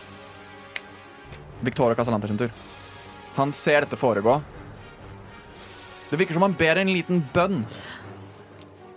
[1.65, 2.51] Victoria Casalanter sin tur.
[3.35, 4.37] Han ser dette foregå.
[6.11, 7.65] Det virker som han ber en liten bønn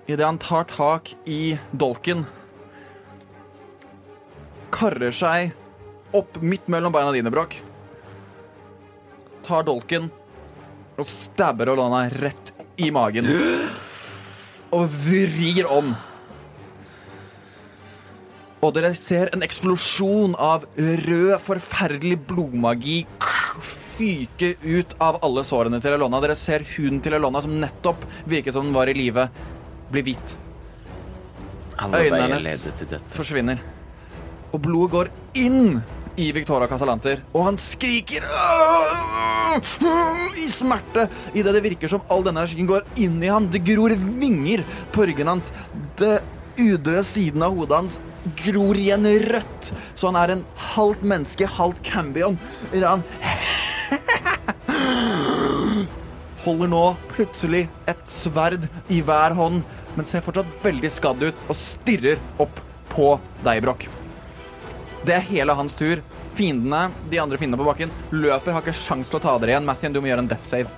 [0.07, 2.25] idet han tar tak i dolken.
[4.71, 5.53] Karrer seg
[6.15, 7.59] opp midt mellom beina dine, Brokk.
[9.47, 10.09] Tar dolken
[10.97, 13.27] og stabber Olana rett i magen.
[14.73, 15.93] Og vrir om.
[18.63, 23.03] Og dere ser en eksplosjon av rød, forferdelig blodmagi
[23.97, 26.19] fyke ut av alle sårene til Elona.
[26.21, 29.27] Dere ser huden til Elona, som nettopp virket som den var i live,
[29.91, 30.37] bli hvit.
[31.77, 32.67] Alle Øynene hennes
[33.13, 33.61] forsvinner.
[34.53, 35.81] Og blodet går inn
[36.17, 38.23] i Victoria Casalanter, og han skriker
[40.37, 41.05] i smerte
[41.37, 43.49] idet det virker som all denne energien går inn i han.
[43.53, 44.63] Det gror vinger
[44.95, 45.51] på ryggen hans.
[45.99, 46.17] Det
[46.57, 47.99] udøde siden av hodet hans
[48.41, 50.41] gror igjen rødt, så han er en
[50.73, 52.39] halvt menneske, halvt cambion.
[52.73, 53.05] Han
[56.47, 59.61] holder nå plutselig et sverd i hver hånd,
[59.97, 62.61] men ser fortsatt veldig skadd ut og stirrer opp
[62.93, 63.13] på
[63.43, 63.87] deg, Brokk.
[65.07, 66.01] Det er hele hans tur.
[66.37, 69.65] Fiendene, de andre fiendene på bakken, løper, har ikke sjans til å ta dere igjen.
[69.67, 70.69] Mathien, du må gjøre en death save.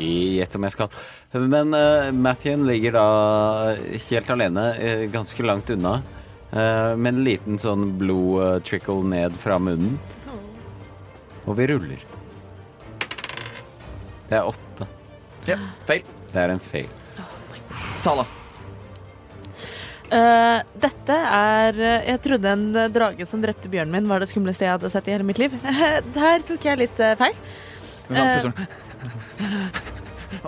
[0.00, 0.96] Gjett om jeg skal.
[1.36, 3.06] Men uh, Mathien ligger da
[4.08, 6.00] helt alene, eh, ganske langt unna.
[6.52, 9.96] uh, med en liten sånn blod eh, trickle ned fra munnen.
[11.46, 12.11] Og vi ruller.
[14.32, 14.86] Det er åtte.
[15.44, 16.06] Ja, feil.
[16.32, 16.86] Det er en feil.
[18.00, 18.24] Sala.
[20.12, 24.28] Eh, dette er eh, Jeg trodde en eh, drage som drepte bjørnen min, var det
[24.28, 25.52] skumleste jeg hadde sett i hele mitt liv.
[26.16, 27.36] Der tok jeg litt eh, feil.
[28.08, 28.66] Hun puster.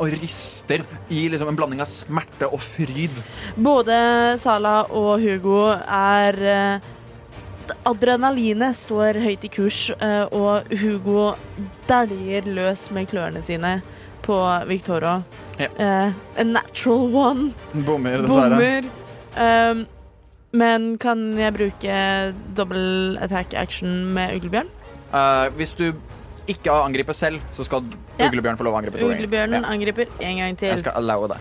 [0.00, 0.80] Og rister
[1.12, 3.20] i liksom en blanding av smerte og fryd.
[3.68, 3.96] Både
[4.40, 6.92] Sala og Hugo er eh,
[7.86, 11.34] Adrenalinet står høyt i kurs, eh, og Hugo
[11.88, 13.80] dæljer løs med klørne sine
[14.24, 14.36] på
[14.68, 15.22] Victoria.
[15.58, 15.68] Ja.
[15.78, 17.52] Eh, a natural one.
[17.86, 18.58] Bommer, dessverre.
[18.58, 18.90] Bommer.
[19.36, 19.86] Um,
[20.54, 21.94] men kan jeg bruke
[22.56, 24.68] double attack action med uglebjørn?
[25.14, 25.92] Uh, hvis du
[26.48, 27.82] ikke angriper selv, så skal
[28.20, 28.98] Uglebjørn få lov å angripe.
[28.98, 29.24] to ganger.
[29.24, 29.70] Uglebjørnen Ja.
[29.72, 30.68] angriper en gang til.
[30.68, 31.38] Jeg skal allowe det.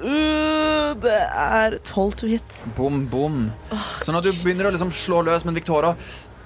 [0.00, 2.58] Eh, uh, det er 12 to hit.
[2.76, 3.50] Bom, bom.
[4.04, 5.94] Så når du begynner å liksom slå løs, men Victoria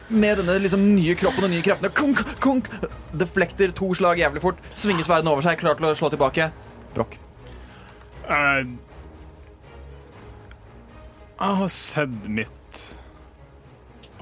[0.09, 1.91] med denne liksom nye kroppen og nye kreftene.
[1.97, 2.69] Kunk, kunk,
[3.17, 4.61] deflekter to slag jævlig fort.
[4.77, 6.51] Svinger sverdene over seg, klar til å slå tilbake.
[6.97, 7.17] Brokk.
[8.29, 8.67] Uh,
[11.35, 12.83] jeg har sett mitt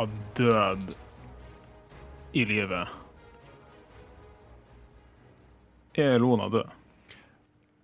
[0.00, 0.94] av død
[2.32, 2.98] i livet.
[5.98, 6.78] Er Lona død?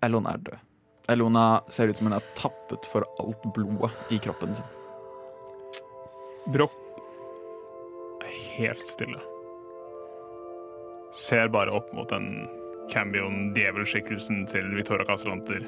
[0.03, 0.68] Elona er død.
[1.09, 4.67] Elona ser ut som hun er tappet for alt blodet i kroppen sin.
[6.53, 6.77] Brokk
[8.25, 9.21] er helt stille.
[11.17, 12.49] Ser bare opp mot den
[12.93, 15.65] Cambion-djevelskikkelsen til Victoria Casalanter.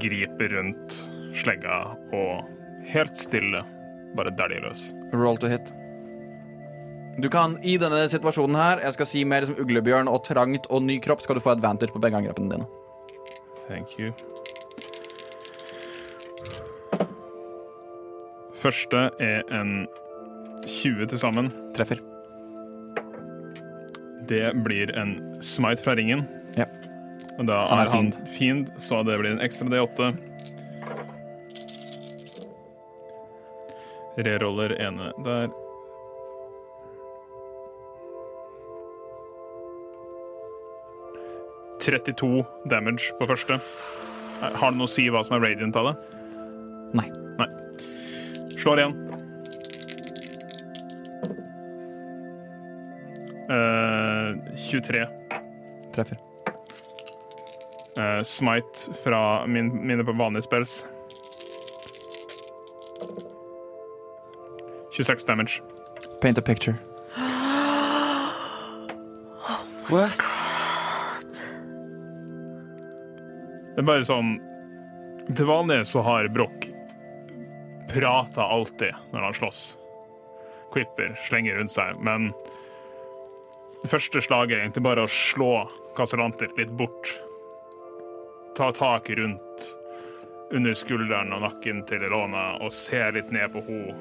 [0.00, 0.98] Griper rundt
[1.36, 1.80] slegga
[2.16, 2.44] og
[2.92, 3.64] helt stille
[4.16, 4.86] bare dæljer løs.
[5.12, 5.72] Roll to hit.
[7.18, 10.82] Du kan i denne situasjonen her, jeg skal si mer som uglebjørn og trangt og
[10.82, 12.83] ny kropp, skal du få advantage på begge angrepene dine.
[13.68, 14.12] Thank you.
[18.54, 19.86] Første er en
[20.66, 21.50] 20 til sammen.
[21.76, 22.00] Treffer.
[24.28, 26.24] Det blir en smite fra ringen.
[26.56, 26.64] Ja.
[27.38, 30.14] Og da Han er er han fiend, så det blir en ekstra D8.
[34.24, 35.63] Reroller ene der.
[41.84, 43.60] «32 damage på første.
[44.40, 45.94] Har det noe å si hva som er radiant av det?
[46.96, 47.08] Nei.
[47.40, 47.48] Nei.
[48.56, 48.96] Slår igjen.
[53.50, 55.04] Uh, 23.
[55.94, 56.18] Treffer.
[57.98, 60.84] Uh, smite fra min, mine vanlige spells.
[64.94, 65.62] 26 damage.
[66.20, 66.78] Paint a picture.
[69.88, 70.33] What?
[73.74, 74.36] Det er bare sånn
[75.34, 76.70] Til vanlig så har Broch
[77.94, 79.60] prata alltid når han slåss.
[80.74, 82.30] Quipper slenger rundt seg, men
[83.84, 85.52] det første slaget er egentlig bare å slå
[85.94, 87.12] Casalanter litt bort.
[88.58, 89.68] Ta tak rundt
[90.54, 93.94] under skulderen og nakken til Elona og se litt ned på henne.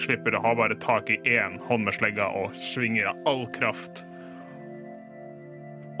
[0.00, 4.06] Slipper å ha bare tak i én hånd med slegga og svinger av all kraft.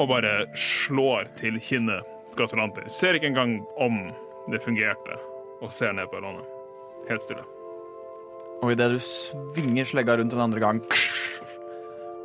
[0.00, 4.12] Og bare slår til kinnet på Ser ikke engang om
[4.50, 5.18] det fungerte,
[5.62, 6.44] og ser ned på Elona.
[7.08, 7.44] Helt stille.
[8.62, 10.80] Og idet du svinger slegga rundt en andre gang,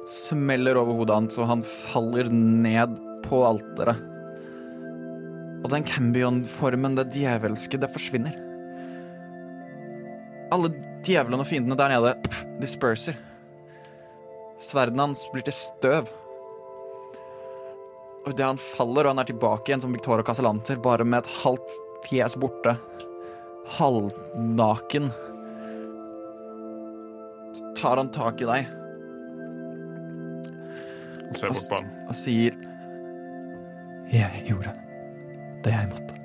[0.10, 2.96] smeller over hodet hans, og han faller ned
[3.26, 4.00] på alteret.
[5.60, 8.38] Og den Cambion-formen, det djevelske, det forsvinner.
[10.56, 10.72] Alle
[11.06, 12.16] djevlene og fiendene der nede
[12.62, 13.18] disperser.
[14.60, 16.10] Sverdene hans blir til støv.
[18.26, 21.32] Og idet han faller, og han er tilbake igjen som Victoria Casalanter, bare med et
[21.44, 21.76] halvt
[22.08, 22.76] fjes borte,
[23.78, 25.10] halvnaken,
[27.80, 28.66] tar han tak i deg
[31.30, 31.90] Og ser bort på han.
[32.10, 32.56] og sier
[34.12, 34.74] Jeg gjorde
[35.64, 36.18] det jeg måtte.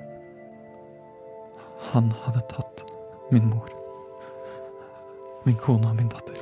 [1.92, 2.84] Han hadde tatt
[3.30, 3.70] min mor,
[5.44, 6.38] min kone og min datter.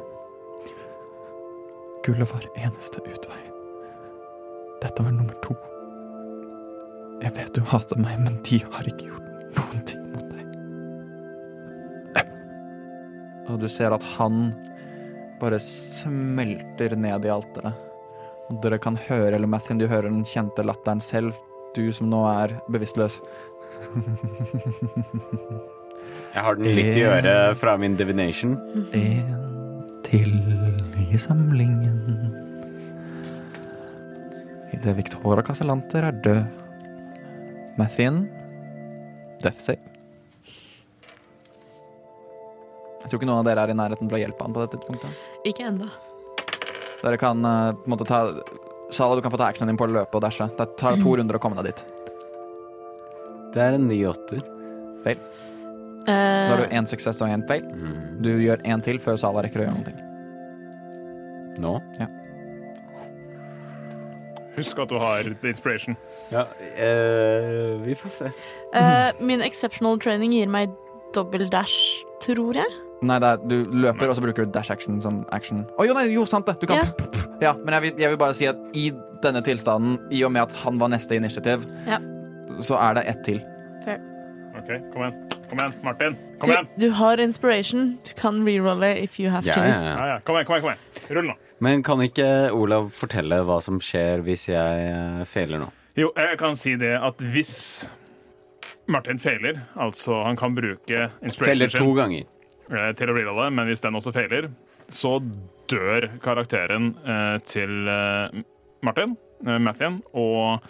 [2.06, 3.51] Gullet var eneste utvei.
[4.82, 5.54] Dette var nummer to.
[7.22, 10.44] Jeg vet du hater meg, men de har ikke gjort noen ting mot deg.
[13.52, 14.50] Og du ser at han
[15.42, 17.78] bare smelter ned i alteret.
[18.50, 21.38] Og dere kan høre, eller Mathin, du hører den kjente latteren selv,
[21.76, 23.20] du som nå er bevisstløs.
[26.32, 28.58] Jeg har den litt i øret fra min divination.
[28.96, 29.38] En
[30.06, 30.32] til
[31.06, 32.51] i samlingen.
[34.72, 36.44] Idet Victoria Casalanter er død.
[37.80, 38.24] Mathien
[39.42, 39.80] death save.
[43.02, 44.78] Jeg tror ikke noen av dere er i nærheten til å hjelpe han på dette
[44.78, 45.22] tidspunktet.
[45.48, 45.88] Ikke enda.
[47.02, 48.22] Dere kan eh, på en måte ta
[48.92, 50.46] Sala, du kan få ta actionen din på å løpe og dashe.
[50.58, 51.84] Det tar to runder å komme deg dit.
[53.54, 54.42] Det er en ny åtter.
[56.04, 57.64] Da har du én suksess og én feil.
[57.64, 57.94] Mm.
[58.22, 60.08] Du gjør én til før Sala rekker å gjøre noe.
[61.62, 61.72] Nå?
[64.56, 65.96] Husk at du har the inspiration.
[66.32, 66.46] Ja,
[66.76, 68.30] eh, vi får se.
[68.74, 70.72] Uh, min exceptional training gir meg
[71.16, 72.80] dobbel dash, tror jeg.
[73.02, 75.64] Nei, det er, du løper, og så bruker du dash action som action.
[75.80, 76.58] Å jo, nei, jo, sant det!
[76.62, 76.92] Du kan
[77.42, 78.90] Ja, men jeg vil, jeg vil bare si at i
[79.24, 81.98] denne tilstanden, i og med at han var neste initiativ, Ja.
[82.62, 83.42] så er det ett til.
[84.62, 85.16] OK, kom igjen.
[85.50, 86.16] Kom igjen, Martin.
[86.40, 86.68] Kom Du, igjen.
[86.80, 87.98] du har inspiration.
[88.06, 89.60] Du kan rerolle if you have Ja, to.
[89.60, 90.06] ja, Ja, ja.
[90.14, 90.18] ja.
[90.20, 90.62] Kom igjen, kom igjen.
[90.62, 90.70] kom
[91.02, 91.16] igjen.
[91.16, 91.34] Rull nå.
[91.62, 95.68] Men kan ikke Olav fortelle hva som skjer hvis jeg eh, feiler nå?
[95.96, 97.52] Jo, jeg kan si det at hvis
[98.90, 102.24] Martin feiler, altså han kan bruke inspiration Feiler to ganger.
[102.72, 104.48] eh, til å rerolle, men hvis den også feiler,
[104.90, 105.18] så
[105.70, 107.70] dør karakteren eh, til
[108.82, 110.62] Martin, Mathien, og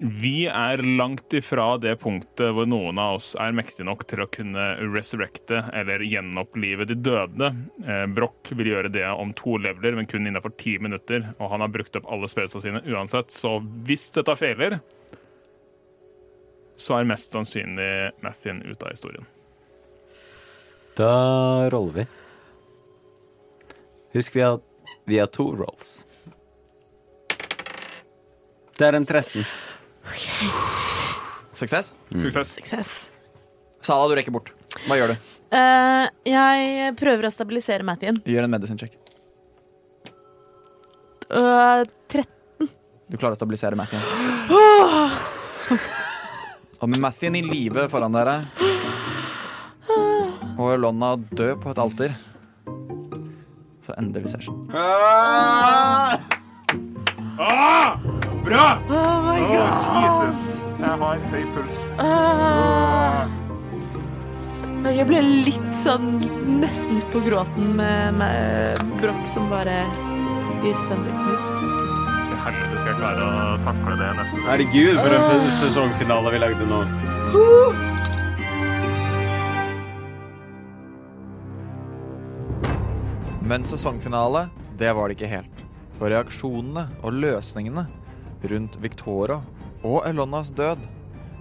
[0.00, 4.28] vi er langt ifra det punktet hvor noen av oss er mektige nok til å
[4.28, 7.48] kunne resurrecte eller gjenopplive de døde.
[7.80, 11.30] Eh, Broch vil gjøre det om to leveler, men kun innenfor ti minutter.
[11.38, 13.56] Og han har brukt opp alle spillene sine uansett, så
[13.88, 14.78] hvis dette feiler,
[16.76, 17.90] så er mest sannsynlig
[18.24, 19.24] Mathien ute av historien.
[20.96, 22.06] Da roller vi.
[24.16, 24.60] Husk, vi har,
[25.08, 26.02] vi har to rolls.
[28.76, 29.44] Det er en 13.
[31.56, 31.92] Suksess.
[32.12, 32.54] Suksess.
[32.58, 32.90] Suksess.
[33.80, 34.52] Sala, du rekker bort.
[34.86, 35.16] Hva gjør du?
[35.56, 38.20] Eh, jeg prøver å stabilisere Mathien.
[38.26, 38.96] Gjør en medicine check.
[41.26, 42.68] Uh, 13.
[43.10, 44.02] Du klarer å stabilisere Mathien.
[46.76, 48.42] Og med Mathien i live foran dere
[50.56, 52.14] og Lonna død på et alter,
[53.84, 54.70] så ender vi session.
[57.38, 58.25] Ah!
[58.46, 58.78] Bra!
[58.88, 60.28] Oh my god.
[60.30, 60.42] Jesus.
[60.78, 61.78] Jeg har høy puls.
[61.98, 63.26] Ah.
[64.86, 65.18] Jeg ble
[65.48, 66.20] litt sånn
[66.60, 69.80] Nesten litt på gråten med, med Broch som bare
[70.60, 71.58] blir sønderknust.
[71.58, 74.46] Til helvete skal jeg klare å takle det neste sesong.
[74.52, 76.80] Herregud, for en sesongfinale vi lagde nå.
[83.42, 84.46] Men sesongfinale,
[84.78, 85.62] det var det ikke helt.
[85.98, 87.88] For reaksjonene og løsningene
[88.42, 89.40] rundt Victoria
[89.86, 90.82] og Elonas død,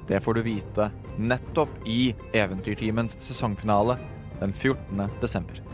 [0.08, 3.98] det får du vite nettopp i Eventyrtimens sesongfinale
[4.40, 5.08] den 14.
[5.22, 5.65] desember.